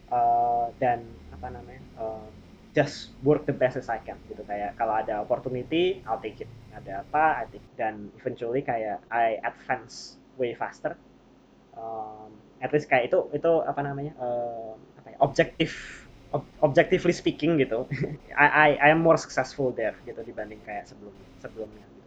Uh, 0.08 0.72
dan 0.80 1.04
apa 1.36 1.52
namanya 1.52 1.84
uh, 2.00 2.24
just 2.76 3.14
work 3.24 3.46
the 3.48 3.54
best 3.56 3.76
as 3.76 3.88
I 3.88 4.00
can 4.02 4.16
gitu. 4.28 4.44
Kayak 4.44 4.76
kalau 4.76 5.00
ada 5.00 5.22
opportunity 5.22 6.04
I'll 6.04 6.20
take 6.20 6.42
it. 6.44 6.50
Ada 6.74 7.04
apa 7.06 7.42
I 7.42 7.44
take 7.50 7.64
dan 7.80 8.12
eventually 8.20 8.62
kayak 8.64 9.02
I 9.08 9.40
advance 9.44 10.20
way 10.36 10.52
faster. 10.54 10.94
Um, 11.78 12.34
at 12.58 12.74
least 12.74 12.90
kayak 12.90 13.10
itu 13.12 13.30
itu 13.34 13.52
apa 13.62 13.80
namanya 13.86 14.12
uh, 14.18 14.74
apa 14.98 15.14
ya, 15.14 15.18
objektif 15.22 16.04
ob, 16.34 16.44
objectively 16.60 17.14
speaking 17.14 17.58
gitu. 17.58 17.86
I, 18.34 18.46
I 18.46 18.68
I 18.78 18.88
am 18.94 19.00
more 19.02 19.18
successful 19.18 19.72
there 19.72 19.96
gitu 20.04 20.20
dibanding 20.26 20.60
kayak 20.66 20.88
sebelum 20.90 21.14
sebelumnya 21.40 21.84
gitu. 21.84 21.98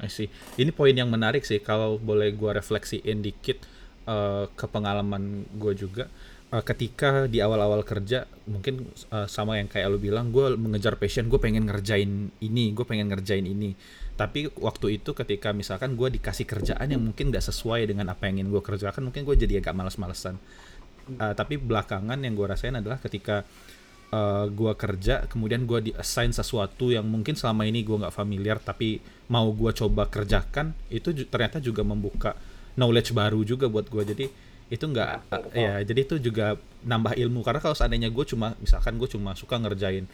I 0.00 0.08
see. 0.08 0.28
Ini 0.56 0.72
poin 0.72 0.96
yang 0.96 1.12
menarik 1.12 1.44
sih 1.44 1.60
kalau 1.60 2.00
boleh 2.00 2.32
gue 2.32 2.50
refleksiin 2.56 3.20
dikit 3.20 3.60
uh, 4.08 4.48
ke 4.52 4.66
pengalaman 4.68 5.44
gue 5.56 5.72
juga. 5.76 6.08
Uh, 6.50 6.64
ketika 6.66 7.30
di 7.30 7.38
awal-awal 7.38 7.86
kerja 7.86 8.26
mungkin 8.50 8.90
uh, 9.14 9.30
sama 9.30 9.62
yang 9.62 9.70
kayak 9.70 9.86
lo 9.86 10.02
bilang 10.02 10.34
gue 10.34 10.58
mengejar 10.58 10.98
passion 10.98 11.30
gue 11.30 11.38
pengen 11.38 11.70
ngerjain 11.70 12.34
ini 12.42 12.64
gue 12.74 12.82
pengen 12.82 13.06
ngerjain 13.08 13.46
ini. 13.46 13.78
Tapi 14.18 14.50
waktu 14.58 15.00
itu 15.00 15.14
ketika 15.14 15.54
misalkan 15.54 15.94
gue 15.94 16.10
dikasih 16.18 16.44
kerjaan 16.44 16.90
yang 16.90 17.00
mungkin 17.00 17.30
gak 17.30 17.46
sesuai 17.46 17.88
dengan 17.88 18.12
apa 18.12 18.28
yang 18.28 18.42
ingin 18.42 18.50
gue 18.52 18.60
kerjakan 18.60 19.08
mungkin 19.08 19.22
gue 19.24 19.36
jadi 19.38 19.62
agak 19.62 19.72
males-malesan. 19.72 20.36
Uh, 21.16 21.32
tapi 21.32 21.56
belakangan 21.56 22.18
yang 22.20 22.34
gue 22.34 22.46
rasain 22.50 22.74
adalah 22.76 22.98
ketika 22.98 23.46
uh, 24.12 24.46
gue 24.50 24.72
kerja 24.74 25.24
kemudian 25.30 25.64
gue 25.64 25.90
di 25.90 25.92
assign 25.94 26.34
sesuatu 26.34 26.90
yang 26.90 27.06
mungkin 27.06 27.38
selama 27.38 27.66
ini 27.66 27.86
gue 27.86 27.96
nggak 27.96 28.14
familiar 28.14 28.58
tapi 28.58 29.00
mau 29.30 29.48
gue 29.54 29.70
coba 29.74 30.10
kerjakan 30.10 30.74
itu 30.90 31.14
ternyata 31.26 31.62
juga 31.62 31.86
membuka 31.86 32.34
knowledge 32.74 33.14
baru 33.14 33.42
juga 33.42 33.66
buat 33.70 33.86
gue 33.90 34.02
jadi 34.14 34.26
itu 34.70 34.86
enggak 34.86 35.26
uh, 35.34 35.50
ya 35.50 35.82
jadi 35.82 36.06
itu 36.06 36.16
juga 36.22 36.54
nambah 36.86 37.18
ilmu. 37.18 37.42
Karena 37.44 37.60
kalau 37.60 37.76
seandainya 37.76 38.08
gue 38.08 38.24
cuma 38.24 38.56
misalkan 38.62 38.96
gue 38.96 39.08
cuma 39.10 39.36
suka 39.36 39.58
ngerjain 39.60 40.06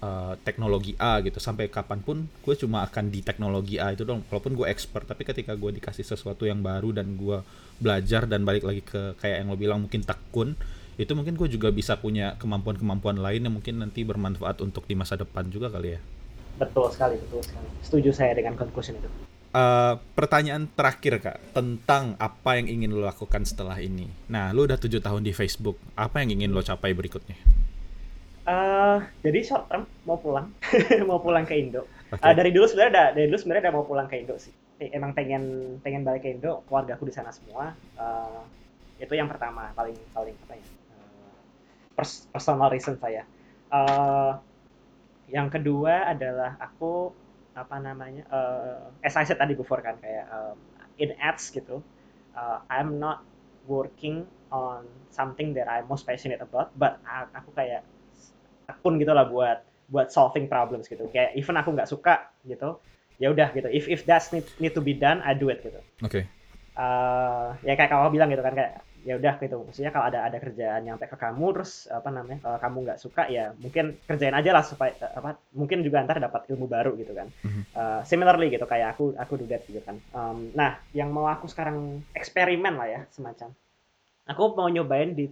uh, 0.00 0.38
teknologi 0.46 0.96
A 0.96 1.20
gitu 1.20 1.42
sampai 1.42 1.68
kapan 1.68 2.00
pun 2.00 2.24
gue 2.24 2.54
cuma 2.56 2.86
akan 2.86 3.10
di 3.10 3.20
teknologi 3.20 3.76
A 3.76 3.92
itu 3.92 4.06
dong 4.06 4.24
walaupun 4.30 4.56
gue 4.56 4.66
expert. 4.70 5.04
Tapi 5.04 5.26
ketika 5.26 5.52
gue 5.58 5.74
dikasih 5.76 6.06
sesuatu 6.06 6.48
yang 6.48 6.62
baru 6.64 6.94
dan 6.94 7.18
gue 7.18 7.42
belajar 7.82 8.24
dan 8.24 8.46
balik 8.46 8.64
lagi 8.64 8.82
ke 8.86 9.18
kayak 9.18 9.44
yang 9.44 9.48
lo 9.50 9.58
bilang 9.58 9.84
mungkin 9.84 10.06
tekun 10.06 10.54
itu 10.94 11.10
mungkin 11.10 11.34
gue 11.34 11.50
juga 11.50 11.74
bisa 11.74 11.98
punya 11.98 12.38
kemampuan-kemampuan 12.38 13.18
lain 13.18 13.42
yang 13.42 13.54
mungkin 13.58 13.82
nanti 13.82 14.06
bermanfaat 14.06 14.62
untuk 14.62 14.86
di 14.86 14.94
masa 14.94 15.18
depan 15.18 15.50
juga 15.50 15.66
kali 15.66 15.98
ya. 15.98 16.00
Betul 16.54 16.86
sekali 16.94 17.18
betul 17.18 17.42
sekali. 17.42 17.66
Setuju 17.82 18.10
saya 18.14 18.30
dengan 18.38 18.54
conclusion 18.54 18.94
itu 18.94 19.33
Uh, 19.54 20.02
pertanyaan 20.18 20.66
terakhir 20.66 21.22
kak 21.22 21.38
tentang 21.54 22.18
apa 22.18 22.58
yang 22.58 22.66
ingin 22.66 22.90
lo 22.90 23.06
lakukan 23.06 23.46
setelah 23.46 23.78
ini. 23.78 24.10
Nah, 24.26 24.50
lo 24.50 24.66
udah 24.66 24.74
tujuh 24.74 24.98
tahun 24.98 25.22
di 25.22 25.30
Facebook. 25.30 25.78
Apa 25.94 26.26
yang 26.26 26.34
ingin 26.34 26.50
lo 26.50 26.58
capai 26.58 26.90
berikutnya? 26.90 27.38
Uh, 28.44 28.98
jadi 29.22 29.46
short 29.46 29.70
term 29.70 29.86
mau 30.02 30.18
pulang, 30.18 30.50
mau 31.08 31.22
pulang 31.22 31.46
ke 31.46 31.54
Indo. 31.54 31.86
Okay. 32.10 32.18
Uh, 32.18 32.34
dari 32.34 32.50
dulu 32.50 32.66
sebenarnya 32.66 32.92
ada, 32.92 33.04
dari 33.14 33.30
dulu 33.30 33.38
sebenarnya 33.38 33.62
udah 33.70 33.74
mau 33.78 33.86
pulang 33.86 34.10
ke 34.10 34.20
Indo 34.20 34.34
sih. 34.42 34.50
Emang 34.90 35.14
pengen 35.14 35.78
pengen 35.86 36.02
balik 36.02 36.26
ke 36.26 36.34
Indo, 36.34 36.66
keluarga 36.66 36.98
aku 36.98 37.06
di 37.06 37.14
sana 37.14 37.30
semua. 37.30 37.78
Uh, 37.94 38.42
itu 38.98 39.14
yang 39.14 39.30
pertama, 39.30 39.70
paling 39.78 39.94
paling 40.10 40.34
apa 40.50 40.58
ya? 40.58 40.66
Uh, 40.98 41.38
pers 41.94 42.26
personal 42.34 42.74
reason 42.74 42.98
saya. 42.98 43.22
Uh, 43.70 44.34
yang 45.30 45.48
kedua 45.48 46.10
adalah 46.10 46.58
aku 46.60 47.16
apa 47.54 47.78
namanya 47.78 48.26
uh, 48.30 48.90
as 49.02 49.14
I 49.14 49.22
said 49.22 49.38
tadi 49.38 49.54
before 49.54 49.78
kan 49.78 49.98
kayak 50.02 50.26
um, 50.30 50.58
in 50.98 51.14
ads 51.18 51.54
gitu 51.54 51.80
uh, 52.34 52.58
I'm 52.66 52.98
not 52.98 53.22
working 53.70 54.26
on 54.50 54.86
something 55.14 55.54
that 55.54 55.70
I'm 55.70 55.86
most 55.86 56.06
passionate 56.06 56.42
about 56.42 56.74
but 56.74 56.98
aku 57.06 57.54
kayak 57.54 57.86
akun 58.68 58.98
gitu 59.00 59.12
lah 59.12 59.28
buat 59.28 59.64
buat 59.88 60.08
solving 60.08 60.48
problems 60.48 60.88
gitu. 60.88 61.08
Kayak 61.12 61.36
even 61.36 61.54
aku 61.60 61.76
nggak 61.76 61.88
suka 61.88 62.32
gitu 62.48 62.80
ya 63.20 63.30
udah 63.30 63.52
gitu. 63.52 63.68
If 63.70 63.86
if 63.86 64.00
that's 64.08 64.32
need, 64.32 64.46
need 64.58 64.74
to 64.74 64.82
be 64.82 64.96
done 64.96 65.20
I 65.22 65.36
do 65.36 65.52
it 65.52 65.60
gitu. 65.62 65.80
Oke. 66.02 66.10
Okay. 66.10 66.24
uh, 66.74 67.54
ya 67.62 67.78
kayak 67.78 67.90
kamu 67.92 68.10
bilang 68.10 68.28
gitu 68.34 68.42
kan 68.42 68.54
kayak 68.56 68.82
ya 69.04 69.20
udah 69.20 69.36
gitu. 69.36 69.60
Maksudnya 69.60 69.92
kalau 69.92 70.08
ada 70.08 70.24
ada 70.24 70.40
kerjaan 70.40 70.80
nyampe 70.88 71.04
ke 71.04 71.16
kamu 71.20 71.46
terus 71.60 71.86
apa 71.92 72.08
namanya 72.08 72.40
kalau 72.40 72.58
kamu 72.58 72.76
nggak 72.88 72.98
suka 72.98 73.28
ya 73.28 73.52
mungkin 73.60 74.00
kerjain 74.08 74.32
aja 74.32 74.50
lah 74.56 74.64
supaya 74.64 74.96
apa 75.12 75.36
mungkin 75.52 75.84
juga 75.84 76.00
ntar 76.02 76.18
dapat 76.18 76.48
ilmu 76.48 76.66
baru 76.66 76.96
gitu 76.96 77.12
kan. 77.12 77.28
Mm-hmm. 77.44 77.62
uh, 77.76 78.00
similarly 78.08 78.48
gitu 78.48 78.64
kayak 78.64 78.96
aku 78.96 79.12
aku 79.14 79.36
do 79.36 79.46
that 79.46 79.62
gitu 79.68 79.84
kan. 79.84 80.00
Um, 80.16 80.50
nah 80.56 80.80
yang 80.96 81.12
mau 81.12 81.28
aku 81.28 81.46
sekarang 81.46 82.00
eksperimen 82.16 82.74
lah 82.74 82.88
ya 82.88 83.00
semacam. 83.12 83.52
Aku 84.24 84.56
mau 84.56 84.72
nyobain 84.72 85.12
di 85.12 85.28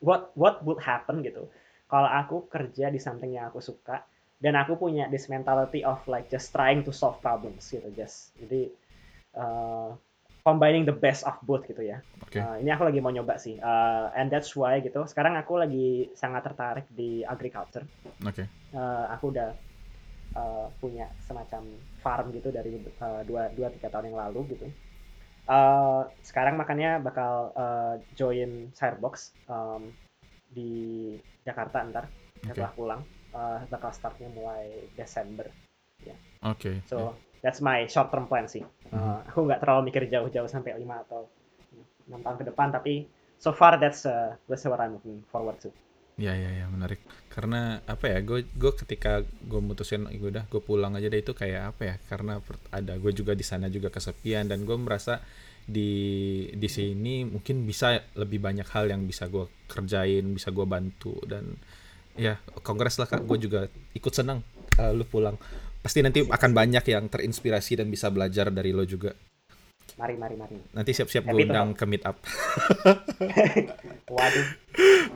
what 0.00 0.32
what 0.32 0.64
would 0.64 0.80
happen 0.80 1.20
gitu. 1.20 1.44
Kalau 1.86 2.08
aku 2.08 2.48
kerja 2.48 2.88
di 2.88 2.96
something 2.96 3.36
yang 3.36 3.52
aku 3.52 3.60
suka 3.60 4.00
dan 4.40 4.56
aku 4.56 4.80
punya 4.80 5.12
this 5.12 5.28
mentality 5.28 5.84
of 5.84 6.00
like 6.08 6.32
just 6.32 6.48
trying 6.56 6.80
to 6.80 6.90
solve 6.90 7.20
problems 7.20 7.68
gitu 7.68 7.92
just. 7.92 8.32
Jadi 8.40 8.72
uh, 9.36 9.92
combining 10.40 10.88
the 10.88 10.94
best 10.94 11.26
of 11.28 11.36
both 11.44 11.64
gitu 11.68 11.84
ya. 11.84 12.00
Okay. 12.28 12.40
Uh, 12.40 12.56
ini 12.62 12.70
aku 12.72 12.88
lagi 12.88 13.00
mau 13.02 13.12
nyoba 13.12 13.36
sih, 13.36 13.60
uh, 13.60 14.08
and 14.16 14.32
that's 14.32 14.52
why 14.56 14.80
gitu. 14.80 15.04
Sekarang 15.04 15.36
aku 15.36 15.60
lagi 15.60 16.08
sangat 16.16 16.46
tertarik 16.46 16.86
di 16.92 17.20
agriculture. 17.26 17.84
Oke. 18.24 18.44
Okay. 18.44 18.46
Uh, 18.72 19.04
aku 19.12 19.34
udah 19.34 19.52
uh, 20.36 20.66
punya 20.80 21.10
semacam 21.26 21.68
farm 22.00 22.32
gitu 22.32 22.48
dari 22.48 22.80
uh, 23.02 23.22
dua 23.28 23.52
dua 23.52 23.68
tiga 23.74 23.92
tahun 23.92 24.12
yang 24.14 24.18
lalu 24.18 24.56
gitu. 24.56 24.66
Uh, 25.50 26.06
sekarang 26.22 26.54
makanya 26.54 27.02
bakal 27.02 27.50
uh, 27.58 27.98
join 28.14 28.70
Sirebox 28.70 29.34
um, 29.50 29.90
di 30.52 31.16
Jakarta 31.42 31.82
ntar 31.90 32.04
okay. 32.06 32.54
setelah 32.54 32.72
pulang. 32.72 33.02
Uh, 33.30 33.62
bakal 33.70 33.94
startnya 33.94 34.26
mulai 34.30 34.90
Desember. 34.98 35.46
Ya. 36.02 36.14
Yeah. 36.14 36.18
Oke. 36.42 36.58
Okay. 36.58 36.76
So 36.86 37.14
yeah 37.14 37.29
that's 37.40 37.60
my 37.64 37.84
short 37.88 38.08
term 38.12 38.28
plan 38.28 38.46
sih. 38.48 38.64
Uh, 38.90 39.20
aku 39.28 39.46
nggak 39.46 39.60
terlalu 39.62 39.92
mikir 39.92 40.08
jauh-jauh 40.08 40.48
sampai 40.48 40.76
lima 40.76 41.00
atau 41.04 41.28
enam 42.10 42.20
tahun 42.26 42.36
ke 42.42 42.44
depan, 42.52 42.68
tapi 42.74 43.06
so 43.38 43.54
far 43.54 43.80
that's 43.80 44.04
uh, 44.04 44.36
that's 44.50 44.66
what 44.68 44.80
I'm 44.80 44.98
looking 45.00 45.24
forward 45.32 45.56
to. 45.64 45.70
Ya 46.20 46.36
ya 46.36 46.52
ya 46.52 46.68
menarik. 46.68 47.00
Karena 47.32 47.80
apa 47.88 48.12
ya, 48.12 48.20
gue 48.20 48.44
gue 48.44 48.72
ketika 48.76 49.24
gue 49.24 49.60
mutusin 49.64 50.04
gue 50.04 50.28
udah 50.28 50.44
gue 50.52 50.60
pulang 50.60 50.92
aja 50.92 51.08
deh 51.08 51.24
itu 51.24 51.32
kayak 51.32 51.72
apa 51.72 51.82
ya? 51.86 51.94
Karena 52.12 52.36
ada 52.68 52.92
gue 53.00 53.12
juga 53.16 53.32
di 53.32 53.46
sana 53.46 53.72
juga 53.72 53.88
kesepian 53.88 54.44
dan 54.44 54.68
gue 54.68 54.76
merasa 54.76 55.24
di 55.64 56.44
di 56.52 56.68
sini 56.68 57.24
mungkin 57.24 57.64
bisa 57.64 58.04
lebih 58.18 58.42
banyak 58.42 58.68
hal 58.68 58.92
yang 58.92 59.08
bisa 59.08 59.32
gue 59.32 59.48
kerjain, 59.70 60.28
bisa 60.36 60.52
gue 60.52 60.66
bantu 60.68 61.16
dan 61.24 61.56
ya 62.18 62.36
kongres 62.60 63.00
lah 63.00 63.08
kak. 63.08 63.24
Gue 63.24 63.40
juga 63.40 63.70
ikut 63.96 64.12
senang 64.12 64.44
uh, 64.76 64.92
lu 64.92 65.08
pulang 65.08 65.40
pasti 65.80 66.04
nanti 66.04 66.20
akan 66.24 66.50
banyak 66.52 66.84
yang 66.86 67.08
terinspirasi 67.08 67.80
dan 67.80 67.88
bisa 67.88 68.12
belajar 68.12 68.52
dari 68.52 68.70
lo 68.72 68.84
juga. 68.84 69.16
Mari, 70.00 70.16
mari, 70.16 70.32
mari. 70.32 70.56
Nanti 70.72 70.96
siap-siap 70.96 71.28
gue 71.28 71.44
undang 71.44 71.76
ke 71.76 71.84
meet 71.84 72.00
up. 72.08 72.16
Waduh. 74.16 74.46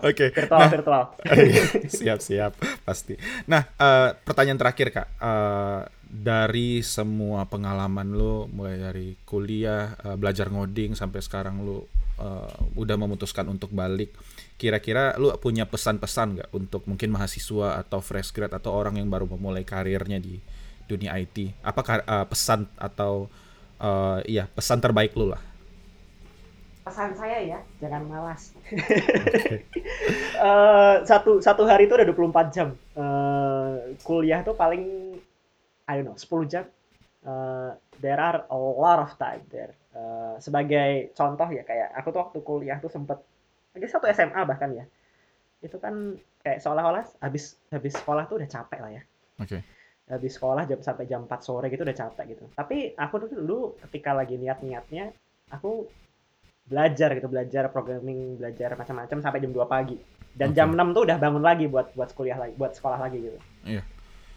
Oke. 0.04 0.28
Okay. 0.28 0.28
Virtual, 0.28 0.60
nah, 0.60 0.68
virtual. 0.68 1.02
siap, 1.96 2.18
siap, 2.20 2.52
pasti. 2.84 3.16
Nah, 3.48 3.64
uh, 3.80 4.12
pertanyaan 4.12 4.60
terakhir 4.60 4.92
kak, 4.92 5.08
uh, 5.24 5.88
dari 6.04 6.84
semua 6.84 7.48
pengalaman 7.48 8.12
lo, 8.12 8.44
mulai 8.52 8.76
dari 8.76 9.16
kuliah, 9.24 9.96
uh, 10.04 10.20
belajar 10.20 10.52
ngoding 10.52 10.92
sampai 10.92 11.24
sekarang 11.24 11.64
lo 11.64 11.88
uh, 12.20 12.52
udah 12.76 12.96
memutuskan 13.00 13.48
untuk 13.48 13.72
balik 13.72 14.12
kira-kira 14.54 15.18
lu 15.18 15.34
punya 15.42 15.66
pesan-pesan 15.66 16.38
nggak 16.38 16.50
untuk 16.54 16.86
mungkin 16.86 17.10
mahasiswa 17.10 17.82
atau 17.82 17.98
fresh 17.98 18.30
grad 18.30 18.54
atau 18.54 18.70
orang 18.70 19.02
yang 19.02 19.10
baru 19.10 19.26
memulai 19.26 19.66
karirnya 19.66 20.22
di 20.22 20.38
dunia 20.86 21.16
IT 21.18 21.64
apa 21.64 21.80
uh, 22.04 22.26
pesan 22.28 22.70
atau 22.78 23.26
uh, 23.82 24.22
iya 24.28 24.46
pesan 24.46 24.78
terbaik 24.78 25.16
lu 25.18 25.34
lah? 25.34 25.42
Pesan 26.84 27.16
saya 27.16 27.40
ya 27.40 27.58
jangan 27.80 28.06
malas. 28.06 28.52
Okay. 29.34 29.66
uh, 30.46 31.02
satu 31.02 31.42
satu 31.42 31.66
hari 31.66 31.90
itu 31.90 31.96
udah 31.96 32.06
24 32.06 32.54
jam. 32.54 32.68
Uh, 32.94 33.96
kuliah 34.06 34.44
tuh 34.46 34.54
paling 34.54 35.16
I 35.88 36.00
don't 36.00 36.14
know 36.14 36.16
10 36.16 36.52
jam. 36.52 36.64
Uh, 37.24 37.74
there 38.04 38.20
are 38.20 38.44
a 38.46 38.56
lot 38.56 39.00
of 39.02 39.10
time 39.18 39.42
there. 39.50 39.74
Uh, 39.96 40.36
sebagai 40.38 41.10
contoh 41.16 41.48
ya 41.50 41.64
kayak 41.64 41.92
aku 41.96 42.08
tuh 42.12 42.20
waktu 42.20 42.38
kuliah 42.44 42.78
tuh 42.78 42.92
sempet 42.92 43.16
lagi 43.74 43.86
satu 43.90 44.06
SMA 44.14 44.40
bahkan 44.46 44.70
ya. 44.70 44.86
Itu 45.58 45.82
kan 45.82 46.14
kayak 46.46 46.62
seolah-olah 46.62 47.04
habis 47.18 47.58
habis 47.74 47.92
sekolah 47.98 48.30
tuh 48.30 48.38
udah 48.38 48.48
capek 48.48 48.80
lah 48.80 48.92
ya. 48.94 49.02
Oke. 49.42 49.58
habis 50.04 50.36
sekolah 50.36 50.68
jam 50.68 50.84
sampai 50.84 51.08
jam 51.08 51.24
4 51.24 51.32
sore 51.40 51.72
gitu 51.72 51.80
udah 51.80 51.96
capek 51.96 52.36
gitu. 52.36 52.44
Tapi 52.52 52.92
aku 52.92 53.24
dulu, 53.24 53.32
dulu 53.40 53.58
ketika 53.88 54.12
lagi 54.12 54.36
niat-niatnya 54.36 55.16
aku 55.48 55.88
belajar 56.68 57.16
gitu 57.16 57.24
belajar 57.28 57.72
programming 57.72 58.36
belajar 58.36 58.76
macam-macam 58.76 59.24
sampai 59.24 59.40
jam 59.40 59.56
2 59.56 59.64
pagi. 59.64 59.96
Dan 60.36 60.52
Oke. 60.52 60.56
jam 60.60 60.68
6 60.76 60.92
tuh 60.92 61.02
udah 61.08 61.16
bangun 61.16 61.40
lagi 61.40 61.64
buat 61.72 61.96
buat 61.96 62.12
kuliah 62.12 62.36
lagi 62.36 62.52
buat 62.52 62.76
sekolah 62.76 63.00
lagi 63.00 63.18
gitu. 63.24 63.38
Iya. 63.64 63.82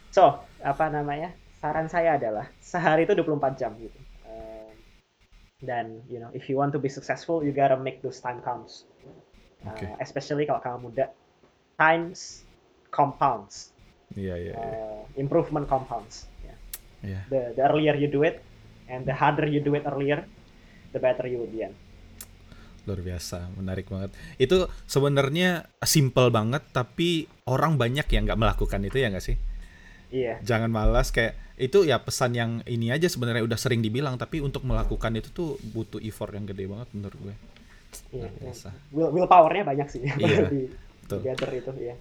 so 0.07 0.39
apa 0.63 0.87
namanya 0.87 1.35
saran 1.59 1.91
saya 1.91 2.15
adalah 2.15 2.47
sehari 2.63 3.03
itu 3.03 3.11
24 3.11 3.59
jam 3.59 3.75
gitu. 3.75 3.99
Dan 5.57 6.05
you 6.05 6.21
know 6.21 6.29
if 6.37 6.47
you 6.47 6.55
want 6.55 6.69
to 6.69 6.79
be 6.79 6.87
successful 6.87 7.41
you 7.41 7.49
gotta 7.49 7.75
make 7.75 7.99
those 8.05 8.21
time 8.21 8.39
counts 8.45 8.85
Uh, 9.65 9.73
Oke. 9.73 9.85
especially 9.97 10.45
kalau 10.45 10.61
kamu 10.61 10.77
muda 10.91 11.05
times 11.75 12.45
compounds 12.93 13.73
Iya, 14.15 14.39
iya, 14.39 14.53
iya. 14.55 14.77
uh, 14.79 15.03
improvement 15.19 15.67
compounds 15.67 16.29
yeah. 16.45 16.57
Iya. 17.03 17.21
the 17.27 17.41
the 17.59 17.63
earlier 17.67 17.97
you 17.97 18.07
do 18.07 18.23
it 18.23 18.39
and 18.87 19.03
the 19.03 19.11
harder 19.11 19.49
you 19.49 19.59
do 19.59 19.75
it 19.75 19.83
earlier 19.83 20.23
the 20.95 20.99
better 20.99 21.27
you 21.27 21.37
will 21.43 21.51
be 21.51 21.63
in. 21.63 21.73
Luar 22.87 23.03
biasa, 23.03 23.51
menarik 23.59 23.91
banget. 23.91 24.15
Itu 24.39 24.71
sebenarnya 24.87 25.67
simple 25.83 26.31
banget, 26.31 26.63
tapi 26.71 27.27
orang 27.43 27.75
banyak 27.75 28.07
yang 28.07 28.23
nggak 28.23 28.39
melakukan 28.39 28.79
itu 28.87 28.97
ya 29.03 29.11
nggak 29.11 29.25
sih? 29.25 29.37
iya 30.07 30.39
Jangan 30.39 30.71
malas 30.71 31.11
kayak 31.11 31.35
itu 31.59 31.83
ya 31.83 31.99
pesan 31.99 32.31
yang 32.31 32.51
ini 32.63 32.95
aja 32.95 33.11
sebenarnya 33.11 33.43
udah 33.43 33.59
sering 33.59 33.83
dibilang, 33.83 34.15
tapi 34.15 34.39
untuk 34.39 34.63
melakukan 34.63 35.11
itu 35.19 35.29
tuh 35.35 35.59
butuh 35.75 35.99
effort 35.99 36.31
yang 36.31 36.47
gede 36.47 36.63
banget 36.63 36.87
menurut 36.95 37.19
gue. 37.19 37.35
Iya 38.09 38.27
Luar 38.27 38.41
biasa. 38.41 38.69
will 38.89 39.09
willpowernya 39.11 39.63
banyak 39.63 39.87
sih 39.87 40.01
Iya, 40.03 40.47
di 40.53 40.61
betul. 41.03 41.19
together 41.21 41.49
itu 41.53 41.71
ya 41.77 41.95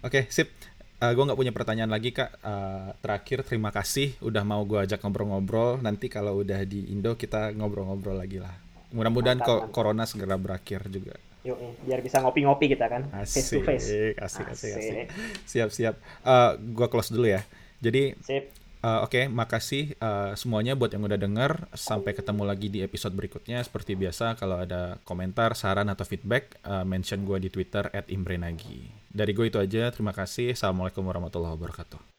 Oke, 0.00 0.24
sip. 0.28 0.48
Eh, 0.96 1.12
gue 1.12 1.24
nggak 1.24 1.36
punya 1.36 1.52
pertanyaan 1.52 1.88
lagi 1.88 2.08
kak. 2.10 2.40
Eh, 2.40 2.88
terakhir 2.98 3.44
terima 3.44 3.68
kasih 3.68 4.16
udah 4.20 4.40
mau 4.42 4.64
gue 4.64 4.80
ajak 4.80 5.00
ngobrol-ngobrol. 5.00 5.76
Nanti 5.78 6.08
kalau 6.08 6.40
udah 6.40 6.64
di 6.64 6.88
Indo 6.88 7.16
kita 7.16 7.52
ngobrol-ngobrol 7.52 8.16
lagi 8.16 8.36
lah. 8.36 8.52
Mudah-mudahan 8.90 9.36
mantap. 9.38 9.68
corona 9.70 10.04
segera 10.04 10.36
berakhir 10.36 10.88
juga. 10.88 11.16
yuk 11.40 11.56
biar 11.84 12.00
bisa 12.00 12.20
ngopi-ngopi 12.20 12.68
kita 12.68 12.84
kan 12.84 13.08
face 13.24 13.48
to 13.48 13.60
Asik, 13.60 13.64
face 13.64 13.88
asik, 14.12 14.44
asik, 14.46 14.46
asik. 14.48 14.72
Asik. 14.76 15.06
Siap, 15.44 15.68
siap. 15.68 15.94
Eh, 16.22 16.50
gua 16.72 16.88
close 16.88 17.08
dulu 17.10 17.28
ya. 17.28 17.40
Jadi, 17.78 18.12
sip 18.20 18.52
eh, 18.80 19.00
oke, 19.04 19.28
makasih 19.30 19.94
eh, 19.94 20.32
semuanya 20.36 20.74
buat 20.74 20.90
yang 20.92 21.04
udah 21.04 21.20
denger. 21.20 21.52
Sampai 21.76 22.12
ketemu 22.16 22.42
lagi 22.44 22.68
di 22.72 22.80
episode 22.80 23.14
berikutnya. 23.14 23.60
Seperti 23.62 23.94
biasa, 23.96 24.36
kalau 24.40 24.60
ada 24.60 24.98
komentar, 25.06 25.52
saran 25.54 25.88
atau 25.92 26.04
feedback, 26.04 26.58
eh, 26.64 26.84
mention 26.84 27.22
gue 27.24 27.38
di 27.40 27.48
Twitter 27.52 27.88
@imbrenagi. 28.08 28.90
Dari 29.10 29.32
gue 29.34 29.46
itu 29.50 29.58
aja. 29.58 29.90
Terima 29.90 30.14
kasih. 30.14 30.54
Assalamualaikum 30.54 31.02
warahmatullahi 31.06 31.54
wabarakatuh. 31.54 32.09